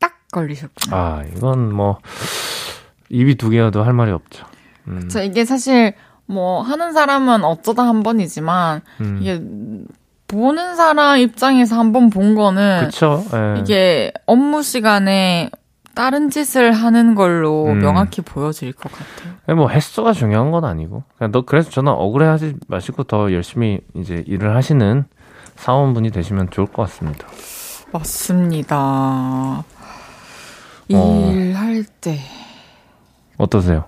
딱 0.00 0.12
걸리셨구나. 0.32 0.96
아, 0.96 1.22
이건 1.36 1.72
뭐, 1.72 1.98
입이 3.08 3.36
두 3.36 3.50
개여도 3.50 3.82
할 3.82 3.92
말이 3.92 4.10
없죠. 4.10 4.44
음. 4.88 5.00
그쵸, 5.02 5.22
이게 5.22 5.44
사실, 5.44 5.94
뭐, 6.26 6.60
하는 6.62 6.92
사람은 6.92 7.44
어쩌다 7.44 7.84
한 7.84 8.02
번이지만, 8.02 8.80
음. 9.00 9.18
이게, 9.20 9.40
보는 10.28 10.74
사람 10.74 11.18
입장에서 11.18 11.78
한 11.78 11.92
번 11.92 12.10
본 12.10 12.34
거는, 12.34 12.86
그쵸, 12.86 13.24
예. 13.32 13.60
이게 13.60 14.12
업무 14.26 14.62
시간에 14.64 15.50
다른 15.96 16.28
짓을 16.28 16.72
하는 16.72 17.14
걸로 17.14 17.64
음. 17.64 17.78
명확히 17.78 18.20
보여질 18.20 18.74
것 18.74 18.92
같아요. 18.92 19.56
뭐 19.56 19.70
횟수가 19.70 20.12
중요한 20.12 20.50
건 20.50 20.64
아니고. 20.66 21.02
그냥 21.16 21.32
너 21.32 21.40
그래서 21.40 21.70
저는 21.70 21.90
억울해하지 21.90 22.56
마시고 22.68 23.04
더 23.04 23.32
열심히 23.32 23.80
이제 23.94 24.22
일을 24.26 24.54
하시는 24.54 25.06
사원분이 25.56 26.10
되시면 26.10 26.50
좋을 26.50 26.66
것 26.66 26.82
같습니다. 26.82 27.26
맞습니다. 27.92 28.76
어. 30.92 31.32
일할 31.32 31.82
때 32.02 32.18
어떠세요? 33.38 33.86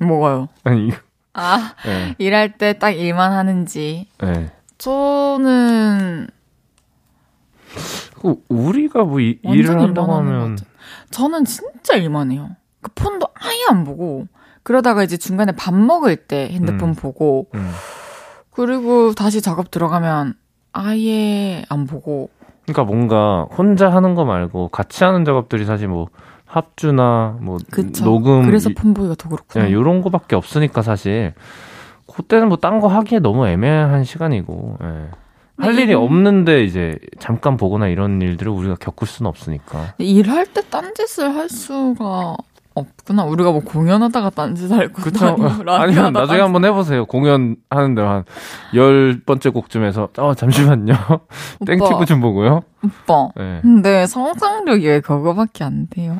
뭐가요? 0.00 0.48
아니, 0.64 0.90
아, 1.34 1.74
네. 1.84 2.14
일할 2.16 2.56
때 2.56 2.72
딱 2.72 2.92
일만 2.92 3.32
하는지. 3.32 4.08
네. 4.22 4.50
저는 4.78 6.28
그 8.09 8.09
우리가 8.48 9.04
뭐 9.04 9.20
이, 9.20 9.38
일을 9.42 9.80
한다고 9.80 10.12
하면 10.14 10.58
저는 11.10 11.44
진짜 11.44 11.94
일만 11.94 12.32
해요. 12.32 12.50
그 12.82 12.90
폰도 12.94 13.28
아예 13.34 13.56
안 13.70 13.84
보고 13.84 14.26
그러다가 14.62 15.02
이제 15.02 15.16
중간에 15.16 15.52
밥 15.52 15.74
먹을 15.74 16.16
때 16.16 16.48
핸드폰 16.50 16.90
음. 16.90 16.94
보고 16.94 17.48
음. 17.54 17.70
그리고 18.50 19.12
다시 19.12 19.40
작업 19.40 19.70
들어가면 19.70 20.34
아예 20.72 21.64
안 21.68 21.86
보고 21.86 22.30
그러니까 22.66 22.84
뭔가 22.84 23.46
혼자 23.56 23.90
하는 23.90 24.14
거 24.14 24.24
말고 24.24 24.68
같이 24.68 25.02
하는 25.04 25.24
작업들이 25.24 25.64
사실 25.64 25.88
뭐 25.88 26.08
합주나 26.46 27.38
뭐 27.40 27.58
그쵸. 27.70 28.04
녹음 28.04 28.44
그래서 28.44 28.70
폰 28.76 28.92
보기가 28.94 29.14
더 29.16 29.28
그렇구나. 29.28 29.64
네, 29.64 29.70
이런 29.70 30.02
거밖에 30.02 30.36
없으니까 30.36 30.82
사실 30.82 31.32
그때는 32.12 32.48
뭐 32.48 32.56
딴 32.58 32.80
거 32.80 32.88
하기에 32.88 33.20
너무 33.20 33.46
애매한 33.46 34.04
시간이고 34.04 34.76
예. 34.82 35.08
할 35.60 35.78
일이 35.78 35.94
없는데 35.94 36.64
이제 36.64 36.98
잠깐 37.18 37.56
보거나 37.56 37.88
이런 37.88 38.20
일들을 38.22 38.50
우리가 38.50 38.76
겪을 38.76 39.06
수는 39.06 39.28
없으니까 39.28 39.94
일할 39.98 40.46
때 40.46 40.62
딴짓을 40.68 41.34
할 41.34 41.48
수가 41.48 42.36
없구나. 42.74 43.24
우리가 43.24 43.50
뭐 43.50 43.60
공연하다가 43.60 44.30
딴짓 44.30 44.70
할거 44.70 45.02
그쵸. 45.02 45.26
아니면 45.26 45.64
나중에 45.66 46.12
딴짓. 46.12 46.40
한번 46.40 46.64
해보세요. 46.64 47.04
공연하는데 47.06 48.02
한 48.02 48.24
열 48.74 49.20
번째 49.26 49.50
곡쯤에서 49.50 50.08
어 50.18 50.34
잠시만요. 50.34 50.94
땡튜브 51.66 52.06
좀 52.06 52.20
보고요. 52.20 52.62
오빠. 52.84 53.28
네. 53.36 53.58
근데 53.62 54.06
상상력이 54.06 54.86
왜 54.86 55.00
그거밖에 55.00 55.64
안 55.64 55.88
돼요? 55.90 56.18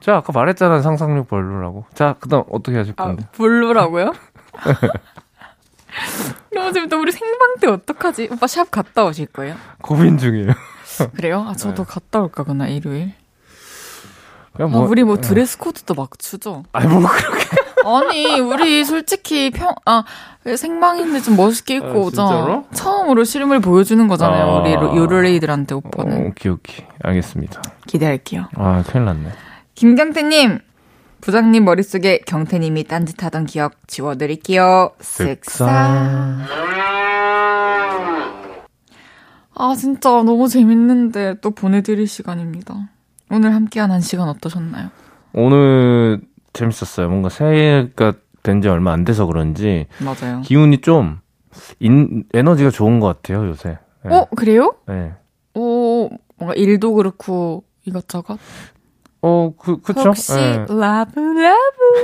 자 0.00 0.16
아까 0.16 0.32
말했잖아 0.32 0.82
상상력 0.82 1.28
별로라고. 1.28 1.84
자 1.94 2.16
그다음 2.18 2.42
어떻게 2.50 2.76
하실 2.76 2.94
아, 2.96 3.04
건데? 3.04 3.22
아, 3.24 3.30
별로라고요? 3.36 4.12
너무 6.54 6.72
재밌다. 6.72 6.96
우리 6.96 7.12
생방 7.12 7.56
때 7.60 7.66
어떡하지? 7.68 8.28
오빠 8.32 8.46
샵 8.46 8.70
갔다 8.70 9.04
오실 9.04 9.26
거예요? 9.26 9.56
고민 9.80 10.18
중이에요. 10.18 10.52
그래요? 11.16 11.46
아, 11.48 11.54
저도 11.54 11.84
네. 11.84 11.90
갔다 11.90 12.20
올까, 12.20 12.44
그나, 12.44 12.68
일요일. 12.68 13.12
뭐, 14.58 14.82
아, 14.82 14.86
우리 14.86 15.02
뭐 15.02 15.16
네. 15.16 15.22
드레스 15.22 15.56
코드도 15.56 15.94
맞추죠? 15.94 16.64
아니, 16.72 16.86
뭐, 16.86 17.08
그렇게. 17.08 17.46
아니, 17.84 18.38
우리 18.38 18.84
솔직히 18.84 19.50
평, 19.50 19.74
아, 19.86 20.04
생방인데 20.44 21.20
좀 21.20 21.36
멋있게 21.36 21.76
입고 21.76 21.88
아, 21.88 21.92
오자. 21.92 22.62
처음으로 22.74 23.24
실물 23.24 23.60
보여주는 23.60 24.06
거잖아요. 24.06 24.44
아, 24.44 24.60
우리 24.60 24.72
요르레이들한테 24.74 25.74
오빠는. 25.74 26.16
어, 26.16 26.28
오케이, 26.28 26.52
오케이. 26.52 26.86
알겠습니다. 27.02 27.62
기대할게요. 27.86 28.48
아, 28.56 28.84
큰일 28.86 29.06
났네. 29.06 29.30
김경태님, 29.74 30.58
부장님 31.26 31.64
머릿속에 31.64 32.18
경태님이 32.26 32.84
딴짓하던 32.84 33.46
기억 33.46 33.74
지워드릴게요. 33.86 34.90
쓱싹. 34.98 35.66
아, 39.54 39.74
진짜 39.78 40.10
너무 40.10 40.48
재밌는데 40.48 41.36
또 41.40 41.52
보내드릴 41.52 42.08
시간입니다. 42.08 42.74
오늘 43.30 43.54
함께한 43.54 43.92
한 43.92 44.00
시간 44.00 44.28
어떠셨나요? 44.28 44.88
오늘 45.32 46.20
재밌었어요. 46.52 47.08
뭔가 47.08 47.28
새해가 47.28 48.14
된 48.42 48.60
지 48.60 48.68
얼마 48.68 48.92
안 48.92 49.04
돼서 49.04 49.24
그런지. 49.26 49.86
맞아요. 50.00 50.40
기운이 50.40 50.80
좀, 50.80 51.20
인, 51.78 52.24
에너지가 52.34 52.70
좋은 52.70 52.98
것 52.98 53.06
같아요, 53.06 53.46
요새. 53.46 53.78
네. 54.04 54.12
어, 54.12 54.26
그래요? 54.36 54.74
네. 54.88 55.12
오, 55.54 56.08
뭔가 56.36 56.54
일도 56.56 56.94
그렇고 56.94 57.62
이것저것? 57.84 58.38
어, 59.22 59.52
그, 59.56 59.80
그쵸? 59.80 60.00
혹시, 60.08 60.34
네. 60.34 60.66
Love, 60.68 61.20
love. 61.20 61.56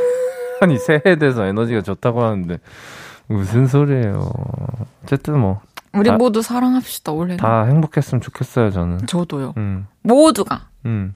아니, 0.62 0.78
새해에 0.78 1.16
대해서 1.18 1.44
에너지가 1.44 1.82
좋다고 1.82 2.22
하는데, 2.22 2.58
무슨 3.26 3.66
소리예요. 3.66 4.30
어쨌든 5.02 5.38
뭐. 5.40 5.60
우리 5.92 6.10
다, 6.10 6.16
모두 6.16 6.42
사랑합시다, 6.42 7.12
올해. 7.12 7.36
다 7.36 7.64
행복했으면 7.64 8.20
좋겠어요, 8.20 8.70
저는. 8.70 9.06
저도요. 9.06 9.54
음. 9.56 9.86
모두가. 10.02 10.68
음. 10.86 11.14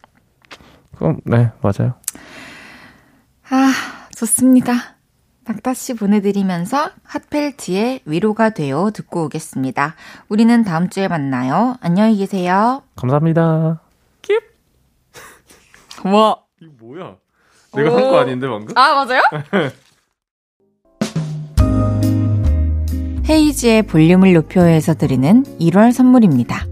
그럼, 0.96 1.18
네, 1.24 1.50
맞아요. 1.62 1.94
아, 3.50 3.72
좋습니다. 4.16 4.72
박다 5.44 5.74
씨 5.74 5.94
보내드리면서 5.94 6.90
핫펠트의 7.04 8.00
위로가 8.04 8.50
되어 8.50 8.90
듣고 8.92 9.24
오겠습니다. 9.24 9.94
우리는 10.28 10.62
다음 10.64 10.88
주에 10.88 11.08
만나요. 11.08 11.76
안녕히 11.80 12.16
계세요. 12.16 12.82
감사합니다. 12.96 13.80
와. 16.04 16.36
이거 16.60 16.72
뭐야? 16.80 17.16
내가 17.74 17.94
한 17.96 18.02
거 18.10 18.18
아닌데 18.20 18.48
방금? 18.48 18.76
아 18.76 18.94
맞아요? 19.04 19.22
헤이지의 23.28 23.82
볼륨을 23.84 24.32
높여서 24.34 24.94
드리는 24.94 25.44
1월 25.60 25.92
선물입니다. 25.92 26.66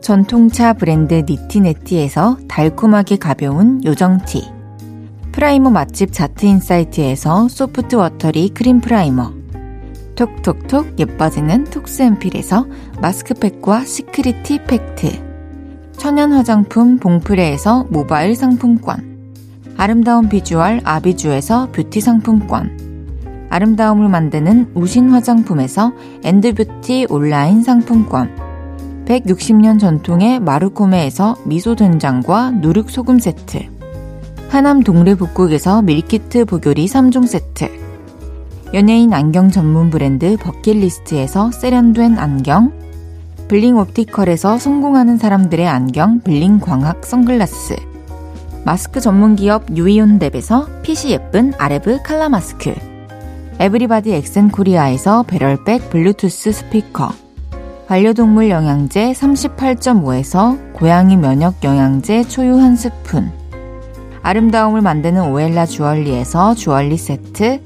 전통차 0.00 0.72
브랜드 0.72 1.14
니티네티에서 1.26 2.38
달콤하게 2.48 3.16
가벼운 3.16 3.82
요정티 3.84 4.42
primer 5.32 5.70
맛집 5.70 6.12
자트인사이트에서 6.12 7.48
soft 7.48 7.96
watery 7.96 8.48
cream 8.50 8.80
primer 8.80 9.32
톡톡톡 10.16 10.98
예뻐지는 10.98 11.64
톡스앰필에서 11.64 12.66
마스크팩과 13.00 13.84
시크릿티 13.84 14.64
팩트 14.64 15.29
천연 16.00 16.32
화장품 16.32 16.96
봉프레에서 16.96 17.88
모바일 17.90 18.34
상품권, 18.34 19.34
아름다운 19.76 20.30
비주얼 20.30 20.80
아비주에서 20.82 21.72
뷰티 21.72 22.00
상품권, 22.00 23.46
아름다움을 23.50 24.08
만드는 24.08 24.70
우신 24.74 25.10
화장품에서 25.10 25.92
엔드뷰티 26.24 27.08
온라인 27.10 27.62
상품권, 27.62 28.34
160년 29.04 29.78
전통의 29.78 30.40
마루코메에서 30.40 31.36
미소 31.44 31.74
된장과 31.74 32.52
누룩 32.52 32.88
소금 32.88 33.18
세트, 33.18 33.68
하남 34.48 34.82
동래 34.82 35.14
북국에서 35.14 35.82
밀키트 35.82 36.46
보교리 36.46 36.86
3종 36.86 37.26
세트, 37.26 37.68
연예인 38.72 39.12
안경 39.12 39.50
전문 39.50 39.90
브랜드 39.90 40.38
버킷리스트에서 40.38 41.50
세련된 41.50 42.16
안경, 42.16 42.72
블링 43.50 43.78
옵티컬에서 43.78 44.58
성공하는 44.58 45.18
사람들의 45.18 45.66
안경 45.66 46.20
블링 46.20 46.60
광학 46.60 47.04
선글라스. 47.04 47.74
마스크 48.64 49.00
전문 49.00 49.34
기업 49.34 49.66
유이온랩에서 49.66 50.82
핏이 50.82 51.10
예쁜 51.10 51.52
아레브 51.58 51.98
칼라 52.04 52.28
마스크. 52.28 52.72
에브리바디 53.58 54.12
엑센 54.12 54.50
코리아에서 54.50 55.24
배럴백 55.24 55.90
블루투스 55.90 56.52
스피커. 56.52 57.10
반려동물 57.88 58.50
영양제 58.50 59.14
38.5에서 59.14 60.72
고양이 60.72 61.16
면역 61.16 61.64
영양제 61.64 62.28
초유 62.28 62.56
한 62.56 62.76
스푼. 62.76 63.32
아름다움을 64.22 64.80
만드는 64.80 65.28
오엘라 65.28 65.66
주얼리에서 65.66 66.54
주얼리 66.54 66.96
세트. 66.96 67.60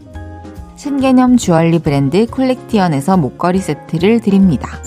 신개념 0.76 1.36
주얼리 1.36 1.80
브랜드 1.80 2.26
콜렉티언에서 2.26 3.18
목걸이 3.18 3.58
세트를 3.58 4.20
드립니다. 4.20 4.80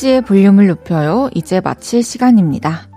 헤이지의 0.00 0.22
볼륨을 0.22 0.66
높여요. 0.66 1.28
이제 1.34 1.60
마칠 1.60 2.02
시간입니다. 2.02 2.88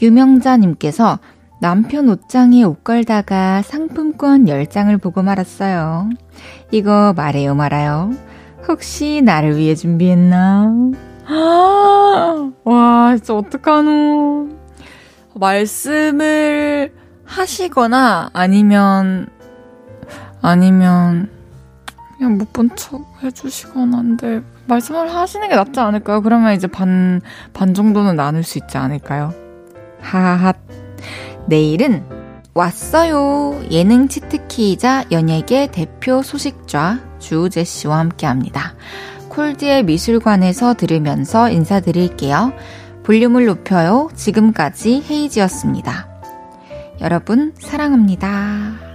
유명자님께서 0.00 1.18
남편 1.60 2.08
옷장에 2.08 2.62
옷 2.62 2.84
걸다가 2.84 3.62
상품권 3.62 4.44
10장을 4.46 5.00
보고 5.00 5.22
말았어요. 5.22 6.08
이거 6.70 7.12
말해요 7.16 7.54
말아요. 7.54 8.12
혹시 8.68 9.22
나를 9.24 9.56
위해 9.56 9.74
준비했나? 9.74 10.72
와, 12.64 13.16
진짜 13.16 13.34
어떡하노. 13.34 14.48
말씀을 15.34 16.92
하시거나 17.24 18.30
아니면, 18.32 19.26
아니면, 20.42 21.28
그냥 22.16 22.38
못 22.38 22.52
본 22.52 22.70
척 22.76 23.02
해주시거나 23.22 23.98
한데, 23.98 24.42
말씀을 24.66 25.12
하시는 25.14 25.48
게 25.48 25.54
낫지 25.54 25.80
않을까요? 25.80 26.22
그러면 26.22 26.54
이제 26.54 26.66
반, 26.66 27.20
반 27.52 27.74
정도는 27.74 28.16
나눌 28.16 28.42
수 28.42 28.58
있지 28.58 28.78
않을까요? 28.78 29.32
하하하. 30.00 30.52
내일은 31.46 32.04
왔어요. 32.54 33.60
예능 33.70 34.08
치트키이자 34.08 35.06
연예계 35.10 35.70
대표 35.70 36.22
소식좌 36.22 37.00
주우재 37.18 37.64
씨와 37.64 37.98
함께 37.98 38.26
합니다. 38.26 38.74
콜드의 39.28 39.84
미술관에서 39.84 40.74
들으면서 40.74 41.50
인사드릴게요. 41.50 42.52
볼륨을 43.04 43.44
높여요. 43.44 44.08
지금까지 44.14 45.04
헤이지였습니다. 45.08 46.08
여러분, 47.02 47.52
사랑합니다. 47.58 48.85